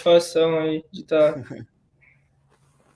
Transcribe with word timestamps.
satisfação 0.00 0.58
aí 0.58 0.84
de 0.90 1.02
estar. 1.02 1.34
Tá... 1.34 1.56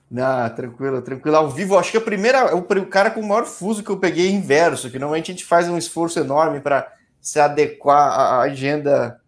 Não, 0.09 0.49
tranquilo, 0.55 1.01
tranquilo. 1.01 1.35
Ao 1.35 1.49
vivo, 1.49 1.77
acho 1.77 1.91
que 1.91 1.97
a 1.97 2.01
primeira, 2.01 2.55
o, 2.55 2.59
o 2.59 2.85
cara 2.85 3.09
com 3.09 3.19
o 3.19 3.27
maior 3.27 3.45
fuso 3.45 3.83
que 3.83 3.89
eu 3.89 3.97
peguei 3.97 4.27
é 4.27 4.31
inverso, 4.31 4.89
que 4.89 4.99
normalmente 4.99 5.31
a 5.31 5.33
gente 5.33 5.45
faz 5.45 5.67
um 5.67 5.77
esforço 5.77 6.19
enorme 6.19 6.59
para 6.59 6.91
se 7.19 7.39
adequar 7.39 8.11
à 8.11 8.41
agenda 8.41 9.19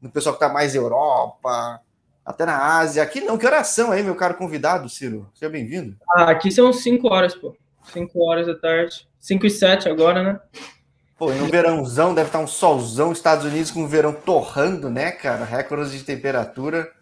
do 0.00 0.10
pessoal 0.10 0.36
que 0.36 0.44
está 0.44 0.52
mais 0.52 0.74
Europa, 0.74 1.80
até 2.24 2.44
na 2.44 2.78
Ásia. 2.78 3.02
Aqui 3.02 3.22
não, 3.22 3.38
que 3.38 3.46
oração 3.46 3.90
aí, 3.90 4.02
meu 4.02 4.14
caro 4.14 4.34
convidado, 4.34 4.88
Ciro. 4.88 5.28
Seja 5.34 5.50
bem-vindo. 5.50 5.96
Ah, 6.14 6.30
aqui 6.30 6.50
são 6.52 6.72
5 6.72 7.08
horas, 7.08 7.34
pô. 7.34 7.56
5 7.84 8.22
horas 8.22 8.46
da 8.46 8.54
tarde. 8.54 9.08
5 9.18 9.46
e 9.46 9.50
7 9.50 9.88
agora, 9.88 10.22
né? 10.22 10.40
Pô, 11.16 11.32
e 11.32 11.34
no 11.34 11.46
verãozão 11.46 12.14
deve 12.14 12.28
estar 12.28 12.38
um 12.38 12.46
solzão, 12.46 13.10
Estados 13.10 13.44
Unidos 13.44 13.72
com 13.72 13.82
o 13.82 13.88
verão 13.88 14.12
torrando, 14.12 14.88
né, 14.88 15.10
cara? 15.10 15.44
Recordes 15.44 15.90
de 15.90 16.04
temperatura. 16.04 16.92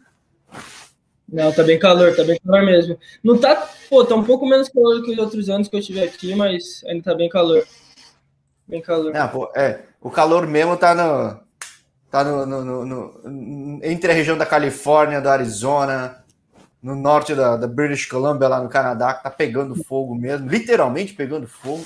Não, 1.29 1.53
tá 1.53 1.63
bem 1.65 1.79
calor, 1.79 2.15
tá 2.15 2.23
bem 2.23 2.39
calor 2.39 2.65
mesmo. 2.65 2.99
Não 3.23 3.37
tá, 3.37 3.69
pô, 3.91 4.05
tá 4.05 4.15
um 4.15 4.25
pouco 4.25 4.47
menos 4.47 4.69
calor 4.69 5.03
que 5.03 5.13
os 5.13 5.19
outros 5.19 5.49
anos 5.49 5.67
que 5.69 5.75
eu 5.75 5.81
estive 5.81 6.03
aqui, 6.03 6.35
mas 6.35 6.85
ainda 6.87 7.03
tá 7.03 7.15
bem 7.15 7.29
calor. 7.29 7.67
Bem 8.67 8.81
calor. 8.81 9.13
Não, 9.13 9.29
pô, 9.29 9.51
é, 9.55 9.81
o 10.01 10.11
calor 10.11 10.47
mesmo 10.47 10.77
tá 10.77 10.95
no, 10.95 11.41
tá 12.11 12.23
no, 12.23 12.47
no, 12.47 12.85
no, 12.85 13.81
entre 13.83 14.11
a 14.11 14.15
região 14.15 14.39
da 14.39 14.47
Califórnia, 14.47 15.21
do 15.21 15.29
Arizona, 15.29 16.25
no 16.81 16.95
norte 16.95 17.35
da, 17.35 17.57
da, 17.57 17.67
British 17.67 18.07
Columbia, 18.07 18.49
lá 18.49 18.61
no 18.61 18.69
Canadá, 18.69 19.15
que 19.15 19.25
tá 19.25 19.31
pegando 19.31 19.75
fogo 19.85 20.15
mesmo, 20.15 20.49
literalmente 20.49 21.13
pegando 21.15 21.49
fogo. 21.49 21.85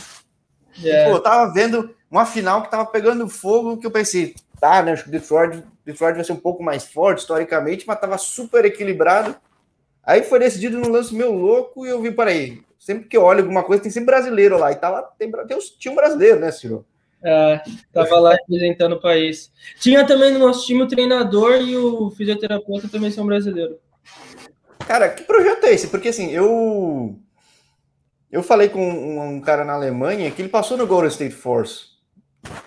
Yeah. 0.78 1.08
É. 1.08 1.10
pô, 1.10 1.16
eu 1.16 1.22
tava 1.22 1.52
vendo 1.52 1.94
uma 2.10 2.26
final 2.26 2.62
que 2.62 2.70
tava 2.70 2.84
pegando 2.86 3.28
fogo, 3.28 3.78
que 3.78 3.86
eu 3.86 3.90
pensei, 3.90 4.34
tá, 4.60 4.82
né, 4.82 4.92
acho 4.92 5.04
que 5.04 5.08
o 5.08 5.12
Detroit, 5.12 5.62
Detroit 5.84 6.14
vai 6.14 6.24
ser 6.24 6.32
um 6.32 6.36
pouco 6.36 6.62
mais 6.62 6.84
forte 6.84 7.20
historicamente, 7.20 7.86
mas 7.86 8.00
tava 8.00 8.18
super 8.18 8.64
equilibrado. 8.64 9.34
Aí 10.04 10.22
foi 10.22 10.38
decidido 10.38 10.78
num 10.78 10.90
lance 10.90 11.14
meu 11.14 11.32
louco 11.32 11.86
e 11.86 11.90
eu 11.90 12.00
vi, 12.00 12.10
peraí, 12.10 12.62
sempre 12.78 13.08
que 13.08 13.16
eu 13.16 13.22
olho 13.22 13.40
alguma 13.40 13.62
coisa 13.62 13.82
tem 13.82 13.90
sempre 13.90 14.06
brasileiro 14.06 14.58
lá, 14.58 14.72
e 14.72 14.76
tava, 14.76 15.02
tem, 15.18 15.30
tem, 15.30 15.58
tinha 15.78 15.92
um 15.92 15.96
brasileiro, 15.96 16.40
né, 16.40 16.50
Ciro? 16.50 16.84
É, 17.22 17.62
tava 17.92 18.18
lá 18.18 18.32
representando 18.32 18.94
o 18.94 19.00
país. 19.00 19.52
Tinha 19.78 20.06
também 20.06 20.32
no 20.32 20.38
nosso 20.38 20.66
time 20.66 20.82
o 20.82 20.88
treinador 20.88 21.60
e 21.60 21.76
o 21.76 22.10
fisioterapeuta 22.10 22.88
também 22.88 23.10
são 23.10 23.26
brasileiros. 23.26 23.76
Cara, 24.86 25.08
que 25.10 25.22
projeto 25.22 25.64
é 25.64 25.72
esse? 25.72 25.88
Porque 25.88 26.08
assim, 26.08 26.30
eu 26.30 27.14
eu 28.32 28.42
falei 28.42 28.68
com 28.68 28.80
um, 28.80 29.36
um 29.36 29.40
cara 29.40 29.64
na 29.64 29.74
Alemanha 29.74 30.30
que 30.30 30.40
ele 30.40 30.48
passou 30.48 30.76
no 30.76 30.86
Golden 30.86 31.10
State 31.10 31.34
Force. 31.34 31.90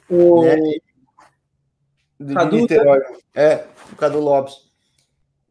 O 0.07 0.43
né? 0.43 0.55
De, 2.25 2.33
Cadu, 2.33 2.55
Niterói. 2.57 2.99
Né? 2.99 3.17
É, 3.35 3.63
o 3.91 3.95
Cadu 3.95 4.19
Lopes. 4.19 4.55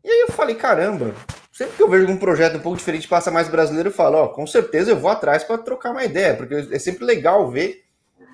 E 0.05 0.11
aí 0.11 0.21
eu 0.21 0.33
falei, 0.33 0.55
caramba, 0.55 1.15
sempre 1.53 1.77
que 1.77 1.83
eu 1.83 1.89
vejo 1.89 2.11
um 2.11 2.17
projeto 2.17 2.57
um 2.57 2.61
pouco 2.61 2.79
diferente, 2.79 3.07
passa 3.07 3.31
mais 3.31 3.49
brasileiro, 3.49 3.89
eu 3.89 3.93
falo, 3.93 4.19
ó, 4.19 4.29
com 4.29 4.47
certeza 4.47 4.91
eu 4.91 4.99
vou 4.99 5.11
atrás 5.11 5.45
para 5.45 5.59
trocar 5.59 5.93
uma 5.93 6.05
ideia, 6.05 6.35
porque 6.35 6.55
é 6.71 6.79
sempre 6.79 7.05
legal 7.05 7.49
ver 7.51 7.85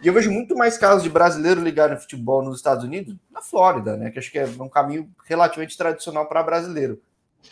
e 0.02 0.06
eu 0.06 0.12
vejo 0.12 0.30
muito 0.30 0.56
mais 0.56 0.78
casos 0.78 1.02
de 1.02 1.10
brasileiro 1.10 1.60
ligado 1.60 1.90
no 1.90 2.00
futebol 2.00 2.42
nos 2.42 2.58
Estados 2.58 2.84
Unidos, 2.84 3.16
na 3.30 3.42
Flórida, 3.42 3.96
né? 3.96 4.10
Que 4.10 4.18
acho 4.18 4.30
que 4.30 4.38
é 4.38 4.46
um 4.60 4.68
caminho 4.68 5.10
relativamente 5.24 5.76
tradicional 5.76 6.26
para 6.26 6.42
brasileiro. 6.42 7.00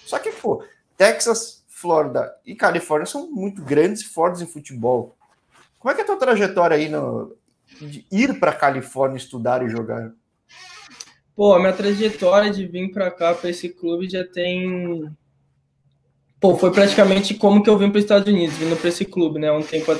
Só 0.04 0.18
que, 0.18 0.30
pô, 0.30 0.62
Texas, 0.96 1.64
Flórida 1.68 2.34
e 2.46 2.54
Califórnia 2.54 3.06
são 3.06 3.30
muito 3.30 3.62
grandes 3.62 4.02
e 4.02 4.08
fortes 4.08 4.40
em 4.40 4.46
futebol. 4.46 5.16
Como 5.78 5.90
é 5.90 5.94
que 5.94 6.00
é 6.02 6.04
a 6.04 6.06
tua 6.06 6.16
trajetória 6.16 6.76
aí 6.76 6.88
no, 6.88 7.36
de 7.80 8.06
ir 8.12 8.38
para 8.38 8.52
Califórnia 8.52 9.18
estudar 9.18 9.64
e 9.64 9.68
jogar? 9.68 10.12
Pô, 11.36 11.54
a 11.54 11.58
minha 11.58 11.74
trajetória 11.74 12.50
de 12.50 12.66
vir 12.66 12.90
para 12.90 13.10
cá, 13.10 13.34
para 13.34 13.50
esse 13.50 13.68
clube, 13.68 14.08
já 14.08 14.24
tem. 14.24 15.06
Pô, 16.40 16.56
foi 16.56 16.72
praticamente 16.72 17.34
como 17.34 17.62
que 17.62 17.68
eu 17.68 17.76
vim 17.76 17.90
para 17.90 17.98
os 17.98 18.04
Estados 18.04 18.26
Unidos, 18.26 18.56
vindo 18.56 18.74
para 18.74 18.88
esse 18.88 19.04
clube, 19.04 19.38
né? 19.38 19.52
Um 19.52 19.62
tempo 19.62 19.92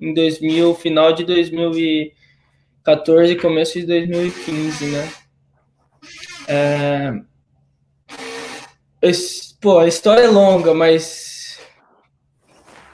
em 0.00 0.14
2000, 0.14 0.74
final 0.74 1.12
de 1.12 1.22
2014, 1.24 3.36
começo 3.36 3.78
de 3.78 3.84
2015, 3.86 4.86
né? 4.86 5.12
É... 6.48 7.12
Esse, 9.02 9.54
pô, 9.60 9.80
a 9.80 9.86
história 9.86 10.22
é 10.22 10.28
longa, 10.28 10.72
mas 10.72 11.60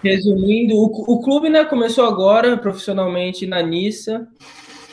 resumindo, 0.03 0.75
o, 0.77 0.87
o 0.87 1.23
clube 1.23 1.49
né, 1.49 1.65
começou 1.65 2.05
agora 2.05 2.57
profissionalmente 2.57 3.47
na 3.47 3.63
Nissa. 3.63 4.27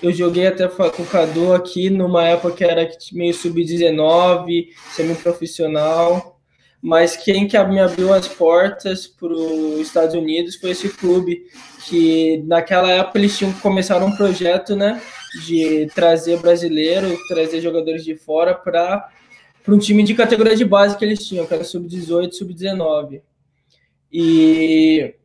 Eu 0.02 0.12
joguei 0.12 0.48
até 0.48 0.68
com 0.68 1.04
o 1.04 1.08
Cadu 1.08 1.54
aqui 1.54 1.90
numa 1.90 2.24
época 2.24 2.56
que 2.56 2.64
era 2.64 2.90
meio 3.14 3.34
sub-19, 3.34 4.68
semi-profissional 4.96 6.38
mas 6.82 7.18
quem 7.18 7.48
que 7.48 7.62
me 7.66 7.80
abriu 7.80 8.14
as 8.14 8.28
portas 8.28 9.08
para 9.08 9.34
os 9.34 9.80
Estados 9.82 10.16
Unidos 10.16 10.56
foi 10.56 10.72
esse 10.72 10.90
clube, 10.90 11.46
que 11.86 12.44
naquela 12.46 12.92
época 12.92 13.18
eles 13.18 13.38
tinham 13.38 13.52
começado 13.54 14.06
um 14.06 14.16
projeto, 14.16 14.76
né, 14.76 15.02
de 15.46 15.88
trazer 15.94 16.40
brasileiro, 16.40 17.18
trazer 17.28 17.62
jogadores 17.62 18.04
de 18.04 18.16
fora 18.16 18.54
para 18.54 19.10
um 19.68 19.78
time 19.78 20.04
de 20.04 20.14
categoria 20.14 20.56
de 20.56 20.66
base 20.66 20.98
que 20.98 21.04
eles 21.04 21.28
tinham, 21.28 21.46
que 21.46 21.54
era 21.54 21.64
sub-18, 21.64 22.32
sub-19. 22.32 23.22
E 24.12 25.16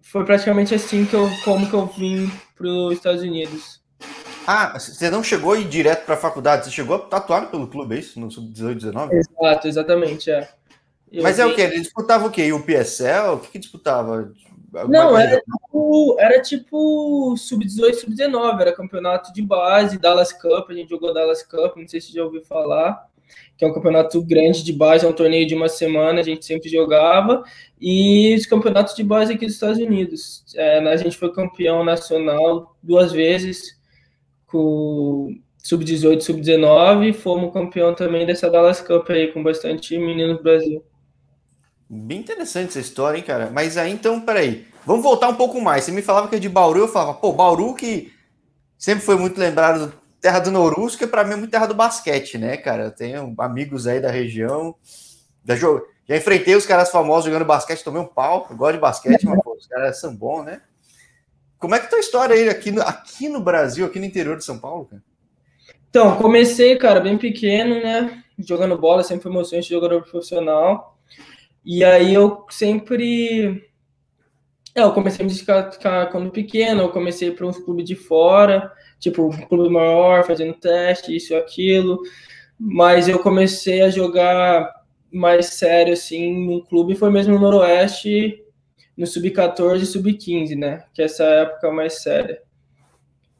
foi 0.00 0.24
praticamente 0.24 0.74
assim 0.74 1.04
que 1.04 1.14
eu, 1.14 1.28
como 1.44 1.68
que 1.68 1.74
eu 1.74 1.86
vim 1.86 2.30
para 2.56 2.68
os 2.68 2.94
Estados 2.94 3.22
Unidos. 3.22 3.79
Ah, 4.46 4.78
você 4.78 5.10
não 5.10 5.22
chegou 5.22 5.52
a 5.52 5.58
ir 5.58 5.68
direto 5.68 6.04
para 6.04 6.14
a 6.14 6.18
faculdade, 6.18 6.64
você 6.64 6.70
chegou 6.70 6.96
a 6.96 6.98
tatuar 6.98 7.50
pelo 7.50 7.68
clube, 7.68 7.96
é 7.96 7.98
isso? 7.98 8.18
No 8.18 8.30
sub-18, 8.30 8.74
19? 8.74 9.14
Exato, 9.14 9.68
exatamente, 9.68 10.30
é. 10.30 10.48
Eu 11.12 11.22
Mas 11.22 11.36
vi... 11.36 11.42
é 11.42 11.46
o 11.46 11.54
que? 11.54 11.60
Ele 11.60 11.80
disputava 11.80 12.26
o 12.26 12.30
quê? 12.30 12.52
O 12.52 12.62
PSL? 12.62 13.34
O 13.34 13.38
que, 13.38 13.48
que 13.52 13.58
disputava? 13.58 14.32
Não, 14.88 15.18
era 15.18 15.40
tipo, 15.40 16.16
era 16.18 16.40
tipo 16.40 17.36
sub-18, 17.36 17.94
sub-19, 17.94 18.60
era 18.60 18.72
campeonato 18.72 19.32
de 19.32 19.42
base, 19.42 19.98
Dallas 19.98 20.32
Cup, 20.32 20.70
a 20.70 20.74
gente 20.74 20.90
jogou 20.90 21.12
Dallas 21.12 21.42
Cup, 21.42 21.76
não 21.76 21.88
sei 21.88 22.00
se 22.00 22.12
já 22.12 22.22
ouviu 22.22 22.42
falar, 22.44 23.04
que 23.56 23.64
é 23.64 23.68
um 23.68 23.74
campeonato 23.74 24.22
grande 24.22 24.62
de 24.62 24.72
base, 24.72 25.04
é 25.04 25.08
um 25.08 25.12
torneio 25.12 25.46
de 25.46 25.56
uma 25.56 25.68
semana, 25.68 26.20
a 26.20 26.22
gente 26.22 26.46
sempre 26.46 26.68
jogava, 26.68 27.42
e 27.80 28.34
os 28.36 28.46
campeonatos 28.46 28.94
de 28.94 29.02
base 29.02 29.32
aqui 29.32 29.44
dos 29.44 29.54
Estados 29.54 29.78
Unidos. 29.78 30.44
É, 30.54 30.78
a 30.78 30.96
gente 30.96 31.16
foi 31.16 31.32
campeão 31.32 31.82
nacional 31.82 32.76
duas 32.80 33.10
vezes, 33.10 33.79
com 34.50 35.34
sub-18, 35.62 36.20
sub-19, 36.20 37.12
fomos 37.14 37.52
campeão 37.52 37.94
também 37.94 38.26
dessa 38.26 38.50
Dallas 38.50 38.80
Cup 38.80 39.08
aí, 39.10 39.32
com 39.32 39.42
bastante 39.42 39.96
meninos 39.98 40.38
do 40.38 40.42
Brasil. 40.42 40.84
Bem 41.88 42.20
interessante 42.20 42.68
essa 42.68 42.80
história, 42.80 43.18
hein, 43.18 43.24
cara? 43.24 43.50
Mas 43.52 43.76
aí, 43.76 43.92
então, 43.92 44.20
peraí. 44.20 44.66
Vamos 44.86 45.02
voltar 45.02 45.28
um 45.28 45.34
pouco 45.34 45.60
mais. 45.60 45.84
Você 45.84 45.92
me 45.92 46.02
falava 46.02 46.28
que 46.28 46.36
é 46.36 46.38
de 46.38 46.48
Bauru, 46.48 46.80
eu 46.80 46.88
falava, 46.88 47.14
pô, 47.14 47.32
Bauru 47.32 47.74
que 47.74 48.12
sempre 48.78 49.04
foi 49.04 49.16
muito 49.16 49.38
lembrado 49.38 49.92
terra 50.20 50.38
do 50.38 50.50
Norus, 50.50 50.96
que 50.96 51.06
para 51.06 51.24
mim 51.24 51.32
é 51.32 51.36
muito 51.36 51.50
terra 51.50 51.66
do 51.66 51.74
basquete, 51.74 52.38
né, 52.38 52.56
cara? 52.56 52.84
Eu 52.84 52.90
tenho 52.90 53.34
amigos 53.38 53.86
aí 53.86 54.00
da 54.00 54.10
região. 54.10 54.74
Já, 55.44 55.56
já 55.56 56.16
enfrentei 56.16 56.54
os 56.54 56.66
caras 56.66 56.90
famosos 56.90 57.24
jogando 57.24 57.44
basquete, 57.44 57.82
tomei 57.82 58.00
um 58.00 58.06
pau. 58.06 58.46
Eu 58.50 58.56
gosto 58.56 58.74
de 58.74 58.80
basquete, 58.80 59.24
mas 59.24 59.42
pô, 59.42 59.54
os 59.54 59.66
caras 59.66 59.98
são 59.98 60.14
bons, 60.14 60.44
né? 60.44 60.60
Como 61.60 61.74
é 61.74 61.78
que 61.78 61.90
tá 61.90 61.98
a 61.98 62.00
história 62.00 62.34
aí 62.34 62.48
aqui 62.48 62.70
no, 62.70 62.80
aqui 62.80 63.28
no 63.28 63.38
Brasil, 63.38 63.84
aqui 63.84 63.98
no 63.98 64.06
interior 64.06 64.34
de 64.36 64.44
São 64.44 64.58
Paulo, 64.58 64.86
cara? 64.86 65.02
Então, 65.90 66.16
comecei, 66.16 66.74
cara, 66.76 67.00
bem 67.00 67.18
pequeno, 67.18 67.74
né? 67.82 68.24
Jogando 68.38 68.78
bola, 68.78 69.02
sempre 69.04 69.24
foi 69.24 69.30
emocionante, 69.30 69.68
jogador 69.68 70.02
profissional. 70.02 70.98
E 71.62 71.84
aí 71.84 72.14
eu 72.14 72.46
sempre. 72.48 73.62
É, 74.74 74.82
eu 74.82 74.92
comecei 74.92 75.22
a 75.22 75.28
me 75.28 75.34
dedicar 75.34 76.06
quando 76.10 76.30
pequeno, 76.30 76.82
eu 76.82 76.88
comecei 76.90 77.30
para 77.30 77.46
uns 77.46 77.58
clubes 77.58 77.84
de 77.84 77.94
fora, 77.94 78.72
tipo, 78.98 79.26
um 79.26 79.46
clube 79.46 79.68
maior, 79.68 80.24
fazendo 80.24 80.54
teste, 80.54 81.14
isso 81.14 81.34
e 81.34 81.36
aquilo. 81.36 82.00
Mas 82.58 83.06
eu 83.06 83.18
comecei 83.18 83.82
a 83.82 83.90
jogar 83.90 84.72
mais 85.12 85.46
sério, 85.46 85.92
assim, 85.92 86.46
num 86.46 86.60
clube, 86.60 86.94
foi 86.94 87.10
mesmo 87.10 87.34
no 87.34 87.40
Noroeste, 87.40 88.42
no 89.00 89.06
Sub-14 89.06 89.80
e 89.80 89.86
Sub-15, 89.86 90.54
né? 90.58 90.84
Que 90.92 91.00
é 91.00 91.06
essa 91.06 91.24
época 91.24 91.72
mais 91.72 92.02
séria. 92.02 92.42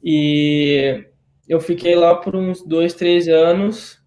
E 0.03 1.05
eu 1.47 1.61
fiquei 1.61 1.95
lá 1.95 2.15
por 2.15 2.35
uns 2.35 2.63
dois, 2.63 2.95
três 2.95 3.27
anos. 3.27 4.01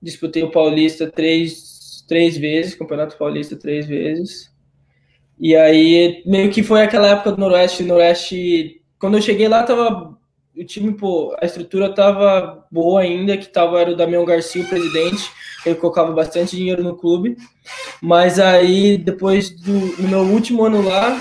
Disputei 0.00 0.42
o 0.42 0.50
Paulista 0.50 1.10
três, 1.10 2.02
três 2.08 2.38
vezes, 2.38 2.74
Campeonato 2.74 3.18
Paulista 3.18 3.54
três 3.54 3.86
vezes. 3.86 4.50
E 5.38 5.54
aí, 5.54 6.22
meio 6.24 6.50
que 6.50 6.62
foi 6.62 6.80
aquela 6.80 7.08
época 7.08 7.32
do 7.32 7.38
Noroeste, 7.38 7.82
Noroeste, 7.82 8.82
quando 8.98 9.18
eu 9.18 9.22
cheguei 9.22 9.46
lá, 9.46 9.62
tava 9.62 10.18
o 10.60 10.64
time, 10.64 10.92
pô, 10.92 11.34
a 11.40 11.46
estrutura 11.46 11.94
tava 11.94 12.66
boa 12.70 13.00
ainda, 13.00 13.36
que 13.38 13.48
tava 13.48 13.80
era 13.80 13.92
o 13.92 13.96
Damião 13.96 14.26
Garcia, 14.26 14.62
o 14.62 14.68
presidente, 14.68 15.30
ele 15.64 15.76
colocava 15.76 16.12
bastante 16.12 16.54
dinheiro 16.54 16.84
no 16.84 16.96
clube. 16.96 17.36
Mas 18.02 18.38
aí, 18.38 18.98
depois 18.98 19.50
do 19.50 19.72
no 19.72 20.08
meu 20.08 20.20
último 20.20 20.62
ano 20.64 20.82
lá, 20.82 21.18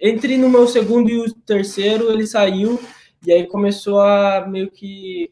entre 0.00 0.36
no 0.36 0.48
meu 0.48 0.66
segundo 0.66 1.08
e 1.08 1.16
o 1.16 1.32
terceiro, 1.32 2.10
ele 2.10 2.26
saiu, 2.26 2.80
e 3.24 3.32
aí 3.32 3.46
começou 3.46 4.00
a 4.00 4.44
meio 4.48 4.68
que 4.68 5.30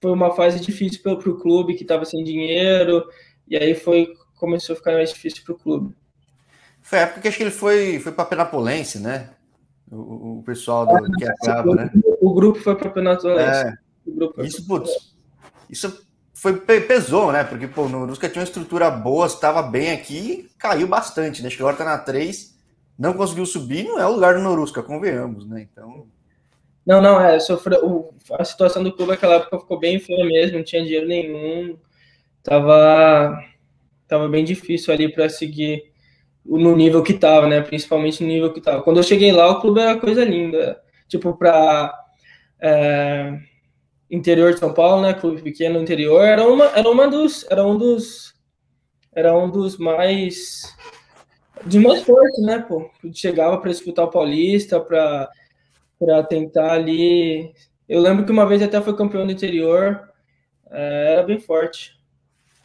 foi 0.00 0.10
uma 0.10 0.34
fase 0.34 0.58
difícil 0.60 1.02
para 1.02 1.12
o 1.12 1.38
clube 1.38 1.74
que 1.74 1.82
estava 1.82 2.04
sem 2.04 2.24
dinheiro, 2.24 3.04
e 3.48 3.56
aí 3.56 3.74
foi 3.76 4.12
começou 4.34 4.74
a 4.74 4.76
ficar 4.76 4.92
mais 4.92 5.10
difícil 5.10 5.42
para 5.44 5.54
o 5.54 5.58
clube. 5.58 5.94
Foi 6.82 6.98
a 6.98 7.02
época 7.02 7.20
que 7.20 7.28
acho 7.28 7.36
que 7.36 7.42
ele 7.44 7.50
foi, 7.50 7.98
foi 8.00 8.12
para 8.12 8.24
Penapolense, 8.24 8.98
né? 8.98 9.30
O, 9.90 10.38
o 10.38 10.42
pessoal 10.44 10.86
do, 10.86 11.12
que 11.12 11.24
acaba, 11.24 11.74
né? 11.74 11.90
O 12.20 12.34
grupo 12.34 12.58
foi 12.58 12.74
para 12.74 12.90
Penapolense. 12.90 13.66
É. 13.66 13.74
Isso, 14.44 14.66
putz, 14.66 14.90
isso 15.70 16.06
foi 16.36 16.54
pesou, 16.58 17.32
né? 17.32 17.44
Porque 17.44 17.66
pô, 17.66 17.88
no 17.88 18.06
Nusca 18.06 18.28
tinha 18.28 18.40
uma 18.40 18.46
estrutura 18.46 18.90
boa, 18.90 19.26
estava 19.26 19.62
bem 19.62 19.92
aqui, 19.92 20.50
caiu 20.58 20.86
bastante, 20.86 21.40
né? 21.40 21.48
Acho 21.48 21.56
que 21.56 21.62
agora 21.62 21.76
tá 21.76 21.84
na 21.84 21.98
3, 21.98 22.56
não 22.98 23.14
conseguiu 23.14 23.46
subir, 23.46 23.84
não 23.84 23.98
é 23.98 24.06
o 24.06 24.12
lugar 24.12 24.34
do 24.34 24.42
Norusca, 24.42 24.82
convenhamos, 24.82 25.46
né? 25.48 25.66
Então. 25.70 26.06
Não, 26.84 27.00
não, 27.00 27.20
é, 27.20 27.40
sofreu, 27.40 28.14
a 28.32 28.44
situação 28.44 28.84
do 28.84 28.92
clube 28.92 29.12
naquela 29.12 29.36
época 29.36 29.58
ficou 29.58 29.78
bem 29.78 29.98
feia 29.98 30.24
mesmo, 30.24 30.58
não 30.58 30.64
tinha 30.64 30.84
dinheiro 30.84 31.08
nenhum, 31.08 31.76
tava, 32.42 33.42
tava 34.06 34.28
bem 34.28 34.44
difícil 34.44 34.94
ali 34.94 35.10
para 35.12 35.28
seguir 35.28 35.90
no 36.48 36.76
nível 36.76 37.02
que 37.02 37.14
tava, 37.14 37.48
né? 37.48 37.60
Principalmente 37.60 38.22
no 38.22 38.28
nível 38.28 38.52
que 38.52 38.60
tava. 38.60 38.82
Quando 38.82 38.98
eu 38.98 39.02
cheguei 39.02 39.32
lá, 39.32 39.50
o 39.50 39.60
clube 39.60 39.80
era 39.80 39.98
coisa 39.98 40.24
linda, 40.24 40.80
tipo, 41.08 41.36
para 41.36 41.92
é, 42.60 43.38
interior 44.10 44.52
de 44.52 44.60
São 44.60 44.72
Paulo, 44.72 45.02
né? 45.02 45.14
Clube 45.14 45.42
pequeno 45.42 45.80
interior, 45.80 46.22
era 46.22 46.46
uma, 46.46 46.66
era 46.66 46.88
uma 46.88 47.08
dos, 47.08 47.44
era 47.50 47.66
um 47.66 47.76
dos, 47.76 48.34
era 49.12 49.36
um 49.36 49.50
dos 49.50 49.76
mais 49.76 50.74
de 51.64 51.78
mais 51.78 52.02
forte, 52.02 52.40
né, 52.42 52.58
pô? 52.58 52.88
Chegava 53.12 53.58
para 53.58 53.70
disputar 53.70 54.04
o 54.04 54.10
Paulista, 54.10 54.78
para 54.80 55.28
para 55.98 56.22
tentar 56.22 56.72
ali. 56.72 57.52
Eu 57.88 58.00
lembro 58.00 58.24
que 58.24 58.32
uma 58.32 58.46
vez 58.46 58.62
até 58.62 58.80
foi 58.82 58.94
campeão 58.94 59.24
do 59.24 59.32
interior, 59.32 60.00
é, 60.70 61.12
era 61.14 61.22
bem 61.22 61.40
forte. 61.40 61.96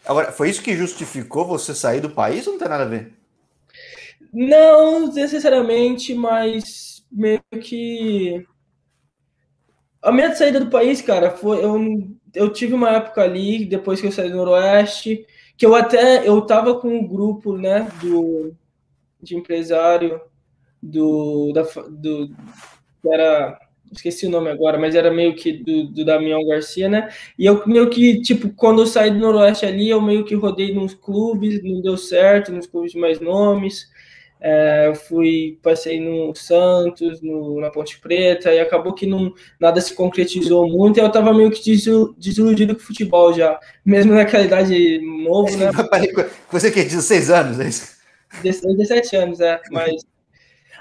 Agora, 0.05 0.31
foi 0.31 0.49
isso 0.49 0.61
que 0.61 0.75
justificou 0.75 1.45
você 1.45 1.73
sair 1.73 2.01
do 2.01 2.09
país 2.09 2.45
ou 2.45 2.53
não 2.53 2.59
tem 2.59 2.67
nada 2.67 2.83
a 2.83 2.87
ver? 2.87 3.13
Não 4.33 5.11
necessariamente, 5.11 6.13
mas 6.13 7.05
meio 7.11 7.41
que. 7.61 8.45
A 10.01 10.11
minha 10.11 10.33
saída 10.35 10.59
do 10.59 10.69
país, 10.69 11.01
cara, 11.01 11.31
foi. 11.31 11.63
Eu, 11.63 11.77
eu 12.33 12.51
tive 12.51 12.73
uma 12.73 12.89
época 12.91 13.21
ali, 13.21 13.65
depois 13.65 13.99
que 14.01 14.07
eu 14.07 14.11
saí 14.11 14.29
do 14.29 14.37
Noroeste, 14.37 15.25
que 15.57 15.65
eu 15.65 15.75
até. 15.75 16.27
Eu 16.27 16.41
tava 16.45 16.79
com 16.79 16.89
um 16.89 17.07
grupo, 17.07 17.57
né, 17.57 17.87
do, 18.01 18.55
de 19.21 19.35
empresário 19.35 20.21
do, 20.81 21.51
da, 21.53 21.63
do, 21.89 22.33
era 23.05 23.59
esqueci 23.91 24.25
o 24.25 24.29
nome 24.29 24.49
agora, 24.49 24.77
mas 24.79 24.95
era 24.95 25.11
meio 25.11 25.35
que 25.35 25.51
do, 25.51 25.83
do 25.87 26.05
Damião 26.05 26.45
Garcia, 26.45 26.87
né? 26.87 27.09
E 27.37 27.45
eu 27.45 27.65
meio 27.67 27.89
que, 27.89 28.21
tipo, 28.21 28.49
quando 28.53 28.81
eu 28.81 28.87
saí 28.87 29.11
do 29.11 29.17
Noroeste 29.19 29.65
ali, 29.65 29.89
eu 29.89 30.01
meio 30.01 30.23
que 30.23 30.33
rodei 30.33 30.73
nos 30.73 30.93
clubes, 30.93 31.61
não 31.63 31.81
deu 31.81 31.97
certo, 31.97 32.51
nos 32.53 32.65
clubes 32.67 32.93
de 32.93 32.99
mais 32.99 33.19
nomes. 33.19 33.90
É, 34.43 34.91
fui, 35.07 35.59
passei 35.61 35.99
no 35.99 36.33
Santos, 36.33 37.21
no, 37.21 37.61
na 37.61 37.69
Ponte 37.69 37.99
Preta, 37.99 38.51
e 38.51 38.59
acabou 38.59 38.93
que 38.93 39.05
não, 39.05 39.31
nada 39.59 39.79
se 39.79 39.93
concretizou 39.93 40.67
muito, 40.67 40.97
e 40.97 40.99
eu 40.99 41.11
tava 41.11 41.31
meio 41.31 41.51
que 41.51 41.61
desiludido 42.17 42.75
com 42.75 42.81
o 42.81 42.83
futebol 42.83 43.31
já, 43.31 43.59
mesmo 43.85 44.13
naquela 44.13 44.43
idade 44.43 44.99
novo, 45.23 45.55
né? 45.57 45.69
Você 46.51 46.71
que 46.71 46.83
16 46.83 47.29
anos, 47.29 47.59
é 47.59 47.67
isso? 47.67 48.01
17 48.41 49.15
anos, 49.15 49.39
é, 49.39 49.61
mas... 49.69 50.03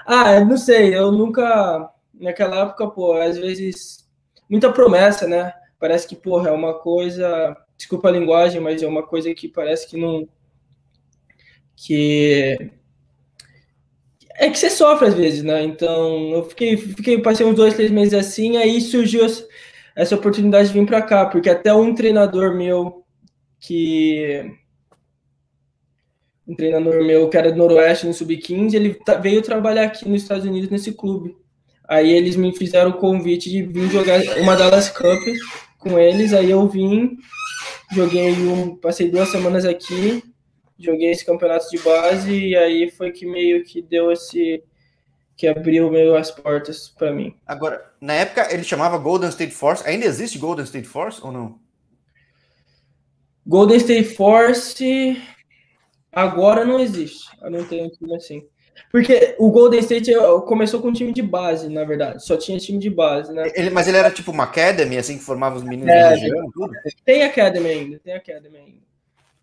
Ah, 0.07 0.43
não 0.43 0.57
sei, 0.57 0.95
eu 0.95 1.11
nunca 1.11 1.91
naquela 2.21 2.61
época, 2.61 2.87
pô, 2.87 3.13
às 3.13 3.37
vezes, 3.37 4.07
muita 4.47 4.71
promessa, 4.71 5.27
né? 5.27 5.53
Parece 5.79 6.07
que, 6.07 6.15
porra, 6.15 6.49
é 6.49 6.51
uma 6.51 6.75
coisa, 6.75 7.57
desculpa 7.75 8.07
a 8.07 8.11
linguagem, 8.11 8.61
mas 8.61 8.83
é 8.83 8.87
uma 8.87 9.03
coisa 9.03 9.33
que 9.33 9.47
parece 9.47 9.87
que 9.87 9.97
não. 9.97 10.29
que. 11.75 12.71
É 14.41 14.49
que 14.49 14.57
você 14.57 14.71
sofre 14.71 15.07
às 15.07 15.13
vezes, 15.13 15.43
né? 15.43 15.63
Então, 15.63 16.31
eu 16.31 16.43
fiquei, 16.45 16.75
fiquei 16.75 17.21
passei 17.21 17.45
uns 17.45 17.53
dois, 17.53 17.75
três 17.75 17.91
meses 17.91 18.15
assim, 18.15 18.57
aí 18.57 18.81
surgiu 18.81 19.23
essa 19.95 20.15
oportunidade 20.15 20.69
de 20.69 20.73
vir 20.73 20.83
para 20.87 20.99
cá, 21.03 21.27
porque 21.27 21.47
até 21.47 21.71
um 21.71 21.93
treinador 21.93 22.55
meu 22.55 23.05
que 23.59 24.51
um 26.47 26.55
treinador 26.55 27.05
meu 27.05 27.29
que 27.29 27.37
era 27.37 27.51
do 27.51 27.57
Noroeste 27.59 28.07
no 28.07 28.15
Sub-15, 28.15 28.73
ele 28.73 28.99
veio 29.21 29.43
trabalhar 29.43 29.83
aqui 29.83 30.09
nos 30.09 30.23
Estados 30.23 30.43
Unidos 30.43 30.71
nesse 30.71 30.91
clube. 30.91 31.35
Aí 31.87 32.11
eles 32.11 32.35
me 32.35 32.51
fizeram 32.57 32.89
o 32.89 32.97
convite 32.97 33.47
de 33.47 33.61
vir 33.61 33.91
jogar 33.91 34.19
uma 34.39 34.55
Dallas 34.55 34.89
Cup 34.89 35.21
com 35.77 35.99
eles. 35.99 36.33
Aí 36.33 36.49
eu 36.49 36.67
vim, 36.67 37.15
joguei 37.91 38.31
um, 38.31 38.75
passei 38.75 39.07
duas 39.07 39.29
semanas 39.29 39.65
aqui, 39.65 40.23
joguei 40.83 41.11
esse 41.11 41.25
campeonato 41.25 41.69
de 41.69 41.79
base 41.79 42.31
e 42.31 42.55
aí 42.55 42.89
foi 42.89 43.11
que 43.11 43.25
meio 43.25 43.63
que 43.63 43.81
deu 43.81 44.11
esse 44.11 44.63
que 45.35 45.47
abriu 45.47 45.89
meio 45.89 46.15
as 46.15 46.29
portas 46.29 46.89
para 46.89 47.11
mim. 47.11 47.35
Agora, 47.47 47.83
na 47.99 48.13
época 48.13 48.53
ele 48.53 48.63
chamava 48.63 48.97
Golden 48.97 49.29
State 49.29 49.53
Force. 49.53 49.87
Ainda 49.87 50.05
existe 50.05 50.37
Golden 50.37 50.65
State 50.65 50.87
Force 50.87 51.19
ou 51.23 51.31
não? 51.31 51.59
Golden 53.45 53.77
State 53.77 54.15
Force 54.15 55.19
agora 56.11 56.63
não 56.63 56.79
existe. 56.79 57.27
Eu 57.41 57.49
não 57.49 57.63
tenho 57.63 57.89
time 57.89 58.15
assim. 58.15 58.45
Porque 58.91 59.35
o 59.39 59.49
Golden 59.49 59.79
State 59.79 60.11
começou 60.45 60.81
com 60.81 60.89
um 60.89 60.93
time 60.93 61.13
de 61.13 61.21
base, 61.21 61.69
na 61.69 61.83
verdade. 61.83 62.23
Só 62.23 62.37
tinha 62.37 62.59
time 62.59 62.77
de 62.77 62.89
base, 62.89 63.33
né? 63.33 63.51
Ele, 63.55 63.69
mas 63.69 63.87
ele 63.87 63.97
era 63.97 64.11
tipo 64.11 64.31
uma 64.31 64.43
academy, 64.43 64.97
assim, 64.97 65.17
que 65.17 65.23
formava 65.23 65.55
os 65.57 65.63
meninos 65.63 65.93
é, 65.93 66.01
da 66.01 66.09
região, 66.09 66.51
tudo? 66.51 66.73
Tem 67.05 67.23
academy 67.23 67.69
ainda, 67.69 67.99
tem 67.99 68.13
academy 68.13 68.57
ainda. 68.57 68.90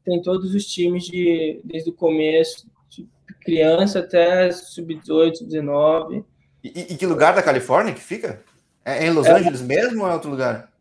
Tem 0.08 0.22
todos 0.22 0.54
os 0.54 0.64
times 0.64 1.04
de, 1.04 1.60
desde 1.62 1.90
o 1.90 1.92
começo, 1.92 2.66
de 2.88 3.06
criança 3.42 3.98
até 3.98 4.50
sub-18, 4.50 5.44
19. 5.44 6.24
E, 6.64 6.68
e, 6.68 6.96
que 6.96 7.04
lugar 7.04 7.34
da 7.34 7.42
Califórnia 7.42 7.92
que 7.92 8.00
fica? 8.00 8.42
É 8.82 9.06
em 9.06 9.10
Los 9.10 9.26
é, 9.26 9.32
Angeles 9.32 9.60
mesmo 9.60 10.04
ou 10.04 10.08
é 10.08 10.14
outro 10.14 10.30
lugar? 10.30 10.72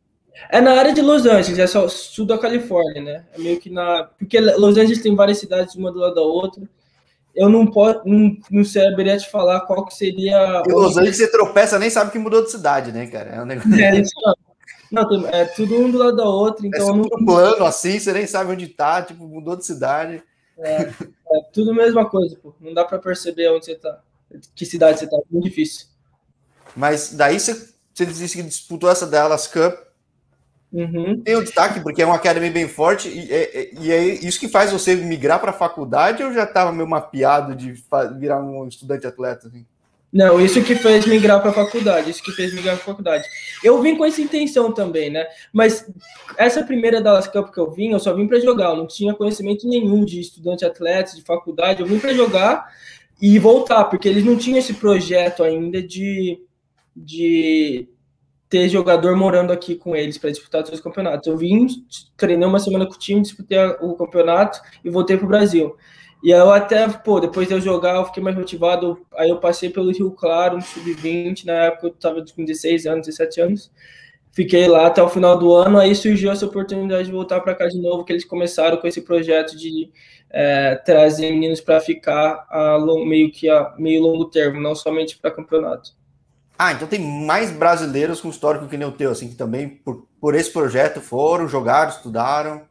É 0.50 0.62
na 0.62 0.72
área 0.72 0.94
de 0.94 1.02
Los 1.02 1.26
Angeles, 1.26 1.60
é 1.60 1.68
só 1.68 1.90
sul 1.90 2.26
da 2.26 2.38
Califórnia, 2.38 3.02
né? 3.02 3.26
É 3.34 3.40
meio 3.40 3.60
que 3.60 3.70
na. 3.70 4.06
Porque 4.18 4.40
Los 4.40 4.78
Angeles 4.78 5.02
tem 5.02 5.14
várias 5.14 5.40
cidades, 5.40 5.76
uma 5.76 5.92
do 5.92 6.00
lado 6.00 6.16
da 6.16 6.22
outra 6.22 6.64
eu 7.38 7.50
não 7.50 7.68
posso, 7.68 8.02
não, 8.04 8.36
não 8.50 8.66
saberia 8.66 9.16
te 9.16 9.30
falar 9.30 9.62
qual 9.62 9.86
que 9.86 9.94
seria. 9.94 10.64
Em 10.68 10.74
Los 10.74 10.98
Angeles 10.98 11.18
você 11.18 11.30
tropeça, 11.30 11.78
nem 11.78 11.90
sabe 11.90 12.12
que 12.12 12.18
mudou 12.18 12.44
de 12.44 12.50
cidade, 12.50 12.92
né, 12.92 13.06
cara? 13.06 13.30
É 13.30 13.42
um 13.42 13.46
negócio. 13.46 13.76
É, 13.76 14.00
isso 14.00 14.12
não. 14.92 15.28
é 15.28 15.46
tudo 15.46 15.76
um 15.76 15.92
do 15.92 15.98
lado 15.98 16.18
da 16.18 16.26
outra, 16.26 16.66
então. 16.66 16.90
É 16.90 16.98
não... 16.98 17.26
plano 17.26 17.66
assim, 17.66 18.00
você 18.00 18.14
nem 18.14 18.28
sabe 18.28 18.52
onde 18.52 18.68
tá, 18.68 19.02
tipo, 19.02 19.28
mudou 19.28 19.56
de 19.56 19.66
cidade. 19.66 20.24
É, 20.58 20.82
é 20.82 21.42
tudo 21.54 21.72
a 21.72 21.76
mesma 21.76 22.10
coisa, 22.10 22.36
pô. 22.36 22.54
Não 22.60 22.74
dá 22.74 22.84
para 22.84 23.00
perceber 23.00 23.50
onde 23.50 23.66
você 23.66 23.76
tá, 23.76 24.02
que 24.56 24.66
cidade 24.66 25.00
você 25.00 25.08
tá, 25.08 25.18
muito 25.30 25.46
difícil. 25.46 25.88
Mas 26.76 27.14
daí 27.14 27.40
você, 27.40 27.54
você 27.94 28.06
disse 28.06 28.38
que 28.38 28.44
disputou 28.44 28.90
essa 28.90 29.08
Dallas 29.08 29.48
Cup 29.48 29.88
Uhum. 30.72 31.22
Tem 31.22 31.36
o 31.36 31.40
um 31.40 31.44
destaque, 31.44 31.80
porque 31.80 32.02
é 32.02 32.06
uma 32.06 32.16
academy 32.16 32.50
bem 32.50 32.68
forte, 32.68 33.08
e, 33.08 33.32
é, 33.32 33.74
e 33.74 33.92
é 33.92 34.04
isso 34.04 34.40
que 34.40 34.50
faz 34.50 34.72
você 34.72 34.96
migrar 34.96 35.40
para 35.40 35.52
a 35.52 35.54
faculdade 35.54 36.24
ou 36.24 36.34
já 36.34 36.44
estava 36.44 36.72
meio 36.72 36.88
mapeado 36.88 37.56
de 37.56 37.74
virar 38.20 38.42
um 38.42 38.68
estudante 38.68 39.08
atleta? 39.08 39.48
Assim? 39.48 39.66
Não, 40.18 40.42
isso 40.42 40.64
que 40.64 40.74
fez 40.74 41.06
migrar 41.06 41.40
para 41.42 41.52
a 41.52 41.54
faculdade, 41.54 42.10
isso 42.10 42.24
que 42.24 42.32
fez 42.32 42.52
migrar 42.52 42.76
para 42.76 42.86
a 42.86 42.88
faculdade. 42.88 43.24
Eu 43.64 43.80
vim 43.84 43.96
com 43.96 44.04
essa 44.04 44.20
intenção 44.20 44.74
também, 44.74 45.12
né? 45.12 45.28
Mas 45.54 45.88
essa 46.36 46.64
primeira 46.64 47.00
Dallas 47.00 47.28
Cup 47.28 47.54
que 47.54 47.60
eu 47.60 47.70
vim, 47.70 47.92
eu 47.92 48.00
só 48.00 48.16
vim 48.16 48.28
para 48.28 48.40
jogar, 48.40 48.70
eu 48.70 48.78
não 48.78 48.88
tinha 48.88 49.14
conhecimento 49.14 49.68
nenhum 49.68 50.04
de 50.04 50.20
estudante 50.20 50.66
atleta, 50.66 51.16
de 51.16 51.22
faculdade, 51.22 51.82
eu 51.82 51.86
vim 51.86 52.00
para 52.00 52.16
jogar 52.16 52.66
e 53.22 53.38
voltar, 53.38 53.84
porque 53.86 54.10
eles 54.10 54.26
não 54.26 54.36
tinham 54.36 54.58
esse 54.58 54.74
projeto 54.74 55.44
ainda 55.44 55.84
de, 55.84 56.42
de 56.96 57.88
ter 58.50 58.68
jogador 58.70 59.16
morando 59.16 59.54
aqui 59.54 59.76
com 59.76 59.96
eles 59.96 60.18
para 60.18 60.32
disputar 60.32 60.64
os 60.64 60.80
campeonatos. 60.80 61.28
Eu 61.28 61.38
vim, 61.38 61.68
treinei 62.18 62.48
uma 62.48 62.60
semana 62.60 62.88
com 62.88 62.96
o 62.96 62.98
time, 62.98 63.22
disputei 63.22 63.60
o 63.82 63.94
campeonato 63.94 64.60
e 64.84 64.90
voltei 64.90 65.16
para 65.16 65.26
o 65.28 65.30
Brasil. 65.30 65.78
E 66.24 66.32
eu 66.32 66.52
até, 66.52 66.88
pô, 66.88 67.20
depois 67.20 67.48
de 67.48 67.54
eu 67.54 67.62
jogar, 67.62 67.96
eu 67.96 68.06
fiquei 68.06 68.24
mais 68.24 68.36
motivado. 68.36 69.06
Aí 69.16 69.30
eu 69.30 69.38
passei 69.38 69.70
pelo 69.70 69.92
Rio 69.92 70.12
Claro, 70.12 70.56
no 70.58 70.62
Sub-20, 70.62 71.46
na 71.46 71.54
época 71.54 71.88
eu 71.88 71.92
estava 71.92 72.26
com 72.36 72.44
16 72.44 72.86
anos, 72.88 73.08
17 73.08 73.42
anos. 73.42 73.72
Fiquei 74.32 74.68
lá 74.68 74.88
até 74.88 75.02
o 75.02 75.10
final 75.10 75.38
do 75.38 75.54
ano, 75.54 75.80
aí 75.80 75.96
surgiu 75.96 76.32
essa 76.32 76.46
oportunidade 76.46 77.06
de 77.06 77.12
voltar 77.12 77.40
para 77.40 77.56
cá 77.56 77.68
de 77.68 77.82
novo, 77.82 78.04
que 78.04 78.14
eles 78.14 78.24
começaram 78.24 78.78
com 78.78 78.88
esse 78.88 79.02
projeto 79.02 79.58
de 79.58 79.90
é, 80.30 80.76
trazer 80.76 81.32
meninos 81.32 81.60
para 81.60 81.80
ficar 81.80 82.46
a 82.50 82.76
long, 82.76 83.04
meio 83.04 83.32
que 83.32 83.50
a 83.50 83.74
meio 83.80 84.04
longo 84.04 84.26
termo, 84.26 84.62
não 84.62 84.76
somente 84.76 85.18
para 85.18 85.32
campeonato. 85.32 85.92
Ah, 86.60 86.72
então 86.72 86.88
tem 86.88 87.00
mais 87.00 87.52
brasileiros 87.52 88.22
com 88.22 88.30
histórico 88.30 88.68
que 88.68 88.78
nem 88.78 88.88
o 88.88 88.92
teu, 88.92 89.12
assim, 89.12 89.30
que 89.30 89.36
também 89.36 89.70
por, 89.70 90.08
por 90.20 90.36
esse 90.36 90.52
projeto 90.52 91.00
foram, 91.02 91.48
jogaram, 91.48 91.90
estudaram. 91.90 92.62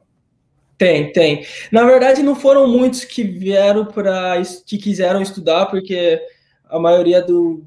Tem, 0.79 1.11
tem. 1.13 1.47
Na 1.73 1.85
verdade, 1.85 2.23
não 2.23 2.35
foram 2.35 2.67
muitos 2.69 3.05
que 3.05 3.23
vieram 3.23 3.87
para 3.87 4.41
que 4.67 4.77
quiseram 4.77 5.23
estudar, 5.23 5.67
porque 5.67 6.21
a 6.69 6.79
maioria 6.79 7.23
do, 7.23 7.65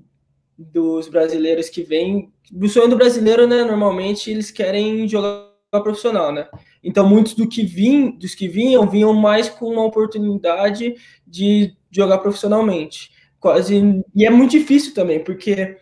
dos 0.57 1.07
brasileiros 1.07 1.69
que 1.69 1.81
vêm, 1.81 2.31
o 2.53 2.67
sonho 2.67 2.89
do 2.89 2.97
brasileiro, 2.97 3.47
né, 3.47 3.63
normalmente 3.63 4.29
eles 4.29 4.51
querem 4.51 5.07
jogar 5.07 5.49
profissional, 5.71 6.31
né? 6.31 6.47
Então, 6.83 7.07
muitos 7.07 7.33
do 7.33 7.47
que 7.47 7.63
vim, 7.63 8.11
dos 8.11 8.35
que 8.35 8.47
vinham, 8.47 8.87
vinham 8.87 9.13
mais 9.13 9.49
com 9.49 9.65
uma 9.65 9.85
oportunidade 9.85 10.95
de 11.25 11.75
jogar 11.91 12.19
profissionalmente. 12.19 13.11
Quase, 13.39 14.03
e 14.15 14.25
é 14.25 14.29
muito 14.29 14.51
difícil 14.51 14.93
também, 14.93 15.23
porque 15.23 15.77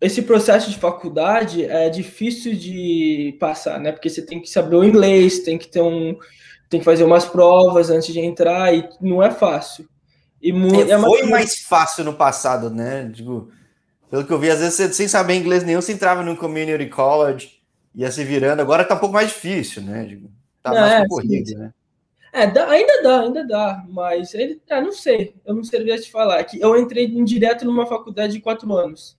esse 0.00 0.22
processo 0.22 0.70
de 0.70 0.78
faculdade 0.78 1.64
é 1.64 1.90
difícil 1.90 2.54
de 2.54 3.36
passar, 3.40 3.80
né? 3.80 3.90
Porque 3.90 4.08
você 4.08 4.22
tem 4.22 4.40
que 4.40 4.48
saber 4.48 4.76
o 4.76 4.84
inglês, 4.84 5.40
tem 5.40 5.58
que 5.58 5.66
ter 5.66 5.82
um, 5.82 6.16
tem 6.70 6.78
que 6.78 6.84
fazer 6.84 7.04
umas 7.04 7.24
provas 7.24 7.90
antes 7.90 8.12
de 8.12 8.20
entrar 8.20 8.72
e 8.72 8.88
não 9.00 9.22
é 9.22 9.30
fácil. 9.30 9.88
E 10.40 10.50
é, 10.50 10.92
é 10.92 10.98
foi 10.98 11.24
mais 11.24 11.58
fácil 11.62 12.04
no 12.04 12.14
passado, 12.14 12.70
né? 12.70 13.10
Digo, 13.12 13.50
pelo 14.08 14.24
que 14.24 14.32
eu 14.32 14.38
vi, 14.38 14.50
às 14.50 14.60
vezes 14.60 14.74
você, 14.74 14.92
sem 14.92 15.08
saber 15.08 15.34
inglês 15.34 15.64
nenhum, 15.64 15.80
você 15.80 15.92
entrava 15.92 16.22
no 16.22 16.36
community 16.36 16.86
college, 16.86 17.60
ia 17.92 18.10
se 18.12 18.22
virando. 18.22 18.60
Agora 18.60 18.84
tá 18.84 18.94
um 18.94 18.98
pouco 18.98 19.14
mais 19.14 19.28
difícil, 19.28 19.82
né? 19.82 20.04
Digo, 20.04 20.30
tá 20.62 20.70
mais 20.70 20.92
é, 20.92 21.00
concorrido, 21.00 21.58
né? 21.58 21.72
É, 22.32 22.46
dá, 22.46 22.68
ainda 22.68 23.02
dá, 23.02 23.20
ainda 23.22 23.44
dá, 23.44 23.84
mas 23.88 24.32
ele, 24.32 24.60
é, 24.68 24.80
não 24.80 24.92
sei, 24.92 25.34
eu 25.44 25.54
não 25.54 25.64
sabia 25.64 25.98
te 25.98 26.08
falar. 26.08 26.44
que 26.44 26.60
Eu 26.60 26.78
entrei 26.78 27.08
direto 27.24 27.64
numa 27.64 27.84
faculdade 27.84 28.34
de 28.34 28.40
quatro 28.40 28.72
anos. 28.76 29.17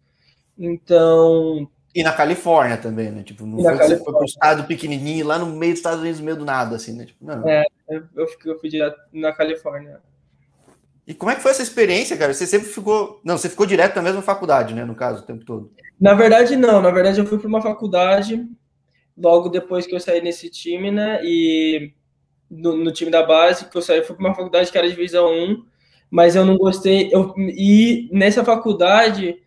Então. 0.60 1.70
E 1.96 2.04
na 2.04 2.12
Califórnia 2.12 2.78
também, 2.78 3.10
né? 3.10 3.24
Tipo, 3.24 3.46
não 3.46 3.64
foi 3.64 3.76
você 3.76 3.98
foi 3.98 4.14
para 4.14 4.22
um 4.22 4.26
estado 4.26 4.64
pequenininho, 4.66 5.26
lá 5.26 5.40
no 5.40 5.48
meio 5.48 5.72
dos 5.72 5.80
Estados 5.80 6.02
Unidos, 6.02 6.20
no 6.20 6.26
meio 6.26 6.38
do 6.38 6.46
nada, 6.46 6.76
assim, 6.76 6.94
né? 6.94 7.06
Tipo, 7.06 7.26
não. 7.26 7.48
É, 7.48 7.66
eu, 7.90 8.28
fui, 8.28 8.52
eu 8.52 8.60
fui 8.60 8.70
direto 8.70 9.00
na 9.12 9.32
Califórnia. 9.32 10.02
E 11.08 11.14
como 11.16 11.32
é 11.32 11.36
que 11.36 11.42
foi 11.42 11.50
essa 11.50 11.64
experiência, 11.64 12.16
cara? 12.16 12.34
Você 12.34 12.46
sempre 12.46 12.68
ficou. 12.68 13.20
Não, 13.24 13.38
você 13.38 13.50
ficou 13.50 13.66
direto 13.66 13.96
na 13.96 14.04
mesma 14.04 14.22
faculdade, 14.22 14.76
né? 14.76 14.86
No 14.86 14.94
caso, 14.94 15.24
o 15.24 15.26
tempo 15.26 15.44
todo. 15.44 15.72
Na 16.00 16.14
verdade, 16.14 16.56
não. 16.56 16.82
Na 16.82 16.92
verdade, 16.92 17.20
eu 17.20 17.26
fui 17.26 17.40
para 17.40 17.48
uma 17.48 17.62
faculdade 17.62 18.46
logo 19.18 19.50
depois 19.50 19.88
que 19.88 19.96
eu 19.96 20.00
saí 20.00 20.22
nesse 20.22 20.50
time, 20.50 20.92
né? 20.92 21.20
E 21.24 21.94
no, 22.50 22.78
no 22.78 22.92
time 22.92 23.10
da 23.10 23.24
base, 23.24 23.66
que 23.66 23.76
eu 23.76 23.82
saí, 23.82 24.04
fui 24.04 24.16
para 24.16 24.26
uma 24.26 24.36
faculdade 24.36 24.72
que 24.72 24.78
era 24.78 24.88
divisão 24.88 25.32
1, 25.32 25.64
mas 26.12 26.36
eu 26.36 26.46
não 26.46 26.58
gostei. 26.58 27.10
Eu, 27.12 27.34
e 27.38 28.08
nessa 28.12 28.46
faculdade 28.46 29.40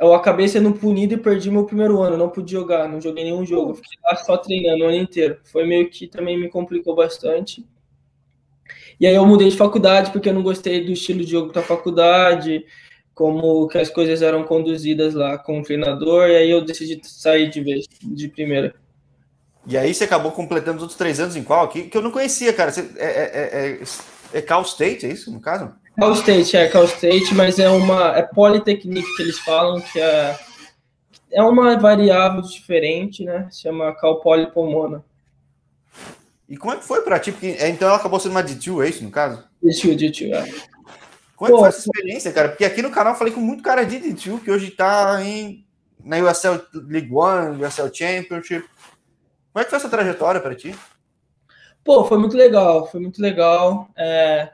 eu 0.00 0.14
acabei 0.14 0.46
sendo 0.46 0.72
punido 0.72 1.14
e 1.14 1.16
perdi 1.16 1.50
meu 1.50 1.64
primeiro 1.64 2.00
ano. 2.00 2.16
Não 2.16 2.28
pude 2.28 2.52
jogar, 2.52 2.88
não 2.88 3.00
joguei 3.00 3.24
nenhum 3.24 3.44
jogo. 3.44 3.74
Fiquei 3.74 3.98
lá 4.04 4.14
só 4.16 4.36
treinando 4.36 4.84
o 4.84 4.86
ano 4.86 4.96
inteiro. 4.96 5.38
Foi 5.44 5.66
meio 5.66 5.90
que 5.90 6.06
também 6.06 6.38
me 6.38 6.48
complicou 6.48 6.94
bastante. 6.94 7.66
E 9.00 9.06
aí 9.06 9.14
eu 9.14 9.26
mudei 9.26 9.48
de 9.48 9.56
faculdade 9.56 10.12
porque 10.12 10.28
eu 10.28 10.34
não 10.34 10.42
gostei 10.42 10.84
do 10.84 10.92
estilo 10.92 11.24
de 11.24 11.30
jogo 11.30 11.52
da 11.52 11.62
faculdade, 11.62 12.64
como 13.14 13.66
que 13.68 13.78
as 13.78 13.90
coisas 13.90 14.22
eram 14.22 14.44
conduzidas 14.44 15.14
lá 15.14 15.36
com 15.36 15.60
o 15.60 15.62
treinador. 15.62 16.28
E 16.28 16.36
aí 16.36 16.50
eu 16.50 16.64
decidi 16.64 17.00
sair 17.02 17.50
de 17.50 17.60
vez, 17.60 17.86
de 18.00 18.28
primeira. 18.28 18.74
E 19.66 19.76
aí 19.76 19.92
você 19.92 20.04
acabou 20.04 20.30
completando 20.30 20.76
os 20.76 20.82
outros 20.82 20.98
três 20.98 21.18
anos 21.18 21.34
em 21.34 21.42
qual? 21.42 21.68
Que, 21.68 21.82
que 21.82 21.96
eu 21.96 22.02
não 22.02 22.12
conhecia, 22.12 22.52
cara. 22.52 22.70
Você, 22.70 22.88
é, 22.96 23.06
é, 23.06 23.80
é, 24.32 24.38
é 24.38 24.42
Cal 24.42 24.62
State, 24.62 25.06
é 25.06 25.10
isso, 25.10 25.32
no 25.32 25.40
caso? 25.40 25.74
Cal 25.98 26.12
State, 26.12 26.56
é 26.56 26.68
Cal 26.68 26.84
State, 26.84 27.34
mas 27.34 27.58
é 27.58 27.68
uma 27.68 28.16
é 28.16 28.22
Polytechnic 28.22 29.16
que 29.16 29.22
eles 29.22 29.38
falam 29.40 29.80
que 29.80 30.00
é 30.00 30.38
é 31.30 31.42
uma 31.42 31.76
variável 31.76 32.40
diferente, 32.40 33.24
né? 33.24 33.48
Se 33.50 33.62
chama 33.62 33.94
Cal 33.94 34.20
Poly 34.20 34.50
Pomona. 34.50 35.04
E 36.48 36.56
como 36.56 36.72
é 36.72 36.76
que 36.76 36.84
foi 36.84 37.02
para 37.02 37.18
ti? 37.18 37.32
Porque, 37.32 37.56
é, 37.58 37.68
então 37.68 37.88
ela 37.88 37.98
acabou 37.98 38.18
sendo 38.18 38.30
uma 38.30 38.42
D2, 38.42 38.84
é 38.84 38.88
isso, 38.88 39.04
no 39.04 39.10
caso? 39.10 39.44
D2, 39.62 39.96
D2, 39.96 40.32
é. 40.32 40.68
Como 41.36 41.50
é 41.50 41.54
que 41.54 41.60
foi 41.60 41.68
essa 41.68 41.80
experiência, 41.80 42.32
cara? 42.32 42.48
Porque 42.48 42.64
aqui 42.64 42.80
no 42.80 42.90
canal 42.90 43.12
eu 43.12 43.18
falei 43.18 43.32
com 43.32 43.40
muito 43.40 43.62
cara 43.62 43.84
de 43.84 44.00
D2 44.00 44.42
que 44.42 44.50
hoje 44.50 44.70
tá 44.70 45.22
em, 45.22 45.66
na 46.02 46.16
USL 46.18 46.60
League 46.88 47.12
One, 47.12 47.62
USL 47.62 47.92
Championship. 47.92 48.64
Como 49.52 49.60
é 49.60 49.64
que 49.64 49.70
foi 49.70 49.78
essa 49.78 49.88
trajetória 49.88 50.40
para 50.40 50.54
ti? 50.54 50.74
Pô, 51.84 52.04
foi 52.04 52.18
muito 52.18 52.36
legal, 52.36 52.90
foi 52.90 53.00
muito 53.00 53.20
legal. 53.20 53.88
É, 53.96 54.50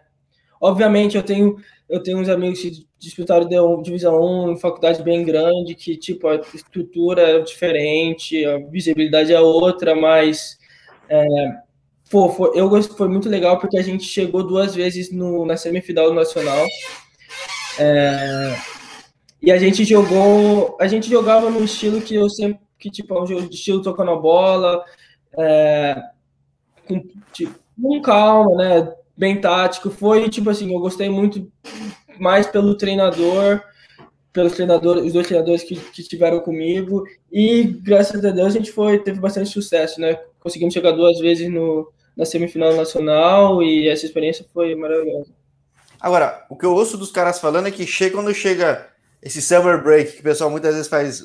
Obviamente, 0.64 1.14
eu 1.14 1.22
tenho, 1.22 1.58
eu 1.86 2.02
tenho 2.02 2.16
uns 2.16 2.28
amigos 2.30 2.58
que 2.58 2.86
disputaram 2.98 3.82
divisão 3.82 4.18
1 4.18 4.52
em 4.52 4.58
faculdade 4.58 5.02
bem 5.02 5.22
grande, 5.22 5.74
que, 5.74 5.94
tipo, 5.94 6.26
a 6.26 6.36
estrutura 6.54 7.20
é 7.20 7.40
diferente, 7.40 8.42
a 8.46 8.56
visibilidade 8.70 9.30
é 9.30 9.38
outra, 9.38 9.94
mas, 9.94 10.58
é, 11.06 11.26
pô, 12.10 12.30
foi, 12.30 12.58
eu 12.58 12.82
foi 12.82 13.08
muito 13.08 13.28
legal 13.28 13.58
porque 13.58 13.76
a 13.76 13.82
gente 13.82 14.04
chegou 14.04 14.42
duas 14.42 14.74
vezes 14.74 15.12
no, 15.12 15.44
na 15.44 15.58
semifinal 15.58 16.14
Nacional. 16.14 16.66
É, 17.78 18.56
e 19.42 19.52
a 19.52 19.58
gente 19.58 19.84
jogou, 19.84 20.78
a 20.80 20.86
gente 20.86 21.10
jogava 21.10 21.50
num 21.50 21.64
estilo 21.64 22.00
que 22.00 22.14
eu 22.14 22.30
sempre, 22.30 22.58
que, 22.78 22.90
tipo, 22.90 23.12
é 23.12 23.22
um 23.22 23.26
jogo 23.26 23.50
de 23.50 23.54
estilo 23.54 23.82
tocando 23.82 24.12
a 24.12 24.16
bola, 24.16 24.82
é, 25.36 26.02
com, 26.88 27.06
tipo, 27.34 27.54
com 27.78 28.00
calma, 28.00 28.56
né? 28.56 29.03
Bem 29.16 29.40
tático. 29.40 29.90
Foi 29.90 30.28
tipo 30.28 30.50
assim, 30.50 30.72
eu 30.72 30.80
gostei 30.80 31.08
muito 31.08 31.50
mais 32.18 32.46
pelo 32.46 32.76
treinador, 32.76 33.62
pelos 34.32 34.52
treinadores, 34.52 35.04
os 35.04 35.12
dois 35.12 35.26
treinadores 35.26 35.62
que, 35.62 35.76
que 35.76 36.00
estiveram 36.00 36.40
comigo. 36.40 37.04
E 37.30 37.62
graças 37.62 38.24
a 38.24 38.30
Deus 38.30 38.48
a 38.48 38.58
gente 38.58 38.72
foi, 38.72 38.98
teve 38.98 39.20
bastante 39.20 39.50
sucesso, 39.50 40.00
né? 40.00 40.18
Conseguimos 40.40 40.74
chegar 40.74 40.92
duas 40.92 41.18
vezes 41.18 41.48
no, 41.50 41.90
na 42.16 42.24
semifinal 42.24 42.74
nacional 42.74 43.62
e 43.62 43.88
essa 43.88 44.04
experiência 44.04 44.44
foi 44.52 44.74
maravilhosa. 44.74 45.30
Agora, 46.00 46.44
o 46.50 46.56
que 46.56 46.66
eu 46.66 46.74
ouço 46.74 46.98
dos 46.98 47.10
caras 47.10 47.38
falando 47.38 47.68
é 47.68 47.70
que 47.70 47.86
chega 47.86 48.14
quando 48.14 48.34
chega 48.34 48.88
esse 49.22 49.40
summer 49.40 49.82
break, 49.82 50.12
que 50.12 50.20
o 50.20 50.24
pessoal 50.24 50.50
muitas 50.50 50.74
vezes 50.74 50.88
faz 50.88 51.22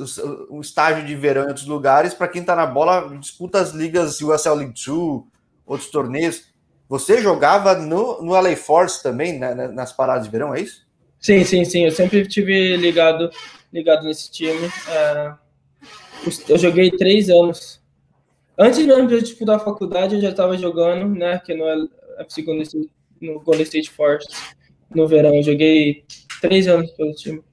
um 0.49 0.61
estágio 0.61 1.05
de 1.05 1.13
verão 1.15 1.43
em 1.43 1.47
outros 1.47 1.67
lugares, 1.67 2.13
para 2.13 2.29
quem 2.29 2.41
tá 2.41 2.55
na 2.55 2.65
bola, 2.65 3.13
disputa 3.19 3.59
as 3.59 3.71
ligas 3.71 4.21
USL 4.21 4.55
League 4.55 4.73
2, 4.73 5.23
outros 5.65 5.91
torneios. 5.91 6.48
Você 6.89 7.21
jogava 7.21 7.75
no, 7.75 8.19
no 8.19 8.33
LA 8.33 8.55
Force 8.55 9.01
também, 9.03 9.37
né, 9.37 9.53
né, 9.53 9.67
nas 9.67 9.93
paradas 9.93 10.25
de 10.25 10.31
verão, 10.31 10.55
é 10.55 10.61
isso? 10.61 10.87
Sim, 11.19 11.45
sim, 11.45 11.63
sim. 11.63 11.85
Eu 11.85 11.91
sempre 11.91 12.27
tive 12.27 12.75
ligado, 12.77 13.29
ligado 13.71 14.03
nesse 14.05 14.31
time. 14.31 14.67
É, 14.89 15.33
eu 16.47 16.57
joguei 16.57 16.89
três 16.89 17.29
anos. 17.29 17.79
Antes 18.57 18.83
mesmo 18.83 19.07
de 19.07 19.13
eu 19.13 19.21
disputar 19.21 19.57
a 19.57 19.59
faculdade, 19.59 20.15
eu 20.15 20.21
já 20.21 20.29
estava 20.31 20.57
jogando, 20.57 21.07
né? 21.07 21.39
Que 21.45 21.53
no, 21.53 21.65
no 23.21 23.39
Golden 23.39 23.63
State 23.63 23.91
Force 23.91 24.27
no 24.93 25.07
verão. 25.07 25.35
Eu 25.35 25.43
joguei 25.43 26.03
três 26.41 26.67
anos 26.67 26.89
pelo 26.91 27.13
time. 27.13 27.43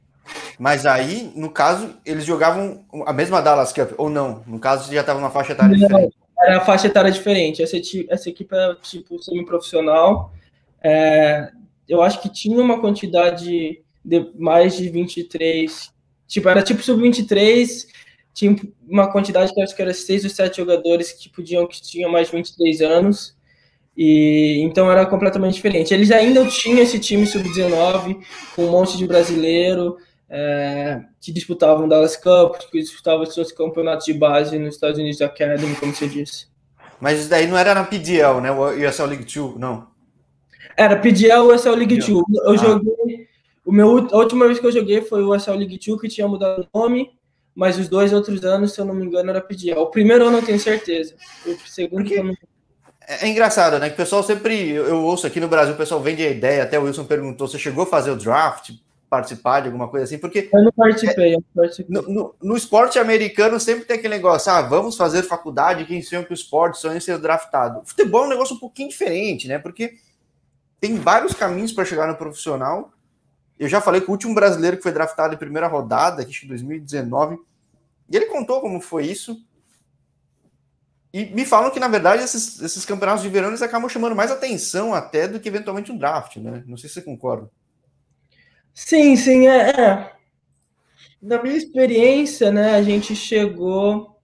Mas 0.58 0.86
aí, 0.86 1.30
no 1.36 1.50
caso, 1.50 1.94
eles 2.04 2.24
jogavam 2.24 2.84
a 3.04 3.12
mesma 3.12 3.42
Dallas 3.42 3.72
Cup, 3.72 3.92
ou 3.98 4.08
não? 4.08 4.42
No 4.46 4.58
caso, 4.58 4.92
já 4.92 5.02
estava 5.02 5.20
numa 5.20 5.30
faixa 5.30 5.52
etária 5.52 5.76
não, 5.76 5.86
diferente. 5.86 6.16
Era 6.40 6.58
a 6.58 6.60
faixa 6.60 6.86
etária 6.86 7.10
diferente. 7.10 7.62
Essa, 7.62 7.76
essa 8.08 8.28
equipe 8.28 8.54
era 8.54 8.74
tipo 8.76 9.22
semi-profissional. 9.22 10.32
É, 10.82 11.50
eu 11.88 12.02
acho 12.02 12.20
que 12.20 12.28
tinha 12.28 12.60
uma 12.60 12.80
quantidade 12.80 13.82
de 14.04 14.32
mais 14.38 14.76
de 14.76 14.88
23. 14.88 15.92
Tipo, 16.26 16.48
era 16.48 16.62
tipo 16.62 16.82
sub-23. 16.82 17.86
Tinha 18.34 18.56
uma 18.86 19.10
quantidade 19.10 19.52
que 19.52 19.60
acho 19.60 19.74
que 19.74 19.82
era 19.82 19.94
seis 19.94 20.24
ou 20.24 20.30
sete 20.30 20.58
jogadores 20.58 21.12
que 21.12 21.28
podiam, 21.28 21.66
que 21.66 21.80
tinham 21.80 22.10
mais 22.10 22.28
de 22.28 22.36
23 22.36 22.82
anos. 22.82 23.36
E 23.96 24.60
então 24.60 24.90
era 24.90 25.06
completamente 25.06 25.54
diferente. 25.54 25.94
Eles 25.94 26.10
ainda 26.10 26.46
tinham 26.46 26.80
esse 26.80 26.98
time 26.98 27.26
sub-19 27.26 28.22
com 28.54 28.66
um 28.66 28.70
monte 28.70 28.98
de 28.98 29.06
brasileiro 29.06 29.96
é, 30.28 31.02
que 31.20 31.32
disputavam 31.32 31.88
Dallas 31.88 32.16
Cup, 32.16 32.56
que 32.70 32.80
disputavam 32.80 33.24
seus 33.26 33.52
campeonatos 33.52 34.06
de 34.06 34.14
base 34.14 34.58
nos 34.58 34.74
Estados 34.74 34.98
Unidos 34.98 35.22
Academy, 35.22 35.74
como 35.76 35.94
você 35.94 36.08
disse. 36.08 36.48
Mas 37.00 37.20
isso 37.20 37.28
daí 37.28 37.46
não 37.46 37.56
era 37.56 37.74
na 37.74 37.84
PDL, 37.84 38.40
né? 38.40 38.50
O 38.50 38.70
USL 38.70 39.06
League 39.06 39.24
2, 39.24 39.56
não? 39.56 39.88
Era 40.76 40.96
PDL 40.96 41.40
ou 41.40 41.54
USL 41.54 41.74
League 41.74 41.98
2. 41.98 42.08
Eu 42.08 42.50
ah. 42.50 42.56
joguei. 42.56 43.26
O 43.64 43.72
meu, 43.72 44.08
a 44.12 44.16
última 44.18 44.46
vez 44.46 44.58
que 44.58 44.66
eu 44.66 44.72
joguei 44.72 45.02
foi 45.02 45.22
o 45.22 45.34
USL 45.34 45.56
League 45.56 45.78
2, 45.84 46.00
que 46.00 46.08
tinha 46.08 46.28
mudado 46.28 46.66
o 46.72 46.78
nome, 46.78 47.10
mas 47.54 47.78
os 47.78 47.88
dois 47.88 48.12
outros 48.12 48.44
anos, 48.44 48.72
se 48.72 48.80
eu 48.80 48.84
não 48.84 48.94
me 48.94 49.04
engano, 49.04 49.30
era 49.30 49.40
PDL. 49.40 49.80
O 49.80 49.86
primeiro 49.86 50.26
ano 50.26 50.38
eu 50.38 50.42
tenho 50.42 50.60
certeza. 50.60 51.14
O 51.44 51.56
segundo 51.66 52.02
Porque... 52.02 52.14
eu 52.18 52.24
não 52.24 52.34
é, 53.06 53.26
é 53.26 53.28
engraçado, 53.28 53.78
né? 53.78 53.88
Que 53.88 53.94
o 53.94 53.98
pessoal 53.98 54.22
sempre. 54.22 54.70
Eu 54.70 55.02
ouço 55.04 55.26
aqui 55.26 55.38
no 55.38 55.48
Brasil, 55.48 55.74
o 55.74 55.76
pessoal 55.76 56.00
vende 56.00 56.26
a 56.26 56.30
ideia. 56.30 56.64
Até 56.64 56.78
o 56.78 56.82
Wilson 56.82 57.04
perguntou: 57.04 57.46
você 57.46 57.58
chegou 57.58 57.84
a 57.84 57.86
fazer 57.86 58.10
o 58.10 58.16
draft? 58.16 58.70
Participar 59.08 59.60
de 59.60 59.66
alguma 59.66 59.88
coisa 59.88 60.04
assim, 60.04 60.18
porque. 60.18 60.50
Eu 60.52 60.64
não 60.64 60.72
participei, 60.72 61.34
eu 61.34 61.44
participei. 61.54 61.94
No, 61.94 62.02
no, 62.02 62.34
no, 62.42 62.56
esporte 62.56 62.98
americano 62.98 63.58
sempre 63.60 63.84
tem 63.84 63.96
aquele 63.96 64.14
negócio, 64.14 64.50
ah, 64.50 64.62
vamos 64.62 64.96
fazer 64.96 65.22
faculdade, 65.22 65.84
quem 65.84 66.02
sonha 66.02 66.24
que 66.24 66.32
o 66.32 66.34
esporte 66.34 66.78
sonha 66.78 66.96
em 66.96 67.00
ser 67.00 67.18
draftado. 67.18 67.80
O 67.80 67.86
futebol 67.86 68.24
é 68.24 68.26
um 68.26 68.30
negócio 68.30 68.56
um 68.56 68.58
pouquinho 68.58 68.88
diferente, 68.88 69.46
né? 69.46 69.58
Porque 69.58 69.94
tem 70.80 70.96
vários 70.96 71.34
caminhos 71.34 71.72
para 71.72 71.84
chegar 71.84 72.08
no 72.08 72.16
profissional. 72.16 72.92
Eu 73.58 73.68
já 73.68 73.80
falei 73.80 74.00
com 74.00 74.08
o 74.08 74.14
último 74.14 74.34
brasileiro 74.34 74.76
que 74.76 74.82
foi 74.82 74.92
draftado 74.92 75.34
em 75.34 75.38
primeira 75.38 75.66
rodada, 75.66 76.22
acho 76.22 76.40
que 76.40 76.46
em 76.46 76.50
2019, 76.50 77.38
e 78.10 78.16
ele 78.16 78.26
contou 78.26 78.60
como 78.60 78.80
foi 78.80 79.06
isso. 79.06 79.40
E 81.12 81.24
me 81.26 81.46
falam 81.46 81.70
que, 81.70 81.80
na 81.80 81.88
verdade, 81.88 82.22
esses, 82.22 82.60
esses 82.60 82.84
campeonatos 82.84 83.22
de 83.22 83.28
verão 83.30 83.48
eles 83.48 83.62
acabam 83.62 83.88
chamando 83.88 84.14
mais 84.14 84.30
atenção 84.30 84.92
até 84.92 85.26
do 85.26 85.40
que 85.40 85.48
eventualmente 85.48 85.90
um 85.90 85.96
draft, 85.96 86.36
né? 86.36 86.62
Não 86.66 86.76
sei 86.76 86.88
se 86.88 86.96
você 86.96 87.02
concorda. 87.02 87.50
Sim, 88.76 89.16
sim, 89.16 89.48
é, 89.48 89.70
é. 89.70 90.12
Na 91.20 91.42
minha 91.42 91.54
experiência, 91.56 92.50
né, 92.50 92.74
a 92.74 92.82
gente 92.82 93.14
chegou 93.14 94.16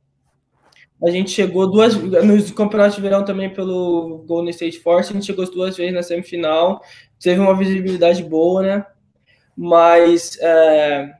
A 1.04 1.10
gente 1.10 1.30
chegou 1.30 1.68
duas 1.70 1.96
nos 1.96 2.50
campeonatos 2.52 2.94
de 2.96 3.02
verão 3.02 3.24
também 3.24 3.52
pelo 3.52 4.18
Golden 4.26 4.50
State 4.50 4.78
Force, 4.80 5.10
a 5.10 5.14
gente 5.14 5.26
chegou 5.26 5.44
duas 5.50 5.76
vezes 5.76 5.92
na 5.92 6.02
semifinal, 6.02 6.80
teve 7.20 7.40
uma 7.40 7.56
visibilidade 7.56 8.22
boa, 8.22 8.62
né? 8.62 8.86
Mas 9.56 10.38
é, 10.40 11.12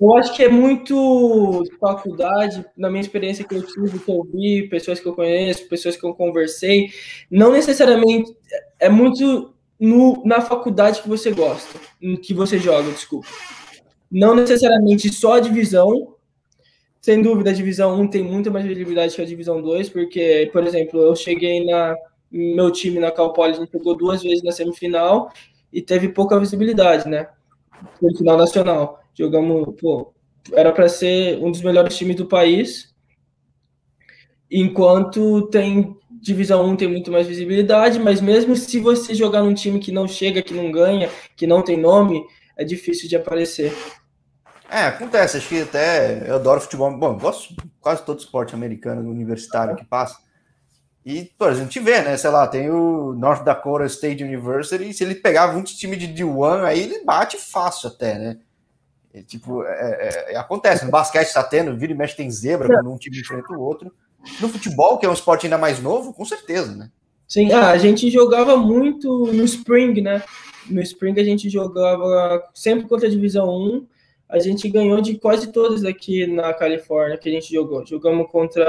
eu 0.00 0.14
acho 0.16 0.34
que 0.34 0.42
é 0.42 0.48
muito 0.48 1.64
faculdade, 1.80 2.64
na 2.76 2.90
minha 2.90 3.00
experiência 3.00 3.44
que 3.44 3.54
eu 3.54 3.62
tive, 3.66 3.98
que 3.98 4.10
eu 4.10 4.22
vi, 4.24 4.68
pessoas 4.68 5.00
que 5.00 5.06
eu 5.08 5.14
conheço, 5.14 5.68
pessoas 5.68 5.96
que 5.96 6.04
eu 6.04 6.14
conversei, 6.14 6.88
não 7.30 7.50
necessariamente 7.52 8.30
é 8.78 8.88
muito 8.90 9.54
no, 9.78 10.22
na 10.24 10.40
faculdade 10.40 11.02
que 11.02 11.08
você 11.08 11.30
gosta, 11.32 11.78
que 12.22 12.32
você 12.32 12.58
joga, 12.58 12.90
desculpa. 12.90 13.28
Não 14.10 14.34
necessariamente 14.34 15.12
só 15.12 15.34
a 15.34 15.40
divisão, 15.40 16.14
sem 17.00 17.20
dúvida 17.22 17.50
a 17.50 17.54
divisão 17.54 18.00
1 18.00 18.08
tem 18.08 18.22
muita 18.22 18.50
mais 18.50 18.64
visibilidade 18.64 19.14
que 19.14 19.22
a 19.22 19.26
divisão 19.26 19.60
2, 19.60 19.88
porque, 19.90 20.48
por 20.52 20.64
exemplo, 20.64 21.00
eu 21.00 21.14
cheguei 21.14 21.64
na 21.64 21.94
meu 22.30 22.70
time 22.70 22.98
na 22.98 23.10
Cal 23.10 23.32
a 23.42 23.52
gente 23.52 23.72
jogou 23.72 23.96
duas 23.96 24.22
vezes 24.22 24.42
na 24.42 24.52
semifinal 24.52 25.30
e 25.72 25.80
teve 25.80 26.08
pouca 26.08 26.38
visibilidade, 26.38 27.08
né? 27.08 27.28
No 28.00 28.16
final 28.16 28.36
nacional. 28.36 29.00
Jogamos, 29.14 29.74
pô, 29.80 30.12
era 30.52 30.72
para 30.72 30.88
ser 30.88 31.38
um 31.38 31.50
dos 31.50 31.62
melhores 31.62 31.96
times 31.96 32.16
do 32.16 32.26
país, 32.26 32.94
enquanto 34.50 35.48
tem 35.48 35.96
divisão 36.26 36.66
1 36.66 36.76
tem 36.76 36.88
muito 36.88 37.10
mais 37.10 37.26
visibilidade, 37.26 37.98
mas 37.98 38.20
mesmo 38.20 38.56
se 38.56 38.80
você 38.80 39.14
jogar 39.14 39.42
num 39.42 39.54
time 39.54 39.78
que 39.78 39.92
não 39.92 40.08
chega, 40.08 40.42
que 40.42 40.52
não 40.52 40.70
ganha, 40.70 41.08
que 41.36 41.46
não 41.46 41.62
tem 41.62 41.76
nome, 41.76 42.22
é 42.56 42.64
difícil 42.64 43.08
de 43.08 43.16
aparecer. 43.16 43.72
É, 44.68 44.82
acontece, 44.82 45.36
acho 45.36 45.48
que 45.48 45.62
até 45.62 46.28
eu 46.28 46.34
adoro 46.34 46.60
futebol, 46.60 46.90
bom, 46.98 47.16
gosto 47.16 47.54
quase 47.80 48.04
todo 48.04 48.18
esporte 48.18 48.54
americano, 48.54 49.08
universitário 49.08 49.76
que 49.76 49.84
passa. 49.84 50.18
E, 51.04 51.30
por 51.38 51.46
exemplo, 51.46 51.62
a 51.62 51.72
gente 51.72 51.78
vê, 51.78 52.02
né? 52.02 52.16
Sei 52.16 52.30
lá, 52.30 52.48
tem 52.48 52.68
o 52.68 53.12
North 53.12 53.44
Dakota 53.44 53.86
State 53.86 54.24
University, 54.24 54.92
se 54.92 55.04
ele 55.04 55.14
pegar 55.14 55.52
muitos 55.52 55.74
times 55.74 56.00
de 56.00 56.08
D1, 56.08 56.64
aí 56.64 56.82
ele 56.82 57.04
bate 57.04 57.38
fácil 57.38 57.88
até, 57.88 58.18
né? 58.18 58.38
E, 59.14 59.22
tipo, 59.22 59.62
é, 59.62 60.32
é, 60.32 60.36
acontece. 60.36 60.84
No 60.84 60.90
basquete 60.90 61.32
tá 61.32 61.44
tendo, 61.44 61.76
vira 61.78 61.92
e 61.92 61.96
mexe 61.96 62.16
tem 62.16 62.28
zebra 62.28 62.66
quando 62.66 62.92
um 62.92 62.98
time 62.98 63.20
enfrenta 63.20 63.52
o 63.52 63.60
outro. 63.60 63.94
No 64.40 64.48
futebol, 64.48 64.98
que 64.98 65.06
é 65.06 65.08
um 65.08 65.12
esporte 65.12 65.46
ainda 65.46 65.58
mais 65.58 65.80
novo, 65.80 66.12
com 66.12 66.24
certeza, 66.24 66.74
né? 66.74 66.90
Sim, 67.28 67.52
ah, 67.52 67.70
a 67.70 67.78
gente 67.78 68.08
jogava 68.10 68.56
muito 68.56 69.26
no 69.32 69.44
Spring, 69.44 70.00
né? 70.00 70.22
No 70.70 70.80
Spring 70.80 71.18
a 71.18 71.24
gente 71.24 71.48
jogava 71.48 72.42
sempre 72.54 72.86
contra 72.86 73.08
a 73.08 73.10
Divisão 73.10 73.48
1. 73.48 73.86
A 74.28 74.38
gente 74.38 74.68
ganhou 74.68 75.00
de 75.00 75.18
quase 75.18 75.52
todos 75.52 75.84
aqui 75.84 76.26
na 76.26 76.52
Califórnia 76.52 77.16
que 77.16 77.28
a 77.28 77.32
gente 77.32 77.52
jogou. 77.52 77.84
Jogamos 77.86 78.30
contra 78.30 78.64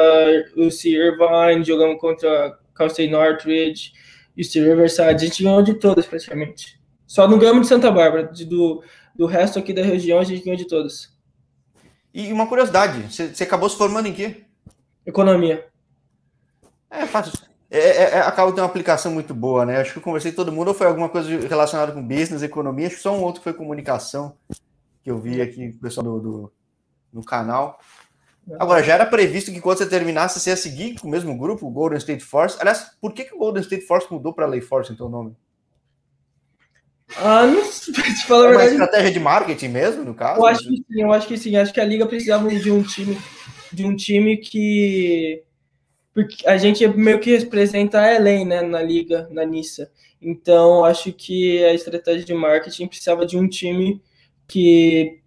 o 0.55 0.69
C. 0.69 0.89
Irvine, 0.89 1.63
jogamos 1.63 1.99
contra 1.99 2.57
Cal 2.75 2.87
State 2.87 3.11
Northridge, 3.11 3.91
UC 4.37 4.59
Riverside. 4.59 5.03
A 5.03 5.17
gente 5.17 5.43
ganhou 5.43 5.61
de 5.63 5.73
todas 5.75 6.05
praticamente. 6.05 6.79
Só 7.07 7.27
não 7.27 7.39
ganhamos 7.39 7.63
de 7.63 7.67
Santa 7.67 7.91
Bárbara. 7.91 8.23
De, 8.25 8.45
do, 8.45 8.83
do 9.15 9.25
resto 9.25 9.57
aqui 9.57 9.73
da 9.73 9.83
região 9.83 10.19
a 10.19 10.23
gente 10.23 10.43
ganhou 10.43 10.57
de 10.57 10.67
todas. 10.67 11.15
E 12.13 12.31
uma 12.31 12.47
curiosidade, 12.47 13.13
você 13.13 13.43
acabou 13.43 13.69
se 13.69 13.77
formando 13.77 14.07
em 14.07 14.13
quê? 14.13 14.46
Economia. 15.07 15.65
É 16.91 17.05
fácil. 17.05 17.31
É, 17.71 17.79
é, 17.79 18.03
é, 18.15 18.19
acaba 18.19 18.51
tendo 18.51 18.61
uma 18.61 18.67
aplicação 18.67 19.11
muito 19.11 19.33
boa, 19.33 19.65
né? 19.65 19.77
Acho 19.77 19.93
que 19.93 19.99
eu 19.99 20.03
conversei 20.03 20.31
com 20.31 20.35
todo 20.35 20.51
mundo, 20.51 20.69
ou 20.69 20.73
foi 20.73 20.87
alguma 20.87 21.09
coisa 21.09 21.29
relacionada 21.47 21.93
com 21.93 22.05
business, 22.05 22.43
economia, 22.43 22.87
acho 22.87 22.97
que 22.97 23.01
só 23.01 23.15
um 23.15 23.23
outro 23.23 23.41
foi 23.41 23.53
comunicação, 23.53 24.37
que 25.03 25.09
eu 25.09 25.17
vi 25.17 25.41
aqui 25.41 25.71
com 25.71 25.77
o 25.77 25.81
pessoal 25.81 26.05
do, 26.05 26.19
do, 26.19 26.53
no 27.11 27.23
canal. 27.23 27.79
Agora, 28.59 28.81
já 28.81 28.93
era 28.93 29.05
previsto 29.05 29.51
que 29.51 29.59
quando 29.59 29.77
você 29.77 29.85
terminasse, 29.85 30.39
você 30.39 30.51
ia 30.51 30.57
seguir 30.57 30.97
com 30.99 31.07
o 31.07 31.11
mesmo 31.11 31.37
grupo, 31.37 31.67
o 31.67 31.71
Golden 31.71 31.97
State 31.97 32.23
Force. 32.23 32.57
Aliás, 32.59 32.91
por 33.01 33.13
que, 33.13 33.25
que 33.25 33.35
o 33.35 33.39
Golden 33.39 33.61
State 33.61 33.85
Force 33.85 34.07
mudou 34.09 34.33
para 34.33 34.45
Lay 34.45 34.61
Force, 34.61 34.91
então, 34.91 35.07
o 35.07 35.09
nome? 35.09 35.35
Ah, 37.17 37.45
não 37.45 37.65
sei, 37.65 37.93
te 38.15 38.25
falar 38.25 38.45
é 38.45 38.47
uma 38.47 38.58
verdade, 38.58 38.71
estratégia 38.71 39.12
de 39.12 39.19
marketing 39.19 39.67
mesmo, 39.67 40.03
no 40.05 40.13
caso? 40.13 40.39
Eu 40.39 40.45
acho 40.45 40.63
que 40.63 40.75
sim, 40.75 41.01
eu 41.01 41.12
acho 41.12 41.27
que 41.27 41.38
sim. 41.38 41.55
Acho 41.58 41.73
que 41.73 41.82
a 41.82 41.86
liga 41.86 42.05
precisava 42.05 42.49
de 42.49 42.71
um 42.71 42.82
time, 42.82 43.17
de 43.71 43.86
um 43.86 43.95
time 43.95 44.38
que 44.38 45.43
porque 46.13 46.47
a 46.47 46.58
gente 46.58 46.88
meio 46.88 47.19
que 47.19 47.38
representa 47.38 48.01
a 48.01 48.17
LA, 48.17 48.43
né, 48.43 48.62
na 48.63 48.82
liga, 48.82 49.27
na 49.30 49.45
Nissa. 49.45 49.91
Então, 50.19 50.84
acho 50.84 51.13
que 51.13 51.63
a 51.63 51.75
estratégia 51.75 52.25
de 52.25 52.34
marketing 52.34 52.88
precisava 52.88 53.23
de 53.23 53.38
um 53.38 53.47
time 53.47 54.01
que 54.47 55.19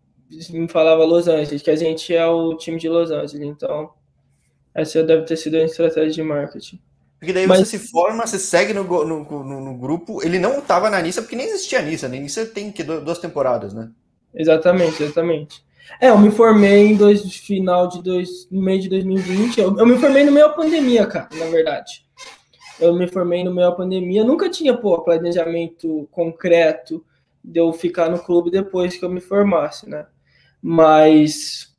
me 0.51 0.69
falava 0.69 1.05
Los 1.05 1.29
Angeles, 1.29 1.63
que 1.63 1.71
a 1.71 1.77
gente 1.77 2.13
é 2.13 2.27
o 2.27 2.57
time 2.57 2.77
de 2.77 2.89
Los 2.89 3.13
Angeles. 3.13 3.47
Então, 3.47 3.93
essa 4.75 5.03
deve 5.05 5.23
ter 5.27 5.37
sido 5.37 5.59
a 5.59 5.65
estratégia 5.65 6.11
de 6.11 6.23
marketing. 6.25 6.81
Porque 7.21 7.33
daí 7.33 7.47
Mas... 7.47 7.61
você 7.61 7.79
se 7.79 7.89
forma, 7.91 8.27
você 8.27 8.39
segue 8.39 8.73
no, 8.73 8.83
no, 8.83 9.25
no, 9.25 9.61
no 9.61 9.79
grupo. 9.79 10.25
Ele 10.25 10.41
não 10.41 10.59
estava 10.59 10.91
na 10.91 11.01
Nissa, 11.01 11.23
porque 11.23 11.37
nem 11.37 11.47
existia 11.47 11.83
Nissa. 11.83 12.09
Né? 12.09 12.19
Nissa 12.19 12.47
tem 12.47 12.73
que 12.73 12.83
duas 12.83 13.19
temporadas, 13.19 13.75
né? 13.75 13.91
Exatamente, 14.35 15.03
exatamente. 15.03 15.63
É, 15.99 16.09
eu 16.09 16.19
me 16.19 16.31
formei 16.31 16.89
em 16.89 16.97
dois, 16.97 17.23
final 17.37 17.89
de 17.89 18.03
dois, 18.03 18.47
no 18.51 18.63
meio 18.63 18.81
de 18.81 18.89
2020. 18.89 19.59
Eu, 19.59 19.79
eu 19.79 19.87
me 19.87 19.99
formei 19.99 20.25
no 20.25 20.33
meio 20.33 20.49
da 20.49 20.55
pandemia, 20.55 21.07
cara, 21.07 21.29
na 21.33 21.47
verdade. 21.47 22.05
Eu 22.79 22.95
me 22.95 23.07
formei 23.07 23.45
no 23.45 23.55
meio 23.55 23.71
da 23.71 23.77
pandemia. 23.77 24.25
Nunca 24.25 24.49
tinha, 24.49 24.77
pô, 24.77 25.03
planejamento 25.03 26.09
concreto 26.11 27.05
de 27.43 27.61
eu 27.61 27.73
ficar 27.73 28.11
no 28.11 28.19
clube 28.19 28.51
depois 28.51 28.97
que 28.97 29.05
eu 29.05 29.11
me 29.11 29.21
formasse, 29.21 29.89
né? 29.89 30.07
Mas, 30.63 31.75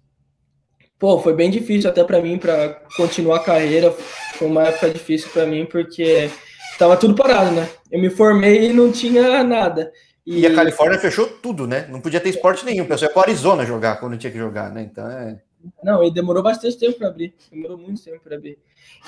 pô, 0.99 1.19
foi 1.19 1.33
bem 1.33 1.49
difícil 1.49 1.89
até 1.89 2.03
para 2.03 2.21
mim 2.21 2.37
para 2.37 2.81
continuar 2.95 3.37
a 3.37 3.43
carreira. 3.43 3.91
Foi 4.33 4.47
uma 4.47 4.63
época 4.63 4.89
difícil 4.89 5.29
para 5.31 5.45
mim 5.45 5.65
porque 5.65 6.29
tava 6.77 6.97
tudo 6.97 7.15
parado, 7.15 7.51
né? 7.51 7.69
Eu 7.91 7.99
me 7.99 8.09
formei 8.09 8.69
e 8.69 8.73
não 8.73 8.91
tinha 8.91 9.43
nada. 9.43 9.91
E... 10.25 10.41
e, 10.41 10.45
a 10.45 10.53
Califórnia 10.53 10.99
fechou 10.99 11.27
tudo, 11.27 11.65
né? 11.65 11.87
Não 11.89 11.99
podia 11.99 12.19
ter 12.19 12.29
esporte 12.29 12.65
nenhum. 12.65 12.83
O 12.83 12.87
pessoal 12.87 13.09
ia 13.09 13.13
para 13.13 13.23
Arizona 13.23 13.65
jogar 13.65 13.99
quando 13.99 14.17
tinha 14.17 14.31
que 14.31 14.37
jogar, 14.37 14.71
né? 14.71 14.83
Então 14.83 15.09
é. 15.09 15.41
Não, 15.83 16.03
e 16.03 16.11
demorou 16.11 16.43
bastante 16.43 16.77
tempo 16.77 16.97
para 16.97 17.07
abrir. 17.07 17.33
Demorou 17.51 17.77
muito 17.77 18.03
tempo 18.03 18.19
para 18.23 18.35
abrir. 18.35 18.57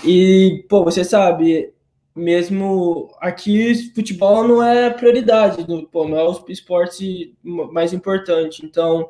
E, 0.04 0.66
pô, 0.70 0.84
você 0.84 1.04
sabe, 1.04 1.74
mesmo 2.16 3.12
aqui, 3.20 3.92
futebol 3.94 4.48
não 4.48 4.64
é 4.64 4.90
prioridade, 4.90 5.66
pô, 5.92 6.08
não 6.08 6.18
é 6.18 6.24
o 6.24 6.46
esporte 6.50 7.36
mais 7.44 7.94
importante. 7.94 8.66
Então, 8.66 9.10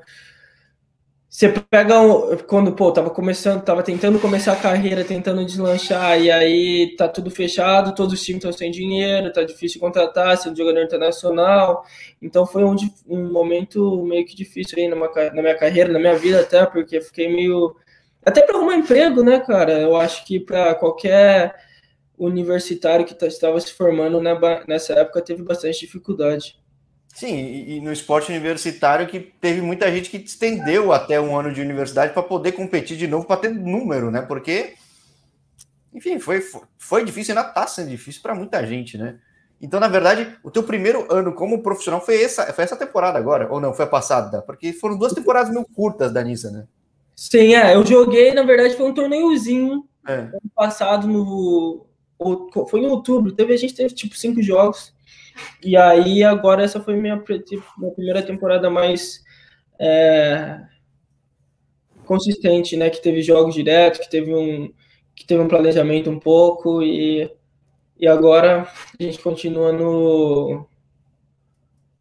você 1.34 1.50
pega 1.50 2.00
um, 2.00 2.38
quando, 2.46 2.74
pô, 2.74 2.92
tava 2.92 3.10
começando, 3.10 3.64
tava 3.64 3.82
tentando 3.82 4.20
começar 4.20 4.54
a 4.54 4.56
carreira, 4.56 5.04
tentando 5.04 5.44
deslanchar, 5.44 6.22
e 6.22 6.30
aí 6.30 6.96
tá 6.96 7.08
tudo 7.08 7.32
fechado, 7.32 7.96
todos 7.96 8.14
os 8.14 8.24
times 8.24 8.38
estão 8.38 8.54
sem 8.54 8.70
dinheiro, 8.70 9.34
tá 9.34 9.44
difícil 9.44 9.82
contratar, 9.82 10.38
um 10.48 10.56
jogador 10.56 10.84
internacional. 10.84 11.84
Então 12.22 12.46
foi 12.46 12.64
um, 12.64 12.76
um 13.08 13.32
momento 13.32 14.04
meio 14.06 14.24
que 14.28 14.36
difícil 14.36 14.78
aí 14.78 14.88
numa, 14.88 15.10
na 15.34 15.42
minha 15.42 15.58
carreira, 15.58 15.92
na 15.92 15.98
minha 15.98 16.16
vida 16.16 16.40
até, 16.42 16.68
porque 16.68 17.02
fiquei 17.02 17.28
meio. 17.28 17.76
Até 18.24 18.44
para 18.44 18.56
arrumar 18.56 18.76
emprego, 18.76 19.24
né, 19.24 19.40
cara? 19.40 19.74
Eu 19.82 19.96
acho 19.96 20.24
que 20.28 20.40
para 20.40 20.76
qualquer 20.76 21.56
universitário 22.16 23.08
que 23.08 23.16
tá, 23.16 23.26
estava 23.26 23.60
se 23.60 23.74
formando 23.74 24.22
nessa 24.68 24.94
época 24.94 25.20
teve 25.20 25.42
bastante 25.42 25.80
dificuldade. 25.80 26.63
Sim, 27.14 27.36
e, 27.36 27.78
e, 27.78 27.82
no 27.82 27.94
esporte 27.94 28.32
universitário 28.32 29.08
que 29.08 29.20
teve 29.20 29.62
muita 29.62 29.90
gente 29.92 30.10
que 30.10 30.18
estendeu 30.18 30.92
até 30.92 31.22
um 31.22 31.38
ano 31.38 31.54
de 31.54 31.62
universidade 31.62 32.12
para 32.12 32.24
poder 32.24 32.54
competir 32.54 32.98
de 32.98 33.08
novo, 33.08 33.26
para 33.26 33.42
ter 33.42 33.54
número, 33.54 34.10
né? 34.10 34.24
Porque, 34.24 34.74
enfim, 35.94 36.18
foi, 36.18 36.42
foi 36.80 37.06
difícil, 37.06 37.38
ainda 37.38 37.48
está 37.48 37.68
sendo 37.68 37.90
difícil 37.90 38.20
para 38.22 38.34
muita 38.34 38.66
gente, 38.66 38.98
né? 38.98 39.20
Então, 39.62 39.80
na 39.80 39.88
verdade, 39.88 40.36
o 40.44 40.50
teu 40.50 40.64
primeiro 40.64 41.08
ano 41.14 41.34
como 41.34 41.62
profissional 41.62 42.02
foi 42.02 42.22
essa, 42.22 42.52
foi 42.52 42.64
essa 42.64 42.76
temporada 42.76 43.20
agora, 43.20 43.48
ou 43.52 43.62
não, 43.62 43.74
foi 43.74 43.86
a 43.86 43.88
passada? 43.88 44.42
Porque 44.42 44.74
foram 44.74 44.98
duas 44.98 45.14
temporadas 45.14 45.54
meio 45.54 45.66
curtas 45.72 46.12
da 46.12 46.24
Nissa, 46.24 46.50
né? 46.50 46.66
Sim, 47.16 47.54
é, 47.54 47.76
eu 47.76 47.86
joguei, 47.86 48.34
na 48.34 48.42
verdade, 48.42 48.76
foi 48.76 48.88
um 48.88 48.94
torneiozinho 48.94 49.88
é. 50.08 50.14
ano 50.14 50.52
passado, 50.56 51.08
no, 51.08 51.86
foi 52.70 52.82
em 52.82 52.88
outubro, 52.88 53.32
teve, 53.32 53.54
a 53.54 53.58
gente 53.58 53.76
teve 53.76 53.94
tipo 53.94 54.18
cinco 54.18 54.42
jogos, 54.42 54.94
e 55.64 55.78
aí, 55.78 56.24
agora, 56.24 56.64
essa 56.64 56.80
foi 56.80 56.96
minha, 56.96 57.22
minha 57.78 57.92
primeira 57.94 58.22
temporada 58.22 58.70
mais 58.70 59.24
é, 59.80 60.60
consistente, 62.06 62.76
né? 62.76 62.90
Que 62.90 63.02
teve 63.02 63.22
jogos 63.22 63.54
diretos, 63.54 64.00
que 64.00 64.10
teve 64.10 64.34
um, 64.34 64.72
que 65.16 65.26
teve 65.26 65.42
um 65.42 65.48
planejamento 65.48 66.10
um 66.10 66.20
pouco, 66.20 66.82
e, 66.82 67.30
e 68.00 68.08
agora 68.08 68.68
a 69.00 69.04
gente 69.04 69.20
continua 69.20 69.72
no, 69.72 70.68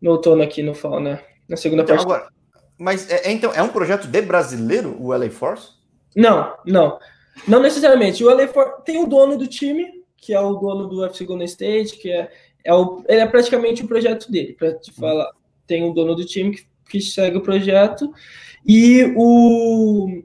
no 0.01 0.11
outono 0.11 0.43
aqui 0.43 0.63
no 0.63 0.75
fall, 0.75 1.01
né? 1.01 1.21
Na 1.49 1.57
segunda 1.57 1.83
então, 1.83 1.97
parte. 1.97 2.07
Agora, 2.07 2.29
mas 2.79 3.11
é, 3.11 3.29
é, 3.29 3.33
então, 3.33 3.53
é 3.53 3.63
um 3.63 3.69
projeto 3.69 4.09
de 4.09 4.23
brasileiro, 4.23 4.97
o 5.01 5.13
LA 5.13 5.31
Force? 5.31 5.71
Não, 6.17 6.55
não. 6.67 6.99
Não 7.47 7.61
necessariamente. 7.61 8.25
O 8.25 8.35
LA 8.35 8.49
Force 8.49 8.83
tem 8.85 9.03
o 9.03 9.07
dono 9.07 9.39
do 9.39 9.47
time, 9.47 10.03
que 10.17 10.35
é 10.35 10.41
o 10.41 10.55
dono 10.55 10.89
do 10.89 11.05
FC 11.05 11.25
Golden 11.25 11.47
State, 11.47 11.97
que 11.97 12.11
é 12.11 12.31
é, 12.65 12.73
o, 12.73 13.03
ele 13.09 13.21
é 13.21 13.27
praticamente 13.27 13.85
o 13.85 13.89
projeto 13.89 14.31
dele, 14.31 14.55
para 14.55 14.75
te 14.75 14.93
falar. 14.93 15.31
Tem 15.67 15.83
um 15.83 15.93
dono 15.93 16.15
do 16.15 16.25
time 16.25 16.57
que, 16.57 16.67
que 16.89 17.01
segue 17.01 17.39
o 17.39 17.43
projeto, 17.43 18.13
e 18.67 19.13
o, 19.17 20.23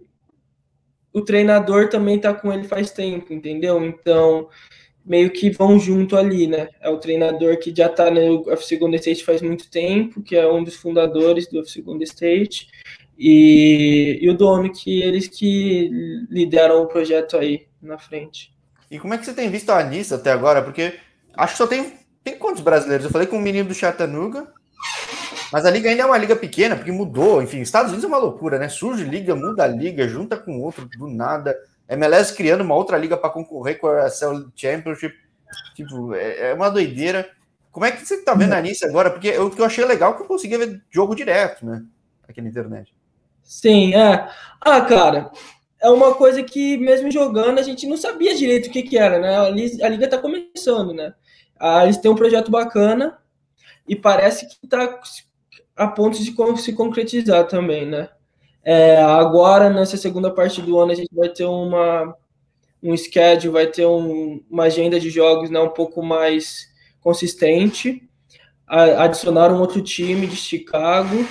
o 1.14 1.22
treinador 1.22 1.90
também 1.90 2.20
tá 2.20 2.34
com 2.34 2.52
ele 2.52 2.64
faz 2.64 2.92
tempo, 2.92 3.34
entendeu? 3.34 3.84
Então, 3.84 4.50
meio 5.06 5.32
que 5.32 5.50
vão 5.50 5.80
junto 5.80 6.18
ali, 6.18 6.48
né? 6.48 6.70
É 6.82 6.90
o 6.90 6.98
treinador 6.98 7.58
que 7.58 7.74
já 7.76 7.88
tá 7.88 8.12
no 8.12 8.44
UFC 8.48 8.76
Golden 8.76 9.00
State 9.00 9.24
faz 9.24 9.42
muito 9.42 9.70
tempo, 9.70 10.22
que 10.22 10.36
é 10.36 10.48
um 10.52 10.64
dos 10.64 10.76
fundadores 10.76 11.48
do 11.48 11.58
UFC 11.58 11.82
Golden 11.82 12.04
State, 12.04 12.68
e, 13.18 14.20
e 14.22 14.30
o 14.30 14.34
dono 14.36 14.72
que 14.72 15.02
eles 15.02 15.28
que 15.28 15.90
lideram 16.30 16.84
o 16.84 16.88
projeto 16.88 17.38
aí 17.38 17.68
na 17.82 17.98
frente. 17.98 18.54
E 18.92 19.00
como 19.00 19.14
é 19.14 19.18
que 19.18 19.26
você 19.26 19.34
tem 19.34 19.50
visto 19.50 19.70
a 19.70 19.80
Anissa 19.80 20.16
até 20.16 20.32
agora? 20.32 20.62
Porque 20.62 20.94
acho 21.36 21.54
que 21.54 21.58
só 21.58 21.68
tem 21.68 21.94
tem 22.28 22.38
quantos 22.38 22.62
brasileiros? 22.62 23.06
Eu 23.06 23.12
falei 23.12 23.26
com 23.26 23.38
um 23.38 23.42
menino 23.42 23.70
do 23.70 23.74
Chattanooga, 23.74 24.48
mas 25.52 25.66
a 25.66 25.72
liga 25.72 25.90
ainda 25.90 26.04
é 26.04 26.06
uma 26.06 26.18
liga 26.18 26.36
pequena, 26.36 26.76
porque 26.76 26.92
mudou. 26.92 27.42
Enfim, 27.42 27.62
Estados 27.62 27.92
Unidos 27.92 28.04
é 28.04 28.08
uma 28.08 28.18
loucura, 28.18 28.60
né? 28.60 28.68
Surge 28.68 29.06
liga, 29.06 29.34
muda 29.34 29.64
a 29.64 29.68
liga, 29.68 30.08
junta 30.10 30.36
com 30.36 30.62
outro 30.62 30.86
do 30.98 31.08
nada. 31.08 31.58
MLS 31.88 32.36
criando 32.36 32.62
uma 32.62 32.76
outra 32.76 32.98
liga 32.98 33.16
para 33.16 33.30
concorrer 33.30 33.80
com 33.80 33.88
a 33.88 34.08
ESL 34.08 34.50
Championship. 34.54 35.16
Tipo, 35.74 36.14
é, 36.14 36.50
é, 36.50 36.54
uma 36.54 36.70
doideira. 36.70 37.30
Como 37.72 37.86
é 37.86 37.92
que 37.92 38.06
você 38.06 38.22
tá 38.24 38.34
vendo 38.34 38.54
a 38.54 38.62
Nice 38.62 38.84
agora? 38.84 39.10
Porque 39.10 39.38
o 39.38 39.50
que 39.50 39.62
eu 39.62 39.66
achei 39.66 39.86
legal 39.86 40.12
é 40.12 40.16
que 40.18 40.24
eu 40.24 40.28
conseguia 40.28 40.58
ver 40.58 40.82
jogo 40.92 41.16
direto, 41.16 41.66
né? 41.66 41.82
Aqui 42.28 42.42
na 42.42 42.50
internet. 42.50 42.94
Sim, 43.42 43.96
é. 43.96 44.28
Ah, 44.60 44.82
cara, 44.82 45.32
é 45.80 45.90
uma 45.90 46.14
coisa 46.16 46.44
que 46.44 46.78
mesmo 46.78 47.10
jogando 47.10 47.60
a 47.60 47.64
gente 47.64 47.88
não 47.88 47.96
sabia 47.96 48.36
direito 48.36 48.68
o 48.68 48.72
que 48.72 48.84
que 48.84 48.98
era, 48.98 49.18
né? 49.18 49.38
A 49.38 49.88
liga 49.88 50.10
tá 50.10 50.18
começando, 50.18 50.94
né? 50.94 51.14
Ah, 51.60 51.84
eles 51.84 51.98
têm 51.98 52.12
um 52.12 52.16
projeto 52.16 52.52
bacana 52.52 53.18
e 53.88 53.96
parece 53.96 54.48
que 54.48 54.58
está 54.64 55.00
a 55.76 55.88
ponto 55.88 56.18
de 56.18 56.62
se 56.62 56.74
concretizar 56.74 57.48
também, 57.48 57.86
né? 57.86 58.10
É, 58.64 58.98
agora, 59.02 59.70
nessa 59.70 59.96
segunda 59.96 60.30
parte 60.30 60.62
do 60.62 60.78
ano, 60.78 60.92
a 60.92 60.96
gente 60.96 61.14
vai 61.16 61.30
ter 61.30 61.46
uma, 61.46 62.14
um 62.84 62.98
schedule, 62.98 63.54
vai 63.54 63.68
ter 63.68 63.86
um, 63.86 64.44
uma 64.50 64.64
agenda 64.64 65.00
de 65.00 65.10
jogos 65.10 65.50
né, 65.50 65.60
um 65.60 65.70
pouco 65.70 66.04
mais 66.04 66.68
consistente. 67.00 68.04
A, 68.68 69.06
adicionar 69.06 69.54
um 69.54 69.60
outro 69.62 69.82
time 69.82 70.28
de 70.28 70.36
Chicago 70.36 71.26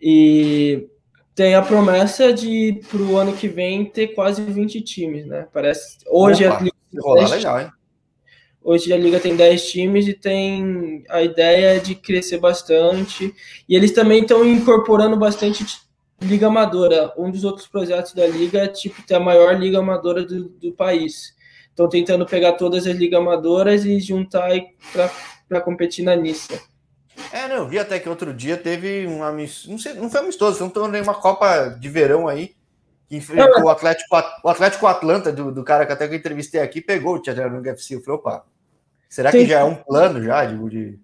e 0.00 0.88
tem 1.34 1.56
a 1.56 1.62
promessa 1.62 2.32
de 2.32 2.80
para 2.88 3.02
o 3.02 3.16
ano 3.16 3.32
que 3.32 3.48
vem 3.48 3.84
ter 3.84 4.08
quase 4.08 4.42
20 4.42 4.80
times, 4.82 5.26
né? 5.26 5.48
Parece 5.52 5.98
hoje 6.08 6.46
Opa, 6.46 6.64
a 6.64 7.00
rolar 7.00 7.28
legal, 7.28 7.60
hein? 7.60 7.70
Hoje 8.68 8.92
a 8.92 8.98
liga 8.98 9.20
tem 9.20 9.36
10 9.36 9.70
times 9.70 10.08
e 10.08 10.12
tem 10.12 11.04
a 11.08 11.22
ideia 11.22 11.78
de 11.78 11.94
crescer 11.94 12.38
bastante. 12.38 13.32
E 13.68 13.76
eles 13.76 13.92
também 13.92 14.22
estão 14.22 14.44
incorporando 14.44 15.16
bastante 15.16 15.64
liga 16.20 16.48
amadora. 16.48 17.14
Um 17.16 17.30
dos 17.30 17.44
outros 17.44 17.68
projetos 17.68 18.12
da 18.12 18.26
liga 18.26 18.64
é 18.64 18.66
tipo 18.66 19.06
ter 19.06 19.14
a 19.14 19.20
maior 19.20 19.56
liga 19.56 19.78
amadora 19.78 20.24
do, 20.24 20.48
do 20.48 20.72
país. 20.72 21.32
Estão 21.68 21.88
tentando 21.88 22.26
pegar 22.26 22.54
todas 22.54 22.88
as 22.88 22.96
ligas 22.96 23.20
amadoras 23.20 23.84
e 23.84 24.00
juntar 24.00 24.50
para 25.48 25.60
competir 25.60 26.04
na 26.04 26.16
Nissa. 26.16 26.60
É, 27.32 27.46
não, 27.46 27.58
eu 27.58 27.68
vi 27.68 27.78
até 27.78 28.00
que 28.00 28.08
outro 28.08 28.34
dia 28.34 28.56
teve 28.56 29.06
um 29.06 29.22
amistoso, 29.22 29.70
não, 29.70 29.78
sei, 29.78 29.94
não 29.94 30.10
foi 30.10 30.20
amistoso, 30.22 30.58
foi 30.58 30.66
um 30.66 30.70
torneio, 30.70 31.04
uma 31.04 31.14
Copa 31.14 31.68
de 31.68 31.88
Verão 31.88 32.26
aí, 32.26 32.56
que 33.08 33.14
enfrentou 33.16 33.62
o 33.62 33.68
Atlético, 33.68 34.16
o 34.42 34.48
Atlético 34.48 34.86
Atlanta, 34.88 35.32
do, 35.32 35.52
do 35.52 35.62
cara 35.62 35.86
que 35.86 35.92
até 35.92 36.08
que 36.08 36.14
eu 36.14 36.18
entrevistei 36.18 36.60
aqui, 36.60 36.80
pegou 36.80 37.16
o 37.16 37.24
Chattanooga 37.24 37.70
FC. 37.70 37.94
Eu 37.94 38.02
falei, 38.02 38.18
opa, 38.18 38.44
Será 39.08 39.30
que 39.30 39.46
já 39.46 39.60
é 39.60 39.64
um 39.64 39.74
plano 39.74 40.22
já, 40.22 40.44
digo, 40.44 40.68
de... 40.68 40.98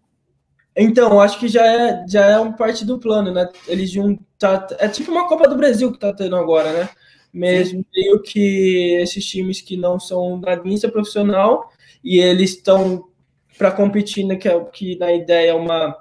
Então, 0.76 1.20
acho 1.20 1.38
que 1.38 1.48
já 1.48 1.66
é, 1.66 2.04
já 2.08 2.26
é 2.26 2.38
um 2.38 2.52
parte 2.52 2.84
do 2.84 2.98
plano, 2.98 3.32
né? 3.32 3.48
Eles 3.68 3.90
juntar. 3.90 4.58
Tá, 4.58 4.76
é 4.78 4.88
tipo 4.88 5.10
uma 5.10 5.28
Copa 5.28 5.48
do 5.48 5.56
Brasil 5.56 5.92
que 5.92 5.98
tá 5.98 6.12
tendo 6.12 6.34
agora, 6.34 6.72
né? 6.72 6.88
Mesmo 7.32 7.84
meio 7.94 8.20
que 8.22 8.96
esses 9.00 9.24
times 9.24 9.60
que 9.60 9.76
não 9.76 10.00
são 10.00 10.40
da 10.40 10.54
lista 10.54 10.90
profissional 10.90 11.70
e 12.02 12.18
eles 12.18 12.50
estão 12.50 13.08
para 13.56 13.70
competir, 13.70 14.24
né, 14.24 14.36
que, 14.36 14.48
é, 14.48 14.64
que 14.64 14.98
na 14.98 15.12
ideia 15.12 15.50
é 15.50 15.54
uma, 15.54 15.96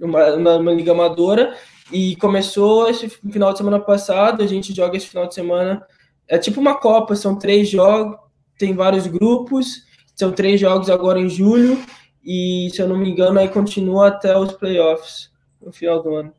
uma, 0.00 0.34
uma, 0.34 0.56
uma, 0.56 0.72
liga 0.72 0.92
amadora. 0.92 1.54
E 1.92 2.16
começou 2.16 2.88
esse 2.88 3.08
final 3.08 3.52
de 3.52 3.58
semana 3.58 3.80
passado, 3.80 4.42
a 4.42 4.46
gente 4.46 4.74
joga 4.74 4.96
esse 4.96 5.06
final 5.06 5.26
de 5.26 5.34
semana. 5.34 5.84
É 6.28 6.38
tipo 6.38 6.60
uma 6.60 6.78
Copa, 6.78 7.14
são 7.16 7.38
três 7.38 7.68
jogos, 7.68 8.16
tem 8.58 8.74
vários 8.74 9.06
grupos 9.06 9.84
são 10.14 10.32
três 10.32 10.60
jogos 10.60 10.88
agora 10.88 11.18
em 11.18 11.28
julho 11.28 11.78
e, 12.24 12.70
se 12.72 12.80
eu 12.80 12.88
não 12.88 12.96
me 12.96 13.10
engano, 13.10 13.38
aí 13.38 13.48
continua 13.48 14.08
até 14.08 14.36
os 14.36 14.52
playoffs 14.52 15.30
no 15.60 15.72
final 15.72 16.02
do 16.02 16.14
ano. 16.14 16.32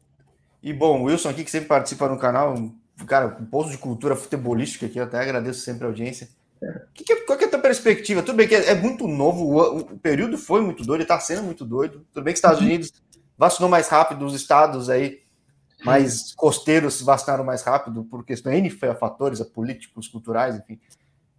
E 0.62 0.74
bom, 0.74 1.04
Wilson 1.04 1.30
aqui 1.30 1.44
que 1.44 1.52
sempre 1.52 1.68
participa 1.68 2.10
no 2.10 2.18
canal, 2.18 2.56
cara, 3.06 3.38
um 3.40 3.46
posto 3.46 3.72
de 3.72 3.78
cultura 3.78 4.16
futebolística 4.16 4.86
aqui, 4.86 4.98
eu 4.98 5.04
até 5.04 5.20
agradeço 5.20 5.62
sempre 5.62 5.84
a 5.84 5.88
audiência. 5.88 6.28
É. 6.62 6.82
Que 6.94 7.04
que, 7.04 7.16
qual 7.18 7.38
que 7.38 7.44
é 7.44 7.48
a 7.48 7.52
tua 7.52 7.60
perspectiva? 7.60 8.24
Tudo 8.24 8.36
bem 8.36 8.48
que 8.48 8.56
é, 8.56 8.72
é 8.72 8.76
muito 8.76 9.08
novo, 9.08 9.46
o, 9.46 9.78
o, 9.80 10.00
período 10.00 10.38
foi 10.38 10.62
muito 10.62 10.84
doido, 10.84 11.02
está 11.02 11.20
sendo 11.20 11.44
muito 11.44 11.64
doido. 11.64 12.06
Tudo 12.12 12.24
bem 12.24 12.34
que 12.34 12.38
Estados 12.38 12.60
uhum. 12.62 12.66
Unidos 12.66 12.92
vacinou 13.38 13.70
mais 13.70 13.88
rápido, 13.90 14.26
os 14.26 14.34
estados 14.34 14.90
aí 14.90 15.20
mais 15.84 16.34
costeiros 16.34 17.02
vacinaram 17.02 17.44
mais 17.44 17.62
rápido 17.62 18.04
por 18.06 18.26
questões 18.26 18.58
N 18.58 18.70
fatores, 18.70 19.40
políticos, 19.42 20.08
culturais, 20.08 20.56
enfim, 20.56 20.80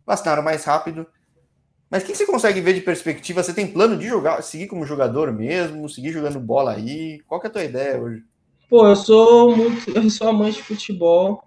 vacinaram 0.06 0.42
mais 0.42 0.64
rápido. 0.64 1.06
Mas 1.90 2.02
o 2.02 2.06
que 2.06 2.14
você 2.14 2.26
consegue 2.26 2.60
ver 2.60 2.74
de 2.74 2.80
perspectiva? 2.80 3.42
Você 3.42 3.54
tem 3.54 3.66
plano 3.66 3.96
de 3.96 4.08
jogar, 4.08 4.42
seguir 4.42 4.66
como 4.66 4.84
jogador 4.84 5.32
mesmo, 5.32 5.88
seguir 5.88 6.12
jogando 6.12 6.40
bola 6.40 6.72
aí? 6.72 7.20
Qual 7.26 7.40
é 7.42 7.46
a 7.46 7.50
tua 7.50 7.64
ideia 7.64 8.00
hoje? 8.00 8.24
Pô, 8.68 8.86
eu 8.86 8.96
sou 8.96 9.56
muito, 9.56 9.90
eu 9.96 10.10
sou 10.10 10.28
amante 10.28 10.56
de 10.56 10.62
futebol 10.64 11.44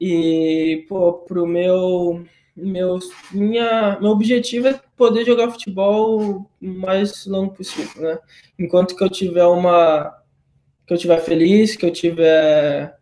e 0.00 0.84
pô, 0.88 1.12
pro 1.12 1.46
meu 1.46 2.24
meu 2.54 2.98
minha 3.32 3.98
meu 4.00 4.10
objetivo 4.10 4.68
é 4.68 4.80
poder 4.96 5.24
jogar 5.24 5.50
futebol 5.50 6.20
o 6.20 6.46
mais 6.60 7.26
longo 7.26 7.54
possível, 7.54 8.02
né? 8.02 8.18
Enquanto 8.58 8.94
que 8.96 9.02
eu 9.02 9.10
tiver 9.10 9.44
uma 9.44 10.16
que 10.86 10.94
eu 10.94 10.98
tiver 10.98 11.18
feliz, 11.18 11.74
que 11.74 11.86
eu 11.86 11.92
tiver 11.92 12.96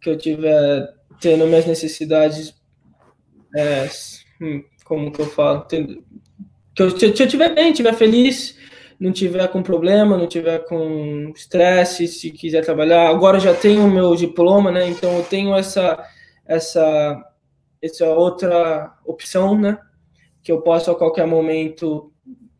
que 0.00 0.10
eu 0.10 0.18
tiver 0.18 0.94
tendo 1.20 1.46
minhas 1.46 1.66
necessidades 1.66 2.54
é, 3.56 3.88
hum, 4.40 4.64
como 4.84 5.12
que 5.12 5.20
eu 5.20 5.26
falo, 5.26 5.66
que 5.66 6.82
eu, 6.82 6.90
se 6.98 7.06
eu 7.06 7.10
estiver 7.12 7.54
bem, 7.54 7.70
estiver 7.70 7.94
feliz, 7.94 8.56
não 8.98 9.12
tiver 9.12 9.46
com 9.48 9.62
problema, 9.62 10.16
não 10.16 10.26
tiver 10.26 10.60
com 10.60 11.32
estresse, 11.34 12.06
se 12.06 12.30
quiser 12.30 12.64
trabalhar. 12.64 13.08
Agora 13.08 13.40
já 13.40 13.52
tenho 13.52 13.88
meu 13.88 14.14
diploma, 14.14 14.70
né? 14.70 14.88
Então 14.88 15.16
eu 15.16 15.24
tenho 15.24 15.54
essa 15.54 16.02
essa 16.46 17.20
essa 17.82 18.06
outra 18.06 18.94
opção, 19.04 19.58
né? 19.58 19.76
Que 20.42 20.52
eu 20.52 20.62
posso 20.62 20.90
a 20.90 20.94
qualquer 20.94 21.26
momento 21.26 22.12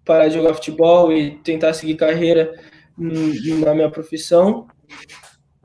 parar 0.05 0.29
de 0.29 0.35
jogar 0.35 0.55
futebol 0.55 1.13
e 1.13 1.39
tentar 1.39 1.73
seguir 1.75 1.95
carreira 1.95 2.53
na 2.99 3.75
minha 3.75 3.91
profissão. 3.91 4.67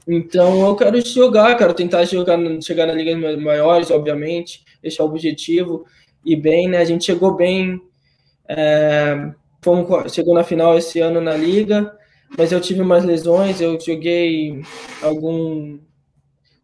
Então 0.07 0.65
eu 0.65 0.75
quero 0.75 1.05
jogar, 1.05 1.57
quero 1.57 1.73
tentar 1.73 2.05
jogar, 2.05 2.37
chegar 2.61 2.85
na 2.85 2.93
ligas 2.93 3.17
maiores, 3.41 3.89
obviamente, 3.91 4.63
esse 4.81 5.01
é 5.01 5.03
o 5.03 5.07
objetivo 5.07 5.85
e 6.23 6.35
bem, 6.35 6.67
né? 6.67 6.79
A 6.79 6.85
gente 6.85 7.05
chegou 7.05 7.35
bem, 7.35 7.81
é, 8.47 9.31
fomos, 9.61 10.13
chegou 10.13 10.33
na 10.33 10.43
final 10.43 10.77
esse 10.77 10.99
ano 10.99 11.21
na 11.21 11.35
liga, 11.35 11.95
mas 12.37 12.51
eu 12.51 12.59
tive 12.59 12.81
umas 12.81 13.03
lesões, 13.03 13.61
eu 13.61 13.79
joguei 13.79 14.61
algum. 15.01 15.79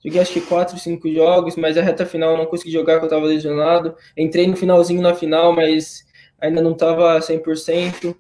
Joguei 0.04 0.22
acho 0.22 0.34
que 0.34 0.42
quatro, 0.42 0.78
cinco 0.78 1.10
jogos, 1.12 1.56
mas 1.56 1.78
a 1.78 1.82
reta 1.82 2.06
final 2.06 2.38
não 2.38 2.46
consegui 2.46 2.72
jogar 2.72 3.00
porque 3.00 3.06
eu 3.06 3.18
estava 3.18 3.26
lesionado. 3.26 3.96
Entrei 4.18 4.48
no 4.48 4.58
finalzinho 4.58 5.02
na 5.02 5.16
final, 5.16 5.54
mas 5.54 6.06
ainda 6.42 6.62
não 6.62 6.72
estava 6.74 7.20
100%. 7.20 8.14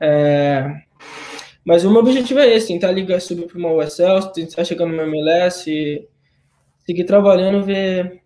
É, 0.00 0.64
mas 1.64 1.84
o 1.84 1.90
meu 1.90 2.00
objetivo 2.00 2.40
é 2.40 2.54
esse, 2.54 2.68
tentar 2.68 2.90
ligar 2.90 3.20
subir 3.20 3.46
para 3.46 3.58
uma 3.58 3.72
USL, 3.72 4.32
tentar 4.34 4.64
chegar 4.64 4.86
no 4.86 5.00
MLS, 5.02 6.08
seguir 6.86 7.04
trabalhando, 7.04 7.64
ver 7.64 8.22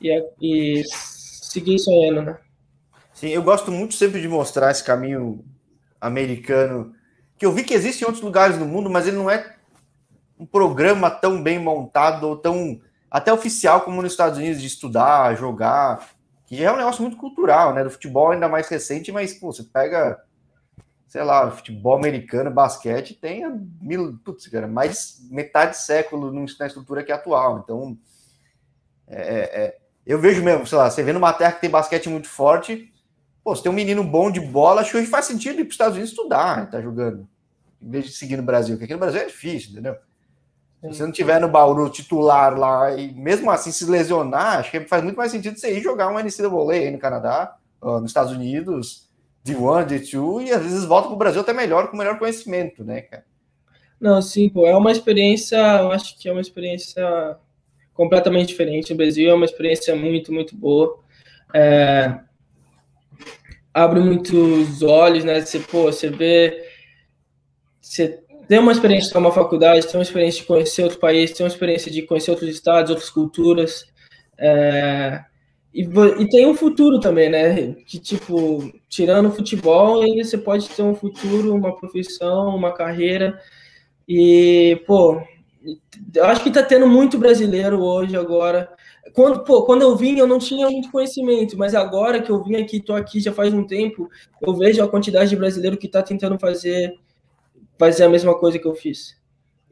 e, 0.00 0.24
e 0.40 0.82
seguir 1.54 1.78
sonhando, 1.78 2.22
né? 2.22 2.38
Sim, 3.12 3.28
eu 3.28 3.42
gosto 3.42 3.70
muito 3.70 3.94
sempre 3.94 4.20
de 4.20 4.28
mostrar 4.28 4.72
esse 4.72 4.82
caminho 4.82 5.44
americano, 6.00 6.92
que 7.38 7.46
eu 7.46 7.52
vi 7.52 7.62
que 7.62 7.72
existe 7.72 8.02
em 8.02 8.06
outros 8.06 8.22
lugares 8.22 8.58
do 8.58 8.66
mundo, 8.66 8.90
mas 8.90 9.06
ele 9.06 9.16
não 9.16 9.30
é 9.30 9.54
um 10.38 10.44
programa 10.44 11.10
tão 11.10 11.40
bem 11.40 11.58
montado 11.58 12.24
ou 12.24 12.36
tão 12.36 12.80
até 13.08 13.32
oficial 13.32 13.82
como 13.82 14.02
nos 14.02 14.12
Estados 14.12 14.38
Unidos 14.38 14.60
de 14.60 14.66
estudar, 14.66 15.36
jogar, 15.36 16.10
que 16.44 16.56
já 16.56 16.64
é 16.64 16.72
um 16.72 16.76
negócio 16.76 17.02
muito 17.02 17.16
cultural, 17.16 17.72
né? 17.72 17.84
Do 17.84 17.90
futebol 17.90 18.32
ainda 18.32 18.48
mais 18.48 18.68
recente, 18.68 19.12
mas 19.12 19.32
pô, 19.32 19.52
você 19.52 19.62
pega, 19.62 20.20
sei 21.06 21.22
lá, 21.22 21.48
futebol 21.52 21.94
americano, 21.94 22.50
basquete, 22.50 23.14
tem 23.14 23.44
mil, 23.80 24.18
putz, 24.24 24.48
cara, 24.48 24.66
mais 24.66 25.20
metade 25.30 25.72
de 25.72 25.82
século 25.82 26.32
na 26.32 26.66
estrutura 26.66 27.04
que 27.04 27.12
é 27.12 27.14
atual. 27.14 27.60
Então, 27.60 27.96
é, 29.06 29.20
é, 29.20 29.64
é 29.64 29.83
eu 30.06 30.18
vejo 30.18 30.42
mesmo, 30.42 30.66
sei 30.66 30.78
lá, 30.78 30.90
você 30.90 31.02
vê 31.02 31.12
numa 31.12 31.32
terra 31.32 31.52
que 31.52 31.60
tem 31.60 31.70
basquete 31.70 32.08
muito 32.08 32.28
forte, 32.28 32.92
pô, 33.42 33.54
você 33.54 33.62
tem 33.62 33.72
um 33.72 33.74
menino 33.74 34.04
bom 34.04 34.30
de 34.30 34.40
bola, 34.40 34.80
acho 34.80 34.92
que 34.92 35.06
faz 35.06 35.24
sentido 35.24 35.60
ir 35.60 35.64
para 35.64 35.68
os 35.68 35.74
Estados 35.74 35.94
Unidos 35.94 36.10
estudar, 36.10 36.70
tá 36.70 36.80
jogando, 36.80 37.28
em 37.80 37.90
vez 37.90 38.06
de 38.06 38.12
seguir 38.12 38.36
no 38.36 38.42
Brasil, 38.42 38.74
porque 38.74 38.84
aqui 38.84 38.94
no 38.94 39.00
Brasil 39.00 39.20
é 39.20 39.26
difícil, 39.26 39.72
entendeu? 39.72 39.96
Se 40.82 40.88
você 40.88 41.02
não 41.02 41.12
tiver 41.12 41.40
no 41.40 41.48
Bauru 41.48 41.88
titular 41.88 42.58
lá 42.58 42.94
e 42.94 43.10
mesmo 43.14 43.50
assim 43.50 43.72
se 43.72 43.86
lesionar, 43.86 44.58
acho 44.58 44.70
que 44.70 44.80
faz 44.80 45.02
muito 45.02 45.16
mais 45.16 45.32
sentido 45.32 45.58
você 45.58 45.78
ir 45.78 45.82
jogar 45.82 46.08
um 46.08 46.18
NCAA 46.18 46.72
aí 46.72 46.90
no 46.90 46.98
Canadá, 46.98 47.56
nos 47.80 48.10
Estados 48.10 48.32
Unidos, 48.32 49.08
de 49.42 49.56
one, 49.56 49.86
de 49.86 50.00
two, 50.00 50.42
e 50.42 50.52
às 50.52 50.62
vezes 50.62 50.84
volta 50.84 51.08
para 51.08 51.14
o 51.14 51.18
Brasil 51.18 51.40
até 51.40 51.54
melhor, 51.54 51.90
com 51.90 51.96
melhor 51.96 52.18
conhecimento, 52.18 52.84
né, 52.84 53.00
cara? 53.00 53.24
Não, 53.98 54.20
sim, 54.20 54.50
pô, 54.50 54.66
é 54.66 54.76
uma 54.76 54.92
experiência, 54.92 55.56
eu 55.56 55.90
acho 55.90 56.18
que 56.18 56.28
é 56.28 56.32
uma 56.32 56.40
experiência 56.40 57.38
completamente 57.94 58.48
diferente. 58.48 58.92
O 58.92 58.96
Brasil 58.96 59.30
é 59.30 59.34
uma 59.34 59.44
experiência 59.44 59.94
muito, 59.96 60.32
muito 60.32 60.54
boa. 60.56 60.98
É, 61.54 62.14
abre 63.72 64.00
muitos 64.00 64.82
olhos, 64.82 65.24
né? 65.24 65.40
Você, 65.40 65.60
pô, 65.60 65.84
você 65.84 66.10
vê. 66.10 66.68
Você 67.80 68.20
tem 68.48 68.58
uma 68.58 68.72
experiência 68.72 69.10
de 69.10 69.18
uma 69.18 69.32
faculdade, 69.32 69.86
tem 69.86 69.96
uma 69.96 70.02
experiência 70.02 70.40
de 70.40 70.46
conhecer 70.46 70.82
outro 70.82 70.98
país, 70.98 71.32
tem 71.32 71.44
uma 71.44 71.52
experiência 71.52 71.90
de 71.90 72.02
conhecer 72.02 72.30
outros 72.30 72.50
estados, 72.50 72.90
outras 72.90 73.08
culturas. 73.08 73.86
É, 74.36 75.24
e, 75.72 75.82
e, 75.82 76.28
tem 76.28 76.46
um 76.46 76.54
futuro 76.54 77.00
também, 77.00 77.28
né? 77.30 77.74
Que, 77.86 77.98
tipo, 77.98 78.72
tirando 78.88 79.26
o 79.26 79.32
futebol, 79.32 80.02
você 80.16 80.38
pode 80.38 80.68
ter 80.68 80.82
um 80.82 80.94
futuro, 80.94 81.54
uma 81.54 81.74
profissão, 81.76 82.54
uma 82.54 82.72
carreira. 82.72 83.40
E, 84.06 84.80
pô, 84.86 85.20
eu 86.14 86.24
acho 86.26 86.42
que 86.42 86.50
tá 86.50 86.62
tendo 86.62 86.86
muito 86.86 87.18
brasileiro 87.18 87.80
hoje, 87.80 88.16
agora. 88.16 88.70
Quando, 89.12 89.44
pô, 89.44 89.64
quando 89.64 89.82
eu 89.82 89.96
vim, 89.96 90.18
eu 90.18 90.26
não 90.26 90.38
tinha 90.38 90.68
muito 90.68 90.90
conhecimento, 90.90 91.56
mas 91.56 91.74
agora 91.74 92.20
que 92.20 92.30
eu 92.30 92.42
vim 92.42 92.56
aqui, 92.56 92.80
tô 92.80 92.94
aqui 92.94 93.20
já 93.20 93.32
faz 93.32 93.52
um 93.52 93.66
tempo, 93.66 94.08
eu 94.40 94.54
vejo 94.54 94.82
a 94.82 94.88
quantidade 94.88 95.30
de 95.30 95.36
brasileiro 95.36 95.76
que 95.76 95.88
tá 95.88 96.02
tentando 96.02 96.38
fazer, 96.38 96.94
fazer 97.78 98.04
a 98.04 98.08
mesma 98.08 98.34
coisa 98.38 98.58
que 98.58 98.66
eu 98.66 98.74
fiz. 98.74 99.16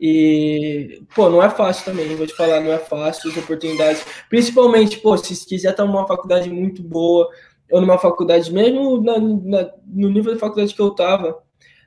E, 0.00 1.02
pô, 1.14 1.28
não 1.28 1.42
é 1.42 1.48
fácil 1.48 1.84
também, 1.84 2.16
vou 2.16 2.26
te 2.26 2.34
falar, 2.34 2.60
não 2.60 2.72
é 2.72 2.78
fácil 2.78 3.30
as 3.30 3.36
oportunidades. 3.36 4.04
Principalmente, 4.28 4.98
pô, 4.98 5.16
se 5.16 5.46
quiser 5.46 5.70
estar 5.70 5.84
numa 5.84 6.06
faculdade 6.06 6.50
muito 6.50 6.82
boa, 6.82 7.28
ou 7.70 7.80
numa 7.80 7.98
faculdade, 7.98 8.52
mesmo 8.52 9.00
na, 9.00 9.18
na, 9.18 9.70
no 9.86 10.10
nível 10.10 10.34
de 10.34 10.40
faculdade 10.40 10.74
que 10.74 10.80
eu 10.80 10.90
tava, 10.90 11.42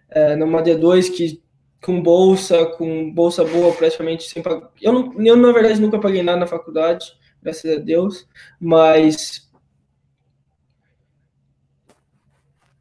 é, 0.09 0.35
numa 0.35 0.63
D2, 0.63 1.11
que 1.11 1.43
com 1.85 2.01
bolsa, 2.01 2.65
com 2.65 3.11
bolsa 3.11 3.43
boa 3.45 3.71
praticamente 3.71 4.23
sem 4.23 4.41
pagar. 4.41 4.71
Eu, 4.81 4.91
não, 4.91 5.13
eu, 5.23 5.37
na 5.37 5.51
verdade, 5.51 5.79
nunca 5.79 5.99
paguei 5.99 6.23
nada 6.23 6.39
na 6.39 6.47
faculdade, 6.47 7.13
graças 7.43 7.71
a 7.71 7.79
Deus, 7.79 8.27
mas 8.59 9.47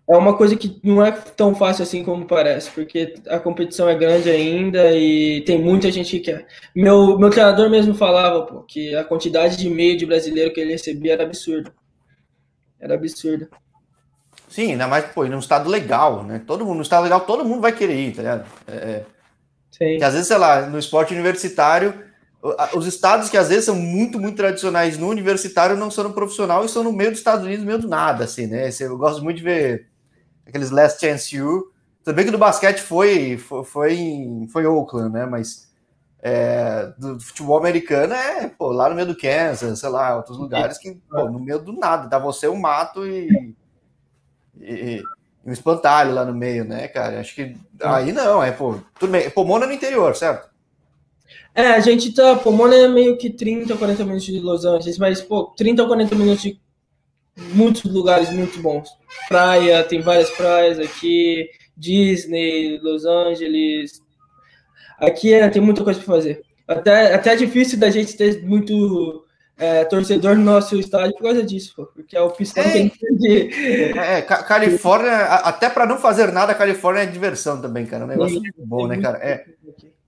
é 0.09 0.17
uma 0.17 0.35
coisa 0.37 0.57
que 0.57 0.81
não 0.83 1.05
é 1.05 1.11
tão 1.13 1.55
fácil 1.55 1.83
assim 1.83 2.03
como 2.03 2.27
parece, 2.27 2.71
porque 2.71 3.15
a 3.29 3.39
competição 3.39 3.89
é 3.91 3.95
grande 3.95 4.31
ainda 4.31 4.97
e 4.97 5.43
tem 5.43 5.59
muita 5.59 5.93
gente 5.93 6.19
que 6.19 6.21
quer. 6.21 6.47
Meu, 6.75 7.19
meu 7.19 7.29
treinador 7.29 7.69
mesmo 7.69 7.95
falava 7.95 8.47
pô, 8.47 8.63
que 8.63 8.95
a 8.95 9.05
quantidade 9.05 9.59
de 9.59 9.67
e-mail 9.67 9.99
de 9.99 10.07
brasileiro 10.07 10.53
que 10.53 10.61
ele 10.61 10.73
recebia 10.73 11.13
era 11.13 11.25
absurda. 11.25 11.75
Era 12.81 12.95
absurda. 12.95 13.51
Sim, 14.55 14.71
ainda 14.71 14.87
mais, 14.87 15.05
pô, 15.07 15.25
num 15.25 15.41
estado 15.41 15.69
legal, 15.69 16.23
né? 16.23 16.41
Todo 16.47 16.65
mundo, 16.65 16.77
no 16.77 16.83
estado 16.83 17.03
legal, 17.03 17.23
todo 17.23 17.45
mundo 17.45 17.61
vai 17.61 17.73
querer 17.73 17.99
ir, 17.99 18.15
tá 18.15 18.23
ligado? 18.23 18.47
É, 18.69 18.73
é, 18.73 19.05
Sim. 19.69 19.99
Que 19.99 20.05
às 20.05 20.13
vezes, 20.13 20.29
sei 20.29 20.39
lá, 20.39 20.63
no 20.69 20.79
esporte 20.79 21.13
universitário, 21.13 21.93
os 22.73 22.87
estados 22.87 23.29
que 23.29 23.37
às 23.37 23.49
vezes 23.49 23.65
são 23.65 23.75
muito, 23.75 24.17
muito 24.17 24.37
tradicionais 24.37 24.97
no 24.97 25.09
universitário 25.09 25.77
não 25.77 25.91
são 25.91 26.05
no 26.05 26.13
profissional 26.13 26.65
e 26.65 26.69
são 26.69 26.85
no 26.85 26.93
meio 26.93 27.11
dos 27.11 27.19
Estados 27.19 27.45
Unidos, 27.45 27.65
no 27.65 27.67
meio 27.67 27.81
do 27.81 27.89
nada, 27.89 28.23
assim, 28.23 28.47
né? 28.47 28.71
Eu 28.79 28.97
gosto 28.97 29.25
muito 29.25 29.39
de 29.39 29.43
ver 29.43 29.89
aqueles 30.47 30.71
Last 30.71 31.05
Chance 31.05 31.43
U. 31.43 31.73
Também 32.05 32.25
que 32.25 32.31
do 32.31 32.39
basquete 32.39 32.79
foi, 32.79 33.37
foi, 33.37 33.65
foi 33.65 33.95
em 33.95 34.47
foi 34.53 34.65
Oakland, 34.67 35.13
né? 35.13 35.27
Mas 35.27 35.69
é, 36.23 36.93
do 36.97 37.19
futebol 37.19 37.59
americano 37.59 38.15
é 38.15 38.47
pô, 38.47 38.71
lá 38.71 38.89
no 38.89 38.95
meio 38.95 39.09
do 39.09 39.17
Kansas, 39.17 39.81
sei 39.81 39.89
lá, 39.89 40.15
outros 40.15 40.39
lugares 40.39 40.79
que, 40.79 40.95
pô, 41.11 41.29
no 41.29 41.41
meio 41.41 41.59
do 41.59 41.73
nada, 41.73 42.07
dá 42.07 42.21
você 42.21 42.47
um 42.47 42.55
mato 42.57 43.05
e 43.05 43.57
e, 44.61 45.03
um 45.45 45.53
espantalho 45.53 46.15
lá 46.15 46.25
no 46.25 46.35
meio, 46.35 46.65
né, 46.65 46.89
cara? 46.89 47.21
Acho 47.21 47.35
que 47.35 47.55
aí 47.83 48.13
não, 48.13 48.43
é, 48.43 48.51
pô, 48.51 48.79
tudo 48.99 49.11
bem. 49.11 49.29
Pomona 49.31 49.67
no 49.67 49.73
interior, 49.73 50.17
certo? 50.17 50.49
É, 51.55 51.69
a 51.69 51.81
gente 51.81 52.13
tá. 52.13 52.35
Pomona 52.37 52.75
é 52.75 52.89
meio 52.89 53.17
que 53.17 53.31
30, 53.31 53.77
40 53.77 54.05
minutos 54.05 54.25
de 54.25 54.41
Los 54.41 54.65
Angeles, 54.65 54.99
mas, 54.99 55.21
pô, 55.21 55.45
30 55.57 55.83
ou 55.83 55.89
40 55.89 56.15
minutos 56.15 56.43
de 56.43 56.59
muitos 57.37 57.85
lugares 57.85 58.31
muito 58.31 58.61
bons. 58.61 58.89
Praia, 59.29 59.85
tem 59.85 60.01
várias 60.01 60.31
praias 60.31 60.79
aqui, 60.79 61.49
Disney, 61.77 62.79
Los 62.79 63.05
Angeles. 63.05 64.01
Aqui 64.99 65.33
é, 65.33 65.49
tem 65.49 65.61
muita 65.61 65.85
coisa 65.85 66.01
para 66.01 66.15
fazer. 66.15 66.43
Até, 66.67 67.15
até 67.15 67.35
é 67.35 67.37
difícil 67.37 67.79
da 67.79 67.91
gente 67.91 68.17
ter 68.17 68.43
muito 68.43 69.24
é, 69.57 69.85
torcedor 69.85 70.37
no 70.37 70.43
nosso 70.43 70.77
estádio 70.77 71.15
por 71.15 71.23
causa 71.23 71.43
disso, 71.43 71.75
pô, 71.77 71.87
porque 71.87 72.17
a 72.17 72.25
opção 72.25 72.63
é, 72.63 72.73
tem 72.73 72.89
que. 72.89 73.51
É, 73.97 74.23
Califórnia, 74.23 75.25
até 75.25 75.71
para 75.71 75.87
não 75.87 75.99
fazer 75.99 76.33
nada, 76.33 76.55
Califórnia 76.55 77.03
é 77.03 77.07
diversão 77.07 77.61
também, 77.61 77.87
cara. 77.87 78.03
É 78.03 78.07
um 78.07 78.09
negócio 78.09 78.43
bom, 78.59 78.87
né, 78.87 79.01
cara? 79.01 79.19
É, 79.19 79.47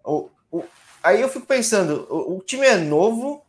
o, 0.05 0.29
o, 0.51 0.65
aí 1.03 1.21
eu 1.21 1.29
fico 1.29 1.47
pensando, 1.47 2.07
o, 2.11 2.39
o, 2.39 2.43
time 2.43 2.67
é 2.67 2.77
novo, 2.77 3.45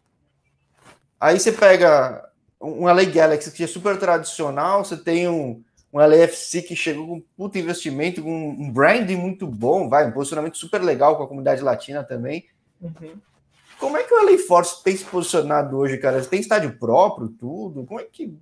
aí 1.20 1.40
você 1.40 1.52
pega 1.52 2.30
um 2.62 2.86
LA 2.86 3.06
Galaxy 3.06 3.52
que 3.52 3.64
é 3.64 3.68
super 3.68 3.98
tradicional, 3.98 4.86
você 4.86 4.98
tem 4.98 5.28
um, 5.28 5.64
um 5.92 6.00
LAFC 6.00 6.62
que 6.62 6.76
chegou 6.76 7.08
com 7.08 7.24
puto 7.36 7.58
investimento, 7.58 8.22
com 8.22 8.50
um 8.50 8.72
branding 8.72 9.16
muito 9.16 9.48
bom, 9.48 9.90
vai, 9.90 10.08
um 10.08 10.12
posicionamento 10.12 10.58
super 10.58 10.82
legal 10.82 11.18
com 11.18 11.24
a 11.24 11.28
comunidade 11.28 11.62
latina 11.62 12.04
também. 12.04 12.46
Uhum. 12.80 13.16
Como 13.80 13.96
é 13.96 14.04
que 14.04 14.14
o 14.14 14.24
LA 14.24 14.38
Force 14.40 14.84
tem 14.84 14.96
se 14.96 15.06
posicionado 15.06 15.78
hoje, 15.78 15.98
cara? 15.98 16.24
Tem 16.24 16.40
estádio 16.40 16.78
próprio, 16.78 17.30
tudo? 17.30 17.86
Como 17.86 18.00
é 18.00 18.04
que. 18.04 18.36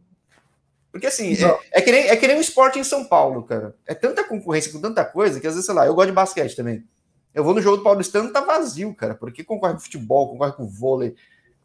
Porque 0.91 1.07
assim, 1.07 1.33
é, 1.33 1.79
é, 1.79 1.81
que 1.81 1.91
nem, 1.91 2.07
é 2.07 2.15
que 2.15 2.25
nem 2.25 2.37
um 2.37 2.41
esporte 2.41 2.79
em 2.79 2.83
São 2.83 3.03
Paulo, 3.03 3.43
cara. 3.43 3.75
É 3.85 3.93
tanta 3.93 4.23
concorrência 4.23 4.71
com 4.71 4.79
tanta 4.79 5.03
coisa 5.03 5.39
que 5.41 5.47
às 5.47 5.53
vezes, 5.53 5.65
sei 5.65 5.75
lá, 5.75 5.85
eu 5.85 5.93
gosto 5.93 6.07
de 6.07 6.13
basquete 6.13 6.55
também. 6.55 6.85
Eu 7.33 7.43
vou 7.43 7.53
no 7.53 7.61
jogo 7.61 7.77
do 7.77 7.83
Paulistano 7.83 8.31
tá 8.31 8.39
vazio, 8.39 8.95
cara, 8.95 9.13
porque 9.13 9.43
concorre 9.43 9.73
com 9.73 9.81
futebol, 9.81 10.29
concorre 10.29 10.53
com 10.53 10.65
vôlei, 10.65 11.15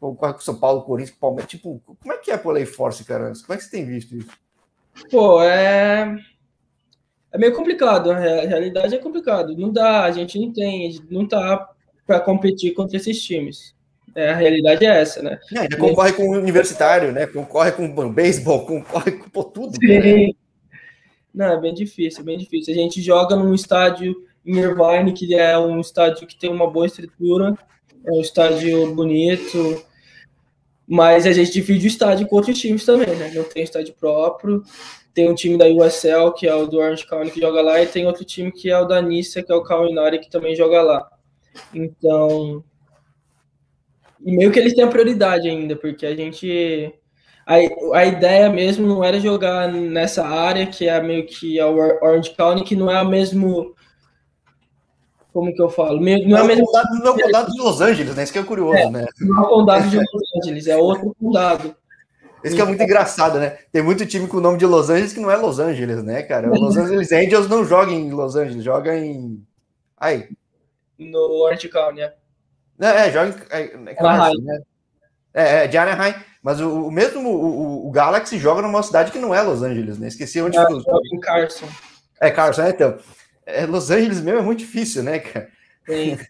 concorre 0.01 0.33
com 0.33 0.41
São 0.41 0.59
Paulo, 0.59 0.81
Corinthians, 0.81 1.17
Palmeiras. 1.17 1.49
Tipo, 1.49 1.81
como 1.85 2.11
é 2.11 2.17
que 2.17 2.29
é 2.29 2.37
pro 2.37 2.51
LA 2.51 2.65
Force, 2.65 3.05
cara? 3.05 3.31
Como 3.45 3.53
é 3.53 3.57
que 3.57 3.63
você 3.63 3.71
tem 3.71 3.85
visto 3.85 4.13
isso? 4.17 4.31
Pô, 5.09 5.41
é. 5.41 6.13
É 7.31 7.37
meio 7.37 7.55
complicado, 7.55 8.11
a 8.11 8.19
realidade 8.19 8.93
é 8.93 8.97
complicado. 8.97 9.55
Não 9.55 9.71
dá, 9.71 10.03
a 10.03 10.11
gente 10.11 10.37
não 10.37 10.51
tem, 10.51 11.01
não 11.09 11.25
tá 11.25 11.71
para 12.11 12.19
competir 12.19 12.73
contra 12.73 12.97
esses 12.97 13.23
times. 13.23 13.73
É, 14.13 14.31
a 14.31 14.35
realidade 14.35 14.85
é 14.85 15.01
essa, 15.01 15.21
né? 15.21 15.39
Ainda 15.55 15.77
concorre 15.77 16.11
com 16.11 16.27
o 16.27 16.37
universitário, 16.37 17.13
né? 17.13 17.25
Concorre 17.25 17.71
com 17.71 17.85
o 17.85 18.09
beisebol, 18.09 18.65
concorre 18.67 19.13
com 19.13 19.43
tudo. 19.43 19.77
Né? 19.81 20.31
Não, 21.33 21.53
é 21.53 21.61
bem 21.61 21.73
difícil, 21.73 22.21
bem 22.25 22.37
difícil. 22.37 22.73
A 22.73 22.77
gente 22.77 23.01
joga 23.01 23.37
num 23.37 23.53
estádio 23.53 24.13
em 24.45 24.57
Irvine, 24.57 25.13
que 25.13 25.33
é 25.33 25.57
um 25.57 25.79
estádio 25.79 26.27
que 26.27 26.37
tem 26.37 26.49
uma 26.49 26.69
boa 26.69 26.85
estrutura, 26.85 27.57
é 28.05 28.11
um 28.11 28.19
estádio 28.19 28.93
bonito, 28.93 29.81
mas 30.85 31.25
a 31.25 31.31
gente 31.31 31.53
divide 31.53 31.85
o 31.85 31.87
estádio 31.87 32.27
com 32.27 32.35
outros 32.35 32.59
times 32.59 32.83
também, 32.83 33.15
né? 33.15 33.31
Não 33.33 33.45
tem 33.45 33.63
estádio 33.63 33.93
próprio. 33.97 34.61
Tem 35.13 35.29
um 35.29 35.35
time 35.35 35.57
da 35.57 35.65
USL, 35.65 36.33
que 36.35 36.45
é 36.45 36.53
o 36.53 36.65
do 36.65 36.77
Orange 36.79 37.07
County, 37.07 37.31
que 37.31 37.39
joga 37.39 37.61
lá, 37.61 37.81
e 37.81 37.87
tem 37.87 38.05
outro 38.05 38.25
time 38.25 38.51
que 38.51 38.69
é 38.69 38.77
o 38.77 38.85
da 38.85 39.01
Nissa, 39.01 39.41
que 39.41 39.51
é 39.51 39.55
o 39.55 39.63
Kalinari, 39.63 40.19
que 40.19 40.29
também 40.29 40.55
joga 40.55 40.81
lá. 40.81 41.10
Então, 41.73 42.63
e 44.23 44.35
meio 44.35 44.51
que 44.51 44.59
eles 44.59 44.73
têm 44.73 44.83
a 44.83 44.87
prioridade 44.87 45.49
ainda, 45.49 45.75
porque 45.75 46.05
a 46.05 46.15
gente. 46.15 46.93
A, 47.45 47.55
a 47.97 48.05
ideia 48.05 48.49
mesmo 48.49 48.87
não 48.87 49.03
era 49.03 49.19
jogar 49.19 49.71
nessa 49.71 50.25
área, 50.25 50.67
que 50.67 50.87
é 50.87 51.01
meio 51.01 51.25
que 51.25 51.59
a 51.59 51.67
Orange 51.67 52.31
County, 52.35 52.63
que 52.63 52.75
não 52.75 52.89
é 52.89 52.97
a 52.97 53.03
mesmo. 53.03 53.73
Como 55.33 55.53
que 55.53 55.61
eu 55.61 55.69
falo? 55.69 55.99
Não 55.99 56.37
é, 56.37 56.43
o 56.43 56.45
mesmo. 56.45 56.65
Condado, 56.65 56.99
não 56.99 57.07
é 57.07 57.09
o 57.09 57.19
condado 57.19 57.51
de 57.51 57.61
Los 57.61 57.81
Angeles, 57.81 58.15
né? 58.15 58.23
Isso 58.23 58.33
que 58.33 58.39
é 58.39 58.43
curioso, 58.43 58.77
é, 58.77 58.89
né? 58.89 59.05
Não 59.19 59.37
é 59.37 59.41
o 59.41 59.49
condado 59.49 59.89
de 59.89 59.97
Los 59.97 60.35
Angeles, 60.37 60.67
é 60.67 60.77
outro 60.77 61.15
condado. 61.19 61.75
Isso 62.43 62.55
que 62.55 62.61
é 62.61 62.65
muito 62.65 62.83
engraçado, 62.83 63.39
né? 63.39 63.57
Tem 63.71 63.81
muito 63.81 64.05
time 64.05 64.27
com 64.27 64.37
o 64.37 64.41
nome 64.41 64.57
de 64.57 64.65
Los 64.65 64.89
Angeles 64.89 65.13
que 65.13 65.19
não 65.19 65.31
é 65.31 65.37
Los 65.37 65.59
Angeles, 65.59 66.03
né, 66.03 66.23
cara? 66.23 66.51
O 66.51 66.59
Los 66.59 66.75
Angeles 66.77 67.11
Angels 67.11 67.47
não 67.47 67.65
joga 67.65 67.91
em 67.91 68.11
Los 68.11 68.35
Angeles, 68.35 68.63
joga 68.63 68.95
em. 68.95 69.43
Aí, 69.97 70.27
no 71.09 71.19
Orange 71.43 71.69
County, 71.69 71.99
né? 71.99 72.13
É, 72.79 73.07
é 73.07 73.11
joga 73.11 73.29
em 73.29 73.33
é, 73.49 73.61
é, 73.73 73.77
né? 73.77 74.61
é, 75.33 75.63
é, 75.63 75.67
de 75.67 75.77
Anaheim. 75.77 76.15
Mas 76.41 76.59
o, 76.59 76.87
o 76.87 76.91
mesmo 76.91 77.29
o, 77.29 77.87
o, 77.87 77.91
Galaxy 77.91 78.39
joga 78.39 78.61
numa 78.61 78.81
cidade 78.81 79.11
que 79.11 79.19
não 79.19 79.33
é 79.33 79.41
Los 79.41 79.61
Angeles, 79.61 79.99
né? 79.99 80.07
Esqueci 80.07 80.41
onde 80.41 80.57
é, 80.57 80.65
foi. 80.65 81.01
Em 81.13 81.19
Carson. 81.19 81.67
É, 82.19 82.31
Carson, 82.31 82.63
né? 82.63 82.69
Então. 82.71 82.97
É, 83.45 83.65
Los 83.65 83.91
Angeles 83.91 84.21
mesmo 84.21 84.39
é 84.39 84.43
muito 84.43 84.59
difícil, 84.59 85.03
né, 85.03 85.19
cara? 85.19 85.49
Sim. 85.87 86.17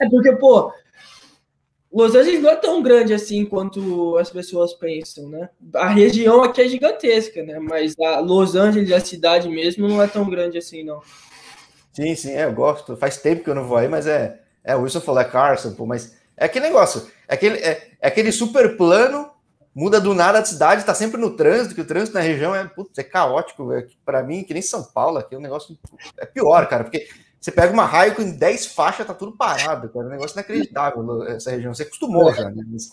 É 0.00 0.08
porque, 0.08 0.30
pô, 0.36 0.72
Los 1.92 2.14
Angeles 2.14 2.40
não 2.40 2.50
é 2.50 2.56
tão 2.56 2.82
grande 2.82 3.14
assim 3.14 3.44
quanto 3.44 4.16
as 4.18 4.30
pessoas 4.30 4.74
pensam, 4.74 5.28
né? 5.28 5.48
A 5.74 5.88
região 5.88 6.44
aqui 6.44 6.60
é 6.60 6.68
gigantesca, 6.68 7.42
né? 7.42 7.58
Mas 7.58 7.98
a 7.98 8.20
Los 8.20 8.54
Angeles, 8.54 8.92
a 8.92 9.00
cidade 9.00 9.48
mesmo, 9.48 9.88
não 9.88 10.02
é 10.02 10.06
tão 10.06 10.28
grande 10.30 10.58
assim, 10.58 10.84
não. 10.84 11.02
Sim, 11.98 12.14
sim, 12.14 12.30
é, 12.30 12.44
eu 12.44 12.52
gosto. 12.52 12.96
Faz 12.96 13.16
tempo 13.16 13.42
que 13.42 13.50
eu 13.50 13.56
não 13.56 13.64
vou 13.64 13.76
aí, 13.76 13.88
mas 13.88 14.06
é, 14.06 14.40
É, 14.62 14.76
o 14.76 14.82
Wilson 14.82 15.00
falou, 15.00 15.20
é 15.20 15.24
Carson, 15.24 15.74
pô, 15.74 15.84
mas 15.84 16.16
é 16.36 16.44
aquele 16.44 16.66
negócio, 16.66 17.10
é 17.26 17.34
aquele, 17.34 17.58
é, 17.58 17.90
é 18.00 18.06
aquele 18.06 18.30
super 18.30 18.76
plano, 18.76 19.28
muda 19.74 20.00
do 20.00 20.14
nada 20.14 20.38
a 20.38 20.44
cidade, 20.44 20.84
tá 20.84 20.94
sempre 20.94 21.20
no 21.20 21.34
trânsito, 21.34 21.74
que 21.74 21.80
o 21.80 21.86
trânsito 21.86 22.14
na 22.16 22.20
região 22.20 22.54
é, 22.54 22.64
putz, 22.68 22.96
é 22.98 23.02
caótico, 23.02 23.72
é, 23.72 23.84
para 24.04 24.22
mim, 24.22 24.44
que 24.44 24.52
nem 24.52 24.62
São 24.62 24.84
Paulo, 24.84 25.18
aqui 25.18 25.34
é 25.34 25.38
um 25.38 25.40
negócio, 25.40 25.76
é 26.18 26.26
pior, 26.26 26.68
cara, 26.68 26.84
porque 26.84 27.08
você 27.40 27.50
pega 27.50 27.72
uma 27.72 27.84
raio 27.84 28.14
com 28.14 28.30
10 28.30 28.66
faixas, 28.66 29.06
tá 29.06 29.14
tudo 29.14 29.32
parado, 29.32 29.88
cara, 29.88 30.04
é 30.04 30.08
um 30.08 30.12
negócio 30.12 30.36
inacreditável 30.36 31.24
essa 31.24 31.50
região, 31.50 31.74
você 31.74 31.82
acostumou 31.82 32.32
já, 32.32 32.48
né? 32.50 32.62
Mas 32.70 32.92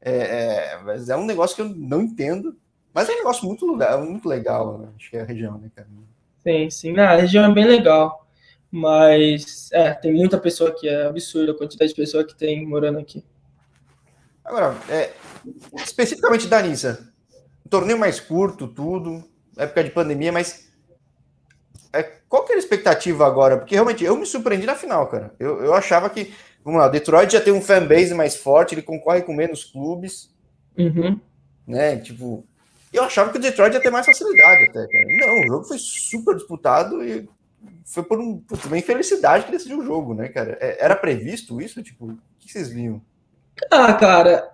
é, 0.00 0.12
é, 0.12 0.80
mas 0.82 1.08
é 1.08 1.16
um 1.16 1.26
negócio 1.26 1.54
que 1.54 1.62
eu 1.62 1.68
não 1.68 2.02
entendo, 2.02 2.56
mas 2.92 3.08
é 3.08 3.12
um 3.12 3.18
negócio 3.18 3.46
muito, 3.46 3.64
muito 3.66 4.28
legal, 4.28 4.78
né? 4.78 4.88
acho 4.96 5.10
que 5.10 5.16
é 5.16 5.20
a 5.20 5.24
região, 5.24 5.58
né, 5.58 5.70
cara? 5.76 5.86
Sim, 6.42 6.70
sim. 6.70 6.92
Não, 6.92 7.04
a 7.04 7.16
região 7.16 7.44
é 7.44 7.52
bem 7.52 7.66
legal. 7.66 8.26
Mas, 8.70 9.68
é, 9.72 9.92
tem 9.92 10.12
muita 10.12 10.38
pessoa 10.38 10.70
aqui. 10.70 10.88
É 10.88 11.06
absurda 11.06 11.52
a 11.52 11.56
quantidade 11.56 11.90
de 11.90 11.96
pessoa 11.96 12.24
que 12.24 12.34
tem 12.34 12.66
morando 12.66 12.98
aqui. 12.98 13.24
Agora, 14.44 14.76
é, 14.88 15.12
especificamente 15.76 16.46
da 16.46 16.62
Nissa, 16.62 17.12
um 17.64 17.68
torneio 17.68 17.98
mais 17.98 18.18
curto, 18.20 18.66
tudo, 18.66 19.24
época 19.56 19.84
de 19.84 19.90
pandemia, 19.90 20.32
mas 20.32 20.70
é, 21.92 22.02
qual 22.02 22.44
que 22.44 22.52
era 22.52 22.60
a 22.60 22.62
expectativa 22.62 23.26
agora? 23.26 23.58
Porque 23.58 23.74
realmente 23.74 24.04
eu 24.04 24.16
me 24.16 24.26
surpreendi 24.26 24.66
na 24.66 24.74
final, 24.74 25.06
cara. 25.08 25.34
Eu, 25.38 25.62
eu 25.62 25.74
achava 25.74 26.08
que, 26.08 26.32
vamos 26.64 26.80
lá, 26.80 26.86
o 26.86 26.90
Detroit 26.90 27.32
já 27.32 27.40
tem 27.40 27.52
um 27.52 27.60
fanbase 27.60 28.14
mais 28.14 28.36
forte, 28.36 28.74
ele 28.74 28.82
concorre 28.82 29.22
com 29.22 29.34
menos 29.34 29.64
clubes, 29.64 30.30
uhum. 30.78 31.20
né? 31.66 31.96
Tipo, 31.98 32.44
eu 32.92 33.02
achava 33.04 33.30
que 33.30 33.38
o 33.38 33.40
Detroit 33.40 33.74
ia 33.74 33.80
ter 33.80 33.90
mais 33.90 34.06
facilidade 34.06 34.64
até, 34.64 34.86
cara. 34.86 35.04
Não, 35.08 35.40
o 35.40 35.46
jogo 35.48 35.64
foi 35.64 35.78
super 35.78 36.36
disputado 36.36 37.04
e 37.04 37.28
foi 37.90 38.02
por 38.02 38.18
um, 38.18 38.38
por 38.38 38.58
uma 38.66 38.78
infelicidade 38.78 39.44
que 39.44 39.52
decidiu 39.52 39.78
o 39.78 39.84
jogo, 39.84 40.14
né, 40.14 40.28
cara? 40.28 40.56
É, 40.60 40.84
era 40.84 40.96
previsto 40.96 41.60
isso? 41.60 41.82
Tipo, 41.82 42.06
o 42.06 42.18
que 42.38 42.50
vocês 42.50 42.68
viam? 42.68 43.02
Ah, 43.70 43.92
cara, 43.92 44.50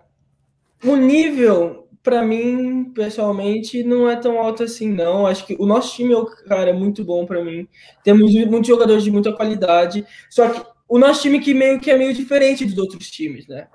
o 0.82 0.96
nível, 0.96 1.88
para 2.02 2.22
mim, 2.22 2.92
pessoalmente, 2.94 3.84
não 3.84 4.08
é 4.08 4.16
tão 4.16 4.40
alto 4.40 4.62
assim, 4.62 4.90
não. 4.90 5.26
Acho 5.26 5.46
que 5.46 5.56
o 5.58 5.66
nosso 5.66 5.94
time, 5.94 6.14
cara, 6.48 6.70
é 6.70 6.72
muito 6.72 7.04
bom 7.04 7.26
para 7.26 7.44
mim. 7.44 7.68
Temos 8.02 8.32
muitos 8.46 8.68
jogadores 8.68 9.04
de 9.04 9.10
muita 9.10 9.32
qualidade. 9.32 10.06
Só 10.30 10.48
que 10.48 10.62
o 10.88 10.98
nosso 10.98 11.22
time 11.22 11.38
que 11.40 11.52
meio 11.52 11.78
que 11.78 11.90
é 11.90 11.98
meio 11.98 12.14
diferente 12.14 12.64
dos 12.64 12.78
outros 12.78 13.10
times, 13.10 13.46
né? 13.46 13.68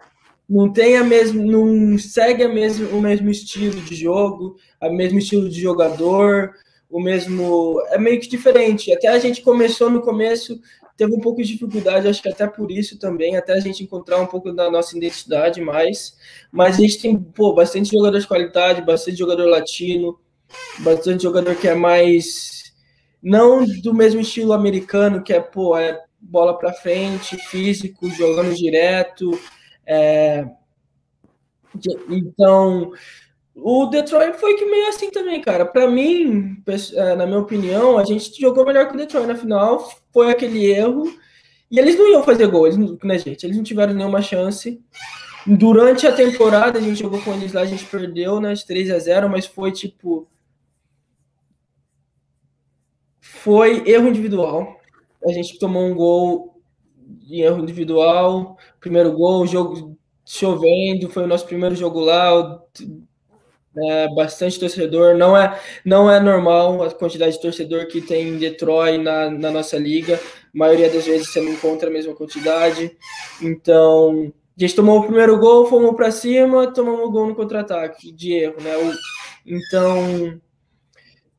não 0.51 0.71
tem 0.71 0.97
a 0.97 1.03
mesma, 1.03 1.41
não 1.41 1.97
segue 1.97 2.43
a 2.43 2.49
mesmo, 2.49 2.89
o 2.89 3.01
mesmo 3.01 3.29
estilo 3.29 3.79
de 3.79 3.95
jogo, 3.95 4.57
o 4.81 4.89
mesmo 4.91 5.17
estilo 5.17 5.47
de 5.47 5.61
jogador, 5.61 6.51
o 6.91 6.99
mesmo. 6.99 7.81
É 7.89 7.97
meio 7.97 8.19
que 8.19 8.27
diferente. 8.27 8.91
Até 8.93 9.07
a 9.07 9.19
gente 9.19 9.41
começou 9.41 9.89
no 9.89 10.01
começo, 10.01 10.59
teve 10.97 11.15
um 11.15 11.19
pouco 11.19 11.41
de 11.41 11.53
dificuldade, 11.53 12.07
acho 12.07 12.21
que 12.21 12.29
até 12.29 12.45
por 12.47 12.71
isso 12.71 12.99
também, 12.99 13.35
até 13.37 13.53
a 13.53 13.59
gente 13.59 13.83
encontrar 13.83 14.19
um 14.19 14.27
pouco 14.27 14.51
da 14.51 14.69
nossa 14.69 14.95
identidade 14.97 15.61
mais. 15.61 16.15
Mas 16.51 16.77
a 16.77 16.81
gente 16.81 17.01
tem 17.01 17.17
pô, 17.17 17.53
bastante 17.53 17.91
jogador 17.91 18.19
de 18.19 18.27
qualidade, 18.27 18.81
bastante 18.81 19.17
jogador 19.17 19.47
latino, 19.47 20.19
bastante 20.79 21.23
jogador 21.23 21.55
que 21.55 21.67
é 21.67 21.75
mais. 21.75 22.73
Não 23.23 23.65
do 23.65 23.93
mesmo 23.93 24.21
estilo 24.21 24.51
americano, 24.51 25.23
que 25.23 25.31
é, 25.31 25.39
pô, 25.39 25.77
é 25.77 25.99
bola 26.19 26.57
para 26.57 26.73
frente, 26.73 27.37
físico, 27.37 28.09
jogando 28.09 28.53
direto 28.55 29.39
é, 29.85 30.45
então, 32.09 32.91
o 33.55 33.85
Detroit 33.87 34.37
foi 34.37 34.55
que 34.55 34.65
meio 34.65 34.87
assim 34.87 35.11
também, 35.11 35.41
cara. 35.41 35.65
Para 35.65 35.87
mim, 35.87 36.63
é, 36.95 37.15
na 37.15 37.25
minha 37.25 37.39
opinião, 37.39 37.97
a 37.97 38.05
gente 38.05 38.39
jogou 38.39 38.65
melhor 38.65 38.87
que 38.87 38.93
o 38.93 38.97
Detroit 38.97 39.27
na 39.27 39.35
final. 39.35 39.89
Foi 40.13 40.31
aquele 40.31 40.65
erro. 40.65 41.03
E 41.69 41.79
eles 41.79 41.97
não 41.97 42.09
iam 42.09 42.23
fazer 42.23 42.47
gol, 42.47 42.67
eles, 42.67 42.77
né, 42.77 43.17
gente? 43.17 43.45
Eles 43.45 43.57
não 43.57 43.63
tiveram 43.63 43.93
nenhuma 43.93 44.21
chance. 44.21 44.81
Durante 45.45 46.05
a 46.05 46.13
temporada, 46.13 46.79
a 46.79 46.81
gente 46.81 46.99
jogou 46.99 47.21
com 47.21 47.33
eles 47.33 47.53
lá, 47.53 47.61
a 47.61 47.65
gente 47.65 47.85
perdeu, 47.85 48.39
né? 48.39 48.53
De 48.53 48.65
3 48.65 48.91
a 48.91 48.99
0 48.99 49.29
mas 49.29 49.45
foi 49.45 49.71
tipo. 49.71 50.27
Foi 53.19 53.87
erro 53.89 54.07
individual. 54.07 54.79
A 55.25 55.31
gente 55.31 55.57
tomou 55.59 55.83
um 55.83 55.95
gol 55.95 56.61
de 56.95 57.41
erro 57.41 57.59
individual, 57.59 58.57
primeiro 58.79 59.11
gol, 59.13 59.45
jogo 59.45 59.97
chovendo, 60.25 61.09
foi 61.09 61.23
o 61.23 61.27
nosso 61.27 61.45
primeiro 61.45 61.75
jogo 61.75 61.99
lá, 61.99 62.61
é, 63.77 64.13
bastante 64.13 64.59
torcedor, 64.59 65.17
não 65.17 65.35
é, 65.35 65.59
não 65.85 66.11
é 66.11 66.19
normal 66.19 66.83
a 66.83 66.91
quantidade 66.91 67.33
de 67.33 67.41
torcedor 67.41 67.87
que 67.87 68.01
tem 68.01 68.29
em 68.29 68.37
Detroit 68.37 68.97
na, 68.97 69.29
na 69.29 69.51
nossa 69.51 69.77
liga, 69.77 70.15
a 70.15 70.57
maioria 70.57 70.89
das 70.89 71.05
vezes 71.05 71.31
você 71.31 71.41
não 71.41 71.51
encontra 71.51 71.89
a 71.89 71.93
mesma 71.93 72.13
quantidade, 72.13 72.95
então 73.41 74.31
a 74.57 74.61
gente 74.61 74.75
tomou 74.75 74.99
o 74.99 75.03
primeiro 75.03 75.39
gol, 75.39 75.65
fomos 75.65 75.95
para 75.95 76.11
cima, 76.11 76.71
tomamos 76.71 77.07
o 77.07 77.11
gol 77.11 77.27
no 77.27 77.35
contra-ataque 77.35 78.11
de 78.11 78.33
erro, 78.33 78.57
né? 78.61 78.73
Então, 79.45 80.39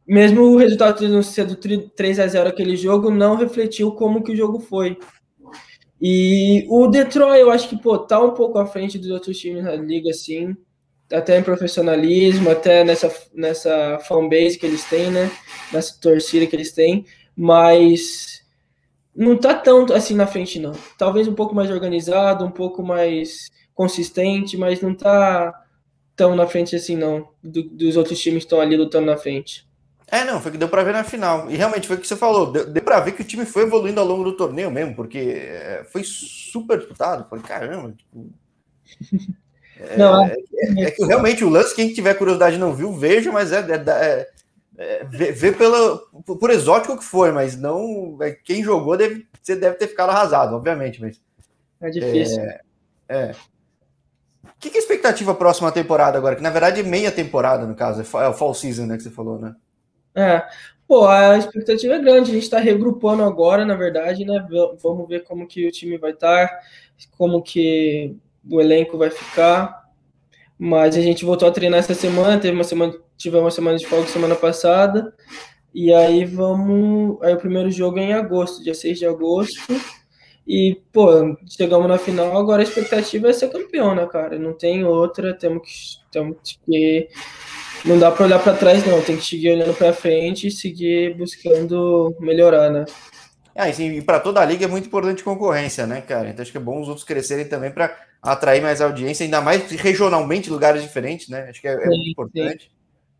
mesmo 0.06 0.42
o 0.42 0.56
resultado 0.56 0.98
tendo 0.98 1.22
sido 1.22 1.56
3 1.94 2.18
a 2.18 2.26
0 2.26 2.48
aquele 2.48 2.76
jogo, 2.76 3.10
não 3.10 3.36
refletiu 3.36 3.92
como 3.92 4.24
que 4.24 4.32
o 4.32 4.36
jogo 4.36 4.58
foi. 4.58 4.98
E 6.00 6.66
o 6.68 6.88
Detroit, 6.88 7.40
eu 7.40 7.50
acho 7.50 7.68
que, 7.68 7.80
pô, 7.80 7.96
tá 7.96 8.18
um 8.18 8.32
pouco 8.32 8.58
à 8.58 8.66
frente 8.66 8.98
dos 8.98 9.10
outros 9.10 9.38
times 9.38 9.62
na 9.62 9.76
liga, 9.76 10.10
assim, 10.10 10.56
até 11.12 11.38
em 11.38 11.42
profissionalismo, 11.42 12.50
até 12.50 12.84
nessa, 12.84 13.12
nessa 13.34 13.98
fanbase 14.06 14.58
que 14.58 14.66
eles 14.66 14.84
têm, 14.84 15.10
né, 15.10 15.30
nessa 15.72 16.00
torcida 16.00 16.46
que 16.46 16.56
eles 16.56 16.72
têm, 16.72 17.04
mas 17.36 18.42
não 19.14 19.36
tá 19.36 19.54
tão 19.54 19.84
assim 19.92 20.14
na 20.14 20.26
frente, 20.26 20.58
não. 20.58 20.72
Talvez 20.96 21.28
um 21.28 21.34
pouco 21.34 21.54
mais 21.54 21.70
organizado, 21.70 22.44
um 22.44 22.50
pouco 22.50 22.82
mais 22.82 23.50
consistente, 23.74 24.56
mas 24.56 24.80
não 24.80 24.94
tá 24.94 25.52
tão 26.16 26.34
na 26.34 26.46
frente 26.46 26.76
assim, 26.76 26.96
não, 26.96 27.28
do, 27.42 27.62
dos 27.62 27.96
outros 27.96 28.20
times 28.20 28.44
que 28.44 28.46
estão 28.46 28.60
ali 28.60 28.76
lutando 28.76 29.06
na 29.06 29.16
frente. 29.16 29.66
É, 30.06 30.24
não, 30.24 30.42
foi 30.42 30.52
que 30.52 30.58
deu 30.58 30.68
para 30.68 30.82
ver 30.82 30.92
na 30.92 31.04
final. 31.04 31.50
E 31.50 31.56
realmente 31.56 31.86
foi 31.86 31.96
o 31.96 31.98
que 32.00 32.06
você 32.06 32.16
falou. 32.16 32.52
Deu, 32.52 32.66
deu 32.70 32.82
para 32.82 33.00
ver 33.00 33.12
que 33.12 33.22
o 33.22 33.24
time 33.24 33.46
foi 33.46 33.62
evoluindo 33.62 33.98
ao 33.98 34.06
longo 34.06 34.24
do 34.24 34.36
torneio 34.36 34.70
mesmo, 34.70 34.94
porque 34.94 35.18
é, 35.18 35.86
foi 35.90 36.02
super 36.04 36.76
disputado. 36.76 37.26
Falei, 37.30 37.42
caramba. 37.42 37.92
Tipo, 37.92 38.30
não, 39.96 40.24
é, 40.24 40.36
é, 40.54 40.84
é, 40.84 40.90
que 40.90 41.04
realmente 41.04 41.44
o 41.44 41.48
lance, 41.48 41.74
quem 41.74 41.92
tiver 41.92 42.14
curiosidade 42.14 42.58
não 42.58 42.74
viu, 42.74 42.92
veja, 42.92 43.32
mas 43.32 43.52
é, 43.52 43.58
é, 43.58 44.28
é 44.78 45.04
vê, 45.04 45.32
vê 45.32 45.52
pela, 45.52 45.98
por 46.24 46.50
exótico 46.50 46.98
que 46.98 47.04
foi, 47.04 47.32
mas 47.32 47.56
não. 47.56 48.18
quem 48.44 48.62
jogou 48.62 48.96
deve, 48.96 49.26
você 49.42 49.56
deve 49.56 49.76
ter 49.76 49.88
ficado 49.88 50.10
arrasado, 50.10 50.54
obviamente. 50.54 51.00
Mas, 51.00 51.20
é 51.80 51.90
difícil. 51.90 52.42
É. 53.08 53.32
O 54.44 54.58
que, 54.58 54.70
que 54.70 54.76
é 54.76 54.80
a 54.80 54.82
expectativa 54.82 55.34
próxima 55.34 55.72
temporada 55.72 56.16
agora? 56.16 56.36
Que 56.36 56.42
na 56.42 56.50
verdade 56.50 56.80
é 56.80 56.84
meia 56.84 57.10
temporada, 57.10 57.66
no 57.66 57.74
caso, 57.74 58.00
é 58.00 58.28
o 58.28 58.32
fall 58.32 58.54
season, 58.54 58.86
né? 58.86 58.96
Que 58.96 59.02
você 59.02 59.10
falou, 59.10 59.38
né? 59.38 59.54
É, 60.14 60.44
pô, 60.86 61.06
a 61.06 61.36
expectativa 61.36 61.94
é 61.94 61.98
grande. 61.98 62.30
A 62.30 62.34
gente 62.34 62.44
está 62.44 62.60
regrupando 62.60 63.24
agora, 63.24 63.64
na 63.64 63.74
verdade, 63.74 64.24
né? 64.24 64.46
Vamos 64.80 65.08
ver 65.08 65.24
como 65.24 65.48
que 65.48 65.66
o 65.66 65.72
time 65.72 65.98
vai 65.98 66.12
estar, 66.12 66.46
tá, 66.46 66.60
como 67.16 67.42
que 67.42 68.16
o 68.48 68.60
elenco 68.60 68.98
vai 68.98 69.10
ficar. 69.10 69.82
Mas 70.58 70.96
a 70.96 71.00
gente 71.00 71.24
voltou 71.24 71.48
a 71.48 71.52
treinar 71.52 71.80
essa 71.80 71.94
semana, 71.94 72.38
teve 72.38 72.54
uma 72.54 72.64
semana, 72.64 72.94
tivemos 73.16 73.44
uma 73.44 73.50
semana 73.50 73.78
de 73.78 73.86
folga 73.86 74.06
semana 74.06 74.34
passada. 74.36 75.12
E 75.74 75.92
aí 75.92 76.24
vamos. 76.24 77.20
Aí 77.22 77.34
o 77.34 77.38
primeiro 77.38 77.70
jogo 77.70 77.98
é 77.98 78.02
em 78.02 78.12
agosto, 78.12 78.62
dia 78.62 78.74
6 78.74 78.98
de 78.98 79.06
agosto. 79.06 79.60
E, 80.46 80.80
pô, 80.92 81.36
chegamos 81.48 81.88
na 81.88 81.98
final, 81.98 82.36
agora 82.36 82.62
a 82.62 82.64
expectativa 82.64 83.28
é 83.28 83.32
ser 83.32 83.48
campeão, 83.48 83.94
né, 83.94 84.06
cara? 84.06 84.38
Não 84.38 84.52
tem 84.52 84.84
outra, 84.84 85.32
temos 85.34 85.62
que, 85.62 86.10
temos 86.10 86.36
que 86.64 87.08
não 87.84 87.98
dá 87.98 88.10
para 88.10 88.24
olhar 88.24 88.38
para 88.40 88.56
trás, 88.56 88.84
não. 88.86 89.00
Tem 89.02 89.16
que 89.16 89.24
seguir 89.24 89.50
olhando 89.50 89.74
para 89.74 89.92
frente 89.92 90.48
e 90.48 90.50
seguir 90.50 91.16
buscando 91.16 92.14
melhorar, 92.20 92.70
né? 92.70 92.84
Ah, 93.54 93.68
e 93.68 94.02
para 94.02 94.18
toda 94.18 94.40
a 94.40 94.44
liga 94.44 94.64
é 94.64 94.68
muito 94.68 94.86
importante 94.86 95.22
concorrência, 95.22 95.86
né, 95.86 96.00
cara? 96.00 96.30
Então 96.30 96.42
acho 96.42 96.50
que 96.50 96.58
é 96.58 96.60
bom 96.60 96.80
os 96.80 96.88
outros 96.88 97.04
crescerem 97.04 97.46
também 97.46 97.70
para 97.70 97.94
atrair 98.22 98.62
mais 98.62 98.80
audiência, 98.80 99.24
ainda 99.24 99.40
mais 99.40 99.68
regionalmente, 99.72 100.48
lugares 100.48 100.80
diferentes, 100.82 101.28
né? 101.28 101.48
Acho 101.50 101.60
que 101.60 101.66
é, 101.66 101.72
é 101.72 101.86
muito 101.86 102.10
importante. 102.10 102.70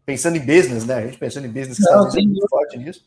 Pensando 0.06 0.36
em 0.36 0.40
business, 0.40 0.84
né? 0.84 0.94
A 0.94 1.00
gente 1.02 1.18
pensando 1.18 1.46
em 1.46 1.50
business, 1.50 1.78
Não, 1.80 2.06
está 2.06 2.20
muito 2.20 2.48
forte 2.48 2.78
nisso. 2.78 3.04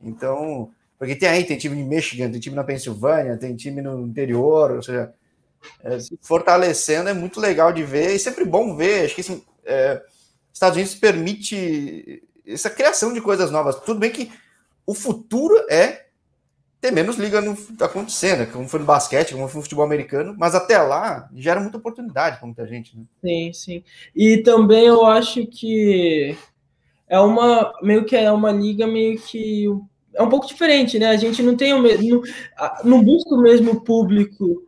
Então, 0.00 0.70
porque 0.98 1.16
tem 1.16 1.28
aí, 1.28 1.44
tem 1.44 1.58
time 1.58 1.76
em 1.76 1.84
Michigan, 1.84 2.30
tem 2.30 2.40
time 2.40 2.54
na 2.54 2.62
Pensilvânia, 2.62 3.36
tem 3.36 3.56
time 3.56 3.82
no 3.82 4.06
interior, 4.06 4.70
ou 4.70 4.82
seja, 4.82 5.12
é, 5.82 5.98
se 5.98 6.16
fortalecendo 6.22 7.08
é 7.08 7.12
muito 7.12 7.40
legal 7.40 7.72
de 7.72 7.82
ver, 7.82 8.14
e 8.14 8.18
sempre 8.18 8.44
bom 8.44 8.76
ver. 8.76 9.06
Acho 9.06 9.16
que 9.16 9.42
é, 9.64 10.00
Estados 10.52 10.76
Unidos 10.76 10.94
permite 10.94 12.22
essa 12.46 12.70
criação 12.70 13.12
de 13.12 13.20
coisas 13.20 13.50
novas. 13.50 13.76
Tudo 13.80 13.98
bem 14.00 14.10
que 14.10 14.30
o 14.86 14.94
futuro 14.94 15.54
é 15.68 16.06
ter 16.80 16.92
menos 16.92 17.16
liga 17.16 17.40
no, 17.40 17.56
acontecendo, 17.80 18.50
como 18.52 18.68
foi 18.68 18.80
no 18.80 18.86
basquete, 18.86 19.32
como 19.32 19.48
foi 19.48 19.58
no 19.58 19.62
futebol 19.62 19.84
americano, 19.84 20.34
mas 20.38 20.54
até 20.54 20.78
lá 20.78 21.28
gera 21.34 21.60
muita 21.60 21.78
oportunidade 21.78 22.38
para 22.38 22.46
muita 22.46 22.66
gente. 22.66 22.96
Né? 22.96 23.04
Sim, 23.22 23.52
sim. 23.52 23.84
E 24.14 24.38
também 24.38 24.86
eu 24.86 25.04
acho 25.04 25.46
que 25.46 26.36
é 27.08 27.18
uma 27.18 27.72
meio 27.82 28.04
que 28.04 28.14
é 28.14 28.30
uma 28.30 28.52
liga 28.52 28.86
meio 28.86 29.18
que 29.20 29.66
é 30.14 30.22
um 30.22 30.28
pouco 30.28 30.46
diferente, 30.46 30.98
né? 30.98 31.08
A 31.08 31.16
gente 31.16 31.42
não 31.42 31.56
tem 31.56 31.72
o 31.72 31.80
mesmo, 31.80 32.22
não 32.84 33.02
busca 33.02 33.34
o 33.34 33.40
mesmo 33.40 33.82
público 33.84 34.64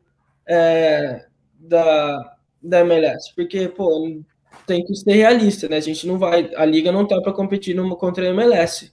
é, 0.46 1.26
da, 1.58 2.36
da 2.62 2.80
MLS, 2.80 3.32
porque, 3.34 3.68
pô, 3.68 4.20
tem 4.66 4.84
que 4.84 4.94
ser 4.94 5.12
realista, 5.12 5.68
né? 5.68 5.76
A 5.76 5.80
gente 5.80 6.06
não 6.06 6.18
vai, 6.18 6.50
a 6.54 6.64
liga 6.64 6.92
não 6.92 7.06
tá 7.06 7.20
para 7.20 7.32
competir 7.32 7.74
numa, 7.74 7.96
contra 7.96 8.24
a 8.24 8.28
MLS. 8.28 8.92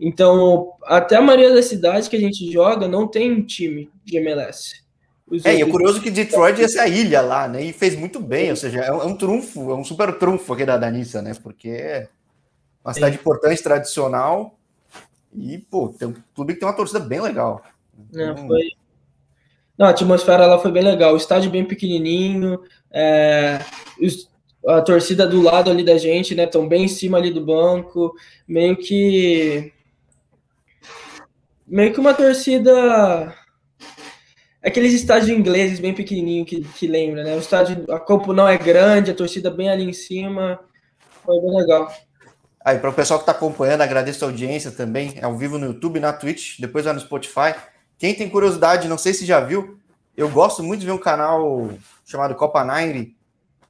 Então, 0.00 0.72
até 0.84 1.16
a 1.16 1.20
maioria 1.20 1.52
das 1.52 1.66
cidades 1.66 2.08
que 2.08 2.16
a 2.16 2.20
gente 2.20 2.50
joga 2.50 2.88
não 2.88 3.06
tem 3.06 3.32
um 3.32 3.42
time 3.42 3.90
de 4.04 4.16
MLS. 4.18 4.82
Os 5.26 5.44
é, 5.44 5.50
outros... 5.50 5.58
e 5.58 5.62
é 5.62 5.66
curioso 5.66 6.00
que 6.00 6.10
Detroit 6.10 6.60
ia 6.60 6.68
ser 6.68 6.80
a 6.80 6.88
ilha 6.88 7.20
lá, 7.20 7.46
né? 7.46 7.62
E 7.62 7.72
fez 7.72 7.94
muito 7.96 8.20
bem, 8.20 8.50
ou 8.50 8.56
seja, 8.56 8.80
é 8.80 8.92
um, 8.92 9.02
é 9.02 9.04
um 9.04 9.16
trunfo, 9.16 9.70
é 9.70 9.74
um 9.74 9.84
super 9.84 10.18
trunfo 10.18 10.52
aqui 10.54 10.64
da 10.64 10.78
Danissa, 10.78 11.20
né? 11.20 11.34
Porque 11.42 11.68
é 11.68 12.08
uma 12.84 12.94
cidade 12.94 13.16
Sim. 13.16 13.20
importante, 13.20 13.62
tradicional, 13.62 14.58
e, 15.34 15.58
pô, 15.58 15.88
tem 15.88 16.08
um 16.08 16.14
clube 16.34 16.54
que 16.54 16.60
tem 16.60 16.68
uma 16.68 16.74
torcida 16.74 17.00
bem 17.00 17.20
legal. 17.20 17.62
Não, 18.12 18.32
então, 18.32 18.46
foi... 18.46 18.62
Não, 19.76 19.86
a 19.86 19.90
atmosfera 19.90 20.46
lá 20.46 20.58
foi 20.58 20.72
bem 20.72 20.82
legal. 20.82 21.14
O 21.14 21.16
estádio 21.16 21.50
bem 21.50 21.64
pequenininho, 21.64 22.60
é... 22.90 23.60
a 24.66 24.82
torcida 24.82 25.26
do 25.26 25.40
lado 25.40 25.70
ali 25.70 25.84
da 25.84 25.96
gente, 25.96 26.34
né? 26.34 26.44
Estão 26.44 26.66
bem 26.68 26.84
em 26.84 26.88
cima 26.88 27.18
ali 27.18 27.30
do 27.30 27.44
banco, 27.44 28.14
meio 28.46 28.76
que 28.76 29.72
meio 31.66 31.92
que 31.92 32.00
uma 32.00 32.14
torcida 32.14 33.34
aqueles 34.62 34.92
estádios 34.92 35.30
ingleses 35.30 35.80
bem 35.80 35.94
pequenininho 35.94 36.44
que, 36.44 36.62
que 36.62 36.86
lembra, 36.86 37.24
né? 37.24 37.34
O 37.36 37.38
estádio, 37.38 37.84
a 37.90 38.00
campo 38.00 38.32
não 38.32 38.48
é 38.48 38.56
grande, 38.56 39.10
a 39.10 39.14
torcida 39.14 39.50
bem 39.50 39.68
ali 39.70 39.84
em 39.84 39.92
cima, 39.92 40.58
foi 41.24 41.40
bem 41.40 41.56
legal. 41.56 41.92
Aí, 42.64 42.78
para 42.78 42.90
o 42.90 42.92
pessoal 42.92 43.18
que 43.18 43.22
está 43.22 43.32
acompanhando, 43.32 43.82
agradeço 43.82 44.24
a 44.24 44.28
audiência 44.28 44.70
também. 44.70 45.14
É 45.16 45.24
ao 45.24 45.36
vivo 45.36 45.58
no 45.58 45.66
YouTube, 45.66 46.00
na 46.00 46.12
Twitch, 46.12 46.58
depois 46.60 46.84
vai 46.84 46.92
no 46.92 47.00
Spotify. 47.00 47.54
Quem 47.98 48.14
tem 48.14 48.28
curiosidade, 48.28 48.88
não 48.88 48.98
sei 48.98 49.14
se 49.14 49.24
já 49.24 49.40
viu, 49.40 49.78
eu 50.16 50.28
gosto 50.28 50.62
muito 50.62 50.80
de 50.80 50.86
ver 50.86 50.92
um 50.92 50.98
canal 50.98 51.70
chamado 52.04 52.34
Copa 52.34 52.64
Nine, 52.64 53.16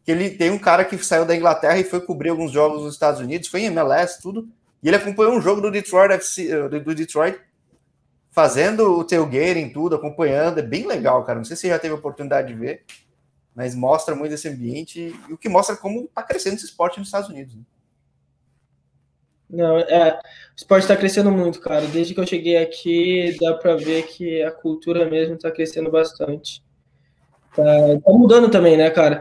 que 0.09 0.13
ele 0.13 0.31
tem 0.31 0.51
um 0.51 0.59
cara 0.59 0.87
que 0.87 0.97
saiu 1.05 1.27
da 1.27 1.37
Inglaterra 1.37 1.77
e 1.77 1.85
foi 1.85 2.01
cobrir 2.01 2.31
alguns 2.31 2.51
jogos 2.51 2.83
nos 2.83 2.95
Estados 2.95 3.21
Unidos, 3.21 3.47
foi 3.47 3.61
em 3.61 3.67
MLS, 3.67 4.19
tudo, 4.23 4.49
e 4.83 4.89
ele 4.89 4.97
acompanhou 4.97 5.35
um 5.35 5.41
jogo 5.43 5.61
do 5.61 5.71
Detroit 5.71 6.11
FC, 6.15 6.51
eh, 6.51 6.67
do 6.81 6.95
Detroit, 6.95 7.39
fazendo 8.31 8.91
o 8.99 9.05
tailgating, 9.05 9.69
tudo, 9.69 9.97
acompanhando, 9.97 10.61
é 10.61 10.63
bem 10.63 10.87
legal, 10.87 11.23
cara. 11.25 11.37
Não 11.37 11.45
sei 11.45 11.57
se 11.57 11.61
você 11.61 11.69
já 11.69 11.79
teve 11.79 11.93
oportunidade 11.93 12.49
de 12.49 12.55
ver, 12.55 12.87
mas 13.55 13.75
mostra 13.75 14.15
muito 14.15 14.33
esse 14.33 14.49
ambiente 14.49 15.15
e 15.29 15.33
o 15.35 15.37
que 15.37 15.47
mostra 15.47 15.77
como 15.77 16.05
está 16.05 16.23
crescendo 16.23 16.55
esse 16.55 16.65
esporte 16.65 16.99
nos 16.99 17.09
Estados 17.09 17.29
Unidos. 17.29 17.55
Né? 17.55 17.63
Não, 19.51 19.79
é, 19.79 20.15
o 20.15 20.57
esporte 20.57 20.85
está 20.85 20.97
crescendo 20.97 21.31
muito, 21.31 21.61
cara. 21.61 21.87
Desde 21.87 22.15
que 22.15 22.21
eu 22.21 22.27
cheguei 22.27 22.57
aqui, 22.57 23.37
dá 23.39 23.53
para 23.53 23.77
ver 23.77 24.07
que 24.07 24.43
a 24.43 24.51
cultura 24.51 25.05
mesmo 25.05 25.35
está 25.35 25.51
crescendo 25.51 25.91
bastante. 25.91 26.65
Tá, 27.55 27.63
tá, 27.63 28.13
mudando 28.13 28.51
também, 28.51 28.75
né, 28.75 28.89
cara? 28.89 29.21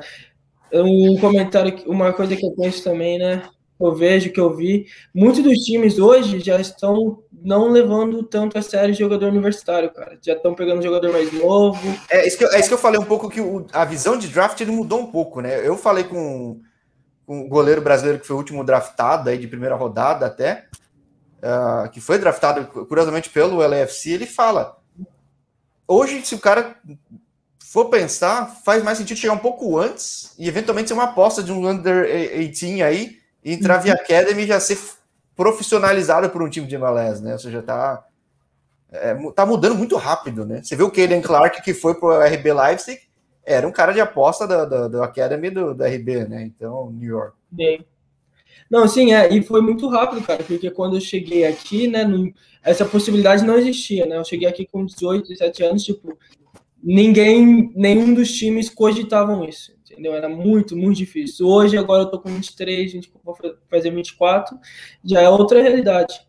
Um 0.74 1.18
comentário, 1.20 1.76
uma 1.86 2.12
coisa 2.14 2.36
que 2.36 2.46
eu 2.46 2.52
penso 2.52 2.84
também, 2.84 3.18
né? 3.18 3.44
Eu 3.80 3.94
vejo 3.94 4.32
que 4.32 4.40
eu 4.40 4.56
vi, 4.56 4.88
muitos 5.14 5.44
dos 5.44 5.60
times 5.60 6.00
hoje 6.00 6.40
já 6.40 6.60
estão 6.60 7.24
não 7.32 7.70
levando 7.70 8.24
tanto 8.24 8.58
a 8.58 8.62
sério 8.62 8.94
o 8.94 8.98
jogador 8.98 9.28
universitário, 9.28 9.92
cara. 9.94 10.18
Já 10.22 10.34
estão 10.34 10.56
pegando 10.56 10.82
jogador 10.82 11.12
mais 11.12 11.32
novo. 11.32 11.80
É 12.10 12.28
isso 12.28 12.38
que 12.38 12.44
eu, 12.44 12.52
é 12.52 12.60
isso 12.60 12.70
que 12.70 12.74
eu 12.74 12.80
falei 12.80 13.00
um 13.00 13.06
pouco 13.06 13.30
que 13.30 13.40
o, 13.40 13.68
a 13.72 13.86
visão 13.86 14.18
de 14.18 14.28
draft 14.28 14.60
ele 14.60 14.72
mudou 14.72 15.00
um 15.00 15.12
pouco, 15.12 15.42
né? 15.42 15.66
Eu 15.66 15.78
falei 15.78 16.04
com 16.04 16.60
um 17.28 17.48
goleiro 17.48 17.82
brasileiro 17.82 18.20
que 18.20 18.26
foi 18.26 18.36
o 18.36 18.40
último 18.40 18.64
draftado 18.64 19.30
aí 19.30 19.38
de 19.38 19.48
primeira 19.48 19.76
rodada 19.76 20.26
até, 20.26 20.66
uh, 21.38 21.90
que 21.92 22.00
foi 22.00 22.18
draftado 22.18 22.66
curiosamente 22.86 23.30
pelo 23.30 23.62
LFC, 23.62 24.12
ele 24.12 24.26
fala: 24.26 24.78
hoje, 25.88 26.26
se 26.26 26.34
o 26.34 26.40
cara 26.40 26.76
for 27.78 27.92
pensar, 27.92 28.48
faz 28.66 28.84
mais 28.84 28.98
sentido 28.98 29.18
chegar 29.18 29.34
um 29.34 29.38
pouco 29.38 29.78
antes 29.78 30.34
e 30.40 30.48
eventualmente 30.48 30.88
ser 30.88 30.96
uma 30.96 31.04
aposta 31.04 31.44
de 31.44 31.52
um 31.52 31.68
under 31.68 32.08
18 32.50 32.82
aí, 32.82 33.18
e 33.46 33.54
entrar 33.54 33.78
via 33.78 33.94
uhum. 33.94 34.00
Academy 34.00 34.42
e 34.42 34.48
já 34.48 34.60
ser 34.60 34.80
profissionalizado 35.36 36.28
por 36.32 36.42
um 36.42 36.50
time 36.50 36.66
de 36.66 36.74
MLS, 36.74 37.22
né? 37.22 37.34
Ou 37.34 37.40
seja, 37.40 37.62
tá, 37.62 38.04
é, 38.92 39.14
tá 39.36 39.46
mudando 39.46 39.76
muito 39.76 39.96
rápido, 39.96 40.44
né? 40.44 40.64
Você 40.64 40.76
viu 40.76 40.88
o 40.88 40.92
Kaden 40.92 41.22
Clark 41.22 41.62
que 41.62 41.72
foi 41.72 41.94
pro 41.94 42.20
RB 42.20 42.52
Leipzig, 42.52 43.00
era 43.46 43.68
um 43.68 43.72
cara 43.72 43.92
de 43.92 44.02
aposta 44.02 44.48
do, 44.48 44.90
do 44.90 45.04
Academy 45.04 45.52
do, 45.52 45.74
RB, 45.74 46.26
né? 46.28 46.42
Então, 46.42 46.90
New 46.90 47.12
York. 47.12 47.38
Bem. 47.52 47.86
Não, 48.72 48.88
sim, 48.88 49.14
é, 49.14 49.32
e 49.32 49.44
foi 49.44 49.62
muito 49.62 49.88
rápido, 49.88 50.26
cara, 50.26 50.44
porque 50.44 50.72
quando 50.72 50.98
eu 50.98 51.02
cheguei 51.02 51.46
aqui, 51.46 51.88
né, 51.88 52.04
não, 52.04 52.34
essa 52.64 52.84
possibilidade 52.86 53.46
não 53.46 53.56
existia, 53.56 54.08
né? 54.08 54.18
Eu 54.18 54.26
cheguei 54.26 54.48
aqui 54.48 54.66
com 54.66 54.84
18, 54.84 55.28
17 55.28 55.64
anos, 55.64 55.84
tipo, 55.84 56.18
ninguém, 56.84 57.72
nenhum 57.76 58.14
dos 58.14 58.32
times 58.32 58.70
cogitavam 58.70 59.44
isso, 59.44 59.74
entendeu? 59.82 60.14
Era 60.14 60.30
muito, 60.30 60.76
muito 60.76 60.98
difícil. 60.98 61.48
Hoje, 61.48 61.78
agora 61.78 62.04
eu 62.04 62.12
tô 62.12 62.20
com 62.20 62.30
23, 62.30 62.94
20, 62.94 63.12
vou 63.24 63.38
fazer 63.70 63.92
24, 63.92 64.58
já 65.04 65.22
é 65.22 65.30
outra 65.30 65.62
realidade. 65.62 66.28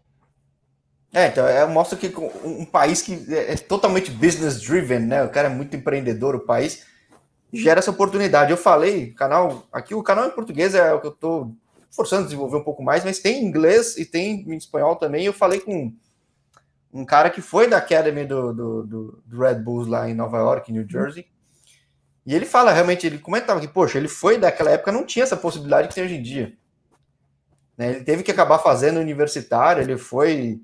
É, 1.13 1.29
então, 1.29 1.47
é, 1.47 1.65
mostra 1.67 1.99
que 1.99 2.13
um, 2.45 2.65
país 2.67 3.01
que 3.01 3.15
é, 3.33 3.53
é 3.53 3.57
totalmente 3.57 4.11
business 4.11 4.61
driven, 4.61 5.01
né? 5.01 5.25
O 5.25 5.31
cara 5.31 5.49
é 5.49 5.51
muito 5.51 5.75
empreendedor, 5.75 6.35
o 6.35 6.45
país 6.45 6.87
gera 7.53 7.79
essa 7.79 7.91
oportunidade. 7.91 8.51
Eu 8.51 8.59
falei, 8.59 9.13
canal 9.13 9.67
aqui, 9.73 9.95
o 9.95 10.03
canal 10.03 10.27
em 10.27 10.31
português 10.31 10.75
é 10.75 10.93
o 10.93 11.01
que 11.01 11.07
eu 11.07 11.13
estou 11.13 11.55
forçando 11.91 12.23
a 12.23 12.25
desenvolver 12.27 12.59
um 12.59 12.65
pouco 12.65 12.83
mais, 12.83 13.05
mas 13.05 13.19
tem 13.19 13.43
em 13.43 13.47
inglês 13.47 13.97
e 13.97 14.05
tem 14.05 14.45
em 14.47 14.57
espanhol 14.57 14.97
também. 14.97 15.25
Eu 15.25 15.33
falei 15.33 15.61
com 15.61 15.93
um 16.93 17.05
cara 17.05 17.31
que 17.31 17.41
foi 17.41 17.69
da 17.69 17.79
Academy 17.79 18.25
do, 18.25 18.53
do, 18.53 18.83
do, 18.83 19.23
do 19.25 19.39
Red 19.39 19.57
Bulls 19.57 19.87
lá 19.87 20.09
em 20.09 20.15
Nova 20.15 20.39
York, 20.39 20.73
New 20.73 20.89
Jersey. 20.89 21.27
E 22.25 22.35
ele 22.35 22.45
fala 22.45 22.73
realmente, 22.73 23.07
ele 23.07 23.19
comentava 23.19 23.61
que, 23.61 23.69
poxa, 23.69 23.99
ele 23.99 24.09
foi 24.09 24.39
daquela 24.39 24.71
época, 24.71 24.93
não 24.93 25.05
tinha 25.05 25.23
essa 25.23 25.37
possibilidade 25.37 25.89
que 25.89 25.95
tem 25.95 26.05
hoje 26.05 26.17
em 26.17 26.23
dia. 26.23 26.53
Né? 27.77 27.91
Ele 27.91 28.05
teve 28.05 28.23
que 28.23 28.31
acabar 28.31 28.59
fazendo 28.59 29.01
universitário, 29.01 29.83
ele 29.83 29.97
foi. 29.97 30.61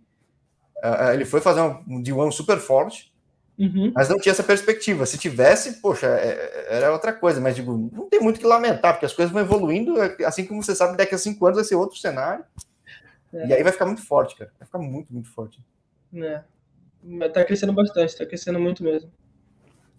Uh, 0.83 1.12
ele 1.14 1.25
foi 1.25 1.41
fazer 1.41 1.61
um 1.61 2.03
D1 2.03 2.33
super 2.33 2.59
forte. 2.59 3.14
Uhum. 3.57 3.93
Mas 3.95 4.09
não 4.09 4.18
tinha 4.18 4.33
essa 4.33 4.43
perspectiva. 4.43 5.07
Se 5.07 5.16
tivesse, 5.16 5.81
poxa, 5.81 6.07
é, 6.07 6.66
é, 6.68 6.77
era 6.77 6.93
outra 6.93 7.12
coisa. 7.12 7.41
Mas 7.41 7.55
digo, 7.55 7.91
não 7.93 8.09
tem 8.11 8.20
muito 8.20 8.41
que 8.41 8.47
lamentar, 8.47 8.93
porque 8.93 9.07
as 9.07 9.12
coisas 9.12 9.33
vão 9.33 9.41
evoluindo. 9.41 10.03
É, 10.03 10.16
assim 10.25 10.45
como 10.45 10.62
você 10.62 10.75
sabe, 10.75 10.97
daqui 10.97 11.14
a 11.14 11.18
cinco 11.18 11.47
anos 11.47 11.57
vai 11.57 11.64
ser 11.64 11.77
outro 11.77 11.97
cenário. 11.97 12.45
É. 13.33 13.47
E 13.47 13.55
aí 13.55 13.62
vai 13.62 13.72
ficar 13.72 13.87
muito 13.87 14.05
forte, 14.05 14.37
cara. 14.37 14.53
Vai 14.59 14.66
ficar 14.66 14.79
muito, 14.79 15.12
muito 15.12 15.31
forte. 15.33 15.59
É. 16.15 16.43
Mas 17.03 17.33
tá 17.33 17.45
crescendo 17.45 17.73
bastante, 17.73 18.17
tá 18.17 18.25
crescendo 18.25 18.59
muito 18.59 18.83
mesmo. 18.83 19.11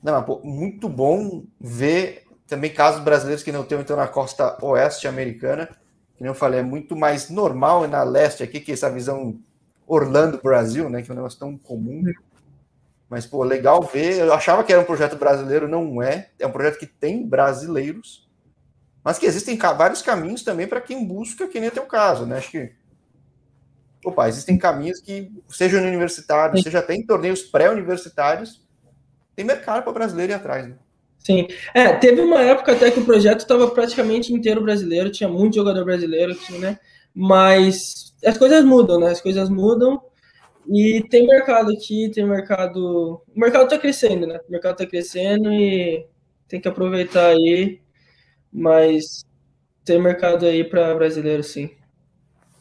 Não, 0.01 0.24
pô, 0.24 0.39
muito 0.43 0.88
bom 0.88 1.43
ver 1.59 2.24
também 2.47 2.72
casos 2.72 3.03
brasileiros 3.03 3.43
que 3.43 3.51
não 3.51 3.63
tem 3.63 3.80
então 3.80 3.97
na 3.97 4.07
costa 4.07 4.57
oeste 4.63 5.07
americana. 5.07 5.70
Que 6.18 6.24
eu 6.24 6.34
falei, 6.34 6.61
é 6.61 6.63
muito 6.63 6.95
mais 6.95 7.30
normal 7.30 7.88
na 7.88 8.03
leste 8.03 8.41
aqui, 8.41 8.59
que 8.59 8.72
essa 8.72 8.89
visão 8.89 9.39
Orlando 9.86 10.39
Brasil, 10.41 10.89
né? 10.89 11.01
Que 11.01 11.11
é 11.11 11.13
um 11.13 11.18
negócio 11.18 11.38
tão 11.38 11.57
comum. 11.57 12.03
Mas, 13.09 13.26
pô, 13.26 13.43
legal 13.43 13.82
ver. 13.82 14.20
Eu 14.20 14.34
achava 14.34 14.63
que 14.63 14.72
era 14.72 14.82
um 14.82 14.86
projeto 14.86 15.16
brasileiro, 15.18 15.68
não 15.68 16.01
é. 16.01 16.30
É 16.39 16.47
um 16.47 16.51
projeto 16.51 16.80
que 16.80 16.88
tem 16.88 17.28
brasileiros, 17.28 18.28
mas 19.03 19.20
que 19.20 19.26
existem 19.26 19.57
vários 19.57 20.01
caminhos 20.01 20.43
também 20.43 20.68
para 20.68 20.82
quem 20.82 21.05
busca, 21.05 21.47
que 21.47 21.59
nem 21.59 21.68
é 21.68 21.72
teu 21.72 21.86
caso, 21.86 22.26
né? 22.26 22.38
Acho 22.38 22.51
que. 22.51 22.74
Opa, 24.06 24.30
existem 24.30 24.56
caminhos 24.56 25.01
que, 25.01 25.32
seja 25.49 25.82
no 25.82 25.88
universitário, 25.88 26.62
seja 26.62 26.78
até 26.78 26.93
em 26.93 27.03
torneios 27.03 27.41
pré-universitários, 27.41 28.64
tem 29.36 29.43
mercado 29.43 29.84
para 29.84 29.91
brasileiro 29.91 30.32
ir 30.32 30.36
atrás, 30.36 30.68
né? 30.68 30.76
Sim. 31.18 31.47
É, 31.74 31.91
teve 31.93 32.22
uma 32.22 32.39
época 32.39 32.74
até 32.74 32.91
que 32.91 32.99
o 32.99 33.06
projeto 33.06 33.39
estava 33.39 33.68
praticamente 33.72 34.32
inteiro 34.32 34.62
brasileiro, 34.62 35.12
tinha 35.12 35.28
muito 35.28 35.56
jogador 35.56 35.84
brasileiro 35.84 36.34
aqui, 36.34 36.56
né? 36.60 36.78
Mas 37.16 38.14
as 38.24 38.38
coisas 38.38 38.64
mudam, 38.64 38.99
né? 38.99 39.10
As 39.10 39.22
coisas 39.22 39.49
mudam 39.49 39.99
e 40.70 41.03
tem 41.10 41.26
mercado 41.26 41.72
aqui, 41.72 42.12
tem 42.14 42.28
mercado. 42.28 43.24
O 43.36 43.39
mercado 43.39 43.64
está 43.64 43.80
crescendo, 43.80 44.28
né? 44.28 44.39
O 44.47 44.51
mercado 44.51 44.74
está 44.74 44.86
crescendo 44.86 45.51
e 45.51 46.06
tem 46.47 46.62
que 46.62 46.68
aproveitar 46.68 47.30
aí, 47.30 47.82
mas 48.53 49.26
tem 49.84 49.99
mercado 49.99 50.45
aí 50.45 50.64
para 50.64 50.93
brasileiro, 50.93 51.43
sim. 51.43 51.72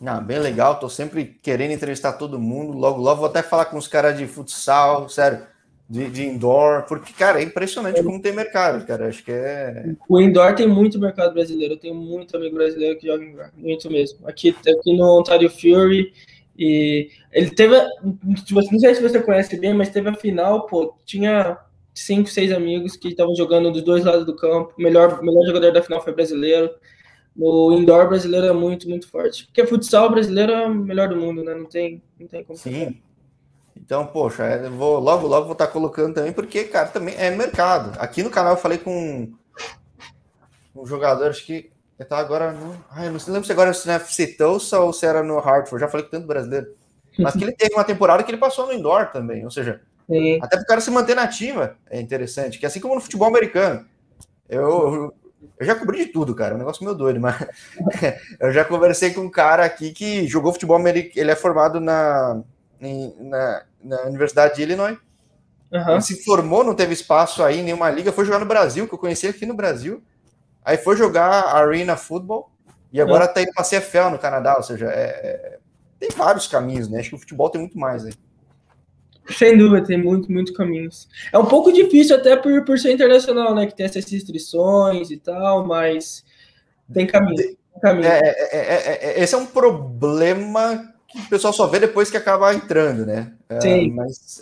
Não, 0.01 0.23
bem 0.23 0.39
legal, 0.39 0.79
tô 0.79 0.89
sempre 0.89 1.25
querendo 1.43 1.73
entrevistar 1.73 2.15
todo 2.15 2.39
mundo. 2.39 2.77
Logo, 2.77 3.01
logo 3.01 3.21
vou 3.21 3.27
até 3.29 3.43
falar 3.43 3.67
com 3.67 3.79
os 3.79 3.89
caras 3.89 4.17
de 4.19 4.27
futsal, 4.27 5.09
sério, 5.09 5.47
de, 5.89 6.11
de, 6.11 6.27
indoor, 6.27 6.83
porque, 6.83 7.13
cara, 7.13 7.41
é 7.41 7.45
impressionante 7.45 8.03
como 8.03 8.21
tem 8.21 8.33
mercado, 8.33 8.85
cara. 8.87 9.09
Acho 9.09 9.25
que 9.25 9.31
é. 9.33 9.95
O 10.09 10.21
indoor 10.21 10.55
tem 10.55 10.67
muito 10.67 10.99
mercado 10.99 11.33
brasileiro. 11.35 11.75
Eu 11.75 11.79
tenho 11.79 11.95
muito 11.95 12.37
amigo 12.37 12.57
brasileiro 12.57 12.99
que 12.99 13.07
joga 13.07 13.25
indoor, 13.25 13.51
muito 13.57 13.91
mesmo. 13.91 14.27
Aqui, 14.27 14.51
aqui 14.51 14.97
no 14.97 15.21
Ontario 15.21 15.49
Fury 15.49 16.13
e 16.57 17.11
ele 17.33 17.51
teve, 17.51 17.75
não 18.03 18.79
sei 18.79 18.95
se 18.95 19.03
você 19.03 19.21
conhece 19.21 19.59
bem, 19.59 19.75
mas 19.75 19.91
teve 19.91 20.09
a 20.09 20.15
final, 20.15 20.67
pô, 20.67 20.95
tinha 21.05 21.59
cinco, 21.93 22.29
seis 22.29 22.53
amigos 22.53 22.97
que 22.97 23.09
estavam 23.09 23.35
jogando 23.35 23.73
dos 23.73 23.83
dois 23.83 24.05
lados 24.05 24.25
do 24.25 24.37
campo. 24.37 24.73
O 24.79 24.83
melhor, 24.83 25.21
melhor 25.23 25.45
jogador 25.47 25.73
da 25.73 25.83
final 25.83 26.03
foi 26.03 26.13
brasileiro. 26.13 26.71
O 27.37 27.73
indoor 27.73 28.09
brasileiro 28.09 28.47
é 28.47 28.53
muito, 28.53 28.89
muito 28.89 29.09
forte. 29.09 29.47
Porque 29.47 29.67
futsal 29.67 30.11
brasileiro 30.11 30.53
é 30.53 30.67
o 30.67 30.75
melhor 30.75 31.09
do 31.09 31.17
mundo, 31.17 31.43
né? 31.43 31.55
Não 31.55 31.67
tem, 31.67 32.03
não 32.19 32.29
tem 32.29 32.45
como. 32.45 32.59
Sim. 32.59 33.01
Então, 33.77 34.07
poxa, 34.07 34.45
eu 34.45 34.71
vou, 34.71 35.01
logo, 35.01 35.27
logo 35.27 35.45
vou 35.47 35.53
estar 35.53 35.67
colocando 35.67 36.15
também, 36.15 36.33
porque, 36.33 36.65
cara, 36.65 36.89
também 36.89 37.15
é 37.17 37.31
mercado. 37.31 37.99
Aqui 37.99 38.23
no 38.23 38.31
canal 38.31 38.53
eu 38.53 38.59
falei 38.59 38.79
com 38.79 39.33
um 40.75 40.87
jogador, 40.87 41.31
acho 41.31 41.45
que 41.45 41.71
tava 42.09 42.21
agora 42.21 42.53
no. 42.53 42.77
Ai, 42.91 43.09
não 43.09 43.19
lembro 43.29 43.45
se 43.45 43.53
agora 43.53 43.73
se 43.73 43.87
na 43.87 43.95
FC 43.95 44.29
Tulsa 44.29 44.79
ou 44.81 44.93
se 44.93 45.07
era 45.07 45.23
no 45.23 45.39
Hartford, 45.39 45.81
já 45.81 45.89
falei 45.89 46.05
com 46.05 46.13
tanto 46.13 46.27
brasileiro. 46.27 46.75
Mas 47.19 47.35
que 47.35 47.45
ele 47.45 47.53
teve 47.53 47.75
uma 47.75 47.85
temporada 47.85 48.23
que 48.23 48.31
ele 48.31 48.39
passou 48.39 48.67
no 48.67 48.73
indoor 48.73 49.11
também, 49.13 49.45
ou 49.45 49.51
seja, 49.51 49.81
Sim. 50.09 50.39
até 50.43 50.57
para 50.57 50.65
o 50.65 50.67
cara 50.67 50.81
se 50.81 50.91
manter 50.91 51.15
nativa 51.15 51.77
é 51.89 52.01
interessante, 52.01 52.59
que 52.59 52.67
assim 52.67 52.81
como 52.81 52.97
no 52.97 53.01
futebol 53.01 53.29
americano. 53.29 53.87
Eu, 54.49 55.15
eu 55.59 55.67
já 55.67 55.75
cobri 55.75 56.05
de 56.05 56.13
tudo, 56.13 56.35
cara, 56.35 56.53
é 56.53 56.55
um 56.55 56.59
negócio 56.59 56.85
meio 56.85 56.97
doido, 56.97 57.21
mas 57.21 57.47
eu 58.41 58.53
já 58.53 58.65
conversei 58.65 59.13
com 59.13 59.23
um 59.23 59.31
cara 59.31 59.65
aqui 59.65 59.93
que 59.93 60.27
jogou 60.27 60.53
futebol 60.53 60.77
americano, 60.77 61.13
ele 61.17 61.31
é 61.31 61.37
formado 61.37 61.81
na, 61.81 62.43
na, 63.21 63.63
na 63.83 64.03
Universidade 64.03 64.57
de 64.57 64.63
Illinois. 64.63 64.99
Uhum. 65.73 65.93
Ele 65.93 66.01
se 66.03 66.25
formou, 66.25 66.63
não 66.63 66.75
teve 66.75 66.93
espaço 66.93 67.43
aí 67.43 67.61
em 67.61 67.65
nenhuma 67.65 67.91
liga, 67.91 68.13
foi 68.13 68.25
jogar 68.25 68.39
no 68.39 68.47
Brasil, 68.47 68.87
que 68.87 68.95
eu 68.95 68.99
conheci 68.99 69.27
aqui 69.27 69.45
no 69.47 69.55
Brasil. 69.55 70.03
Aí 70.65 70.77
foi 70.77 70.97
jogar 70.97 71.55
Arena 71.55 71.97
Football 71.97 72.51
e 72.93 73.01
agora 73.01 73.25
está 73.25 73.43
indo 73.43 73.53
para 73.53 73.65
CFL 73.65 74.11
no 74.11 74.19
Canadá, 74.19 74.57
ou 74.57 74.63
seja, 74.63 74.87
é, 74.87 75.03
é, 75.03 75.59
tem 75.99 76.09
vários 76.17 76.47
caminhos, 76.47 76.89
né? 76.89 77.01
Acho 77.01 77.11
que 77.11 77.17
o 77.17 77.19
futebol 77.19 77.51
tem 77.51 77.61
muito 77.61 77.79
mais 77.79 78.05
aí. 78.05 78.15
Sem 79.31 79.57
dúvida, 79.57 79.87
tem 79.87 80.03
muito, 80.03 80.31
muitos 80.31 80.55
caminhos. 80.55 81.09
É 81.33 81.39
um 81.39 81.47
pouco 81.47 81.73
difícil 81.73 82.17
até 82.17 82.37
por, 82.37 82.65
por 82.65 82.79
ser 82.79 82.93
internacional, 82.93 83.55
né? 83.55 83.67
Que 83.67 83.75
tem 83.75 83.87
essas 83.87 84.05
restrições 84.11 85.11
e 85.11 85.17
tal, 85.17 85.67
mas 85.67 86.25
tem 86.93 87.07
caminho. 87.07 87.37
Tem 87.37 87.57
caminho. 87.81 88.07
É, 88.07 88.21
é, 88.53 89.23
esse 89.23 89.35
é 89.35 89.39
um 89.39 89.47
problema 89.47 90.93
que 91.09 91.19
o 91.21 91.29
pessoal 91.29 91.53
só 91.53 91.67
vê 91.67 91.79
depois 91.79 92.11
que 92.11 92.17
acaba 92.17 92.55
entrando, 92.55 93.07
né? 93.07 93.33
Sim. 93.61 93.93
mas 93.93 94.41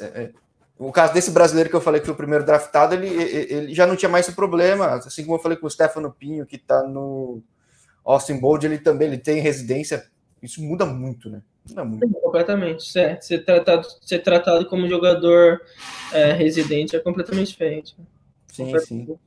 o 0.78 0.90
caso 0.90 1.14
desse 1.14 1.30
brasileiro 1.30 1.70
que 1.70 1.76
eu 1.76 1.80
falei 1.80 2.00
que 2.00 2.06
foi 2.06 2.14
o 2.14 2.16
primeiro 2.16 2.44
draftado, 2.44 2.94
ele, 2.94 3.06
ele 3.06 3.74
já 3.74 3.86
não 3.86 3.94
tinha 3.94 4.08
mais 4.08 4.26
esse 4.26 4.34
problema. 4.34 4.86
Assim 4.86 5.22
como 5.22 5.36
eu 5.36 5.42
falei 5.42 5.56
com 5.56 5.66
o 5.66 5.70
Stefano 5.70 6.10
Pinho, 6.10 6.44
que 6.44 6.56
está 6.56 6.82
no 6.82 7.40
Austin 8.04 8.38
Bold, 8.40 8.66
ele 8.66 8.78
também 8.78 9.08
ele 9.08 9.18
tem 9.18 9.40
residência. 9.40 10.04
Isso 10.42 10.60
muda 10.60 10.84
muito, 10.84 11.30
né? 11.30 11.40
Muda 11.68 11.84
muito. 11.84 12.08
completamente. 12.08 12.84
Certo. 12.84 13.22
Ser 13.22 13.44
tratado, 13.44 13.86
ser 14.02 14.18
tratado 14.20 14.66
como 14.66 14.88
jogador 14.88 15.60
é, 16.12 16.32
residente 16.32 16.96
é 16.96 17.00
completamente 17.00 17.48
diferente. 17.48 17.96
Sim, 18.48 18.78
sim. 18.80 19.18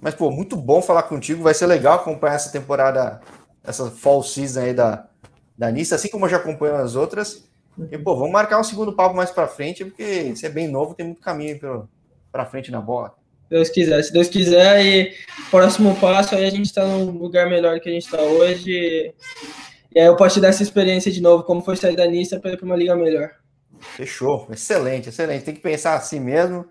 Mas, 0.00 0.14
pô, 0.14 0.30
muito 0.30 0.56
bom 0.56 0.82
falar 0.82 1.04
contigo. 1.04 1.42
Vai 1.42 1.54
ser 1.54 1.66
legal 1.66 1.94
acompanhar 1.94 2.34
essa 2.34 2.52
temporada, 2.52 3.20
essa 3.64 3.90
fall 3.90 4.22
season 4.22 4.60
aí 4.60 4.74
da, 4.74 5.08
da 5.56 5.70
Nice, 5.70 5.94
assim 5.94 6.08
como 6.08 6.26
eu 6.26 6.30
já 6.30 6.36
acompanho 6.36 6.76
as 6.76 6.94
outras. 6.94 7.44
E, 7.90 7.98
pô, 7.98 8.14
vamos 8.16 8.32
marcar 8.32 8.60
um 8.60 8.64
segundo 8.64 8.92
papo 8.92 9.14
mais 9.14 9.30
para 9.30 9.48
frente, 9.48 9.84
porque 9.84 10.34
você 10.34 10.46
é 10.46 10.50
bem 10.50 10.68
novo, 10.68 10.94
tem 10.94 11.06
muito 11.06 11.20
caminho 11.20 11.88
para 12.30 12.46
frente 12.46 12.70
na 12.70 12.80
bola. 12.80 13.14
Deus 13.48 13.68
quiser, 13.68 14.02
se 14.02 14.12
Deus 14.12 14.28
quiser, 14.28 14.84
e 14.84 15.14
próximo 15.50 15.94
passo 16.00 16.34
aí 16.34 16.44
a 16.44 16.50
gente 16.50 16.66
está 16.66 16.84
num 16.84 17.10
lugar 17.12 17.48
melhor 17.48 17.78
que 17.78 17.88
a 17.88 17.92
gente 17.92 18.04
está 18.04 18.20
hoje. 18.20 19.14
E 19.96 19.98
aí 19.98 20.06
eu 20.06 20.14
posso 20.14 20.34
te 20.34 20.40
dar 20.40 20.48
essa 20.48 20.62
experiência 20.62 21.10
de 21.10 21.22
novo, 21.22 21.42
como 21.42 21.62
foi 21.62 21.74
sair 21.74 21.96
da 21.96 22.06
Nice 22.06 22.38
para 22.38 22.52
ir 22.52 22.56
para 22.58 22.66
uma 22.66 22.76
liga 22.76 22.94
melhor. 22.94 23.30
Fechou, 23.80 24.46
excelente, 24.50 25.08
excelente. 25.08 25.44
Tem 25.44 25.54
que 25.54 25.60
pensar 25.60 25.94
assim 25.94 26.20
mesmo, 26.20 26.68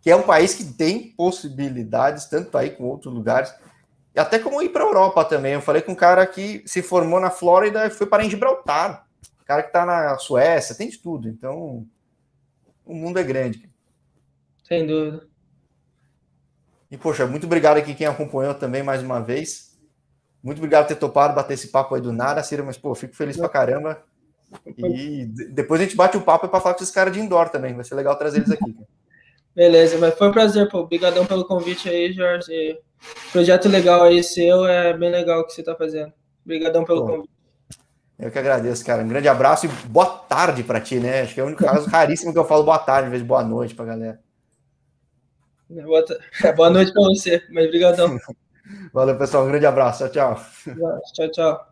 que 0.00 0.10
é 0.10 0.14
um 0.14 0.22
país 0.22 0.54
que 0.54 0.64
tem 0.64 1.12
possibilidades, 1.16 2.26
tanto 2.26 2.56
ir 2.60 2.76
com 2.76 2.84
outros 2.84 3.12
lugares, 3.12 3.52
e 4.14 4.20
até 4.20 4.38
como 4.38 4.60
ir 4.62 4.68
para 4.68 4.84
a 4.84 4.86
Europa 4.86 5.24
também. 5.24 5.54
Eu 5.54 5.62
falei 5.62 5.82
com 5.82 5.92
um 5.92 5.96
cara 5.96 6.26
que 6.26 6.62
se 6.66 6.82
formou 6.82 7.18
na 7.18 7.30
Flórida 7.30 7.86
e 7.86 7.90
foi 7.90 8.06
para 8.06 8.24
em 8.24 8.30
Gibraltar 8.30 9.06
cara 9.52 9.62
que 9.62 9.68
está 9.68 9.84
na 9.84 10.18
Suécia, 10.18 10.74
tem 10.74 10.88
de 10.88 10.98
tudo. 10.98 11.28
Então, 11.28 11.86
o 12.84 12.94
mundo 12.94 13.18
é 13.18 13.22
grande. 13.22 13.70
Sem 14.64 14.86
dúvida. 14.86 15.26
E, 16.90 16.96
poxa, 16.96 17.26
muito 17.26 17.44
obrigado 17.44 17.76
aqui 17.76 17.94
quem 17.94 18.06
acompanhou 18.06 18.54
também 18.54 18.82
mais 18.82 19.02
uma 19.02 19.20
vez. 19.20 19.71
Muito 20.42 20.58
obrigado 20.58 20.84
por 20.84 20.88
ter 20.88 21.00
topado 21.00 21.34
bater 21.34 21.54
esse 21.54 21.68
papo 21.68 21.94
aí 21.94 22.00
do 22.00 22.12
nada, 22.12 22.42
Ciro, 22.42 22.64
mas, 22.64 22.76
pô, 22.76 22.94
fico 22.94 23.14
feliz 23.14 23.36
pra 23.36 23.48
caramba. 23.48 24.02
E 24.76 25.26
depois 25.50 25.80
a 25.80 25.84
gente 25.84 25.96
bate 25.96 26.16
o 26.16 26.22
papo 26.22 26.48
para 26.48 26.60
falar 26.60 26.74
com 26.74 26.82
esses 26.82 26.94
caras 26.94 27.12
de 27.12 27.20
indoor 27.20 27.48
também. 27.48 27.74
Vai 27.74 27.84
ser 27.84 27.94
legal 27.94 28.16
trazer 28.16 28.38
eles 28.38 28.50
aqui. 28.50 28.74
Beleza, 29.54 29.98
mas 29.98 30.14
foi 30.14 30.28
um 30.28 30.32
prazer, 30.32 30.68
pô. 30.68 30.80
Obrigadão 30.80 31.26
pelo 31.26 31.44
convite 31.44 31.88
aí, 31.88 32.12
Jorge. 32.12 32.78
Projeto 33.30 33.68
legal 33.68 34.02
aí 34.02 34.22
seu, 34.22 34.64
é 34.64 34.96
bem 34.96 35.10
legal 35.10 35.40
o 35.40 35.46
que 35.46 35.52
você 35.52 35.62
tá 35.62 35.74
fazendo. 35.74 36.12
Obrigadão 36.44 36.84
pelo 36.84 37.02
pô. 37.02 37.12
convite. 37.12 37.32
Eu 38.18 38.30
que 38.30 38.38
agradeço, 38.38 38.84
cara. 38.84 39.02
Um 39.02 39.08
grande 39.08 39.28
abraço 39.28 39.66
e 39.66 39.68
boa 39.88 40.06
tarde 40.06 40.62
para 40.62 40.80
ti, 40.80 40.96
né? 41.00 41.22
Acho 41.22 41.34
que 41.34 41.40
é 41.40 41.44
o 41.44 41.46
único 41.46 41.64
caso 41.64 41.88
raríssimo 41.88 42.32
que 42.32 42.38
eu 42.38 42.44
falo 42.44 42.64
boa 42.64 42.78
tarde, 42.78 43.08
em 43.08 43.10
vez 43.10 43.22
de 43.22 43.28
boa 43.28 43.42
noite 43.42 43.74
para 43.74 43.84
galera. 43.86 44.20
Boa, 45.68 46.04
boa 46.56 46.70
noite 46.70 46.92
para 46.92 47.02
você, 47.02 47.42
mas 47.50 47.66
obrigadão. 47.66 48.16
Valeu, 48.92 49.16
pessoal. 49.18 49.44
Um 49.44 49.48
grande 49.48 49.66
abraço. 49.66 50.08
Tchau, 50.10 50.36
tchau. 50.36 50.44
Tchau, 51.14 51.30
tchau. 51.30 51.66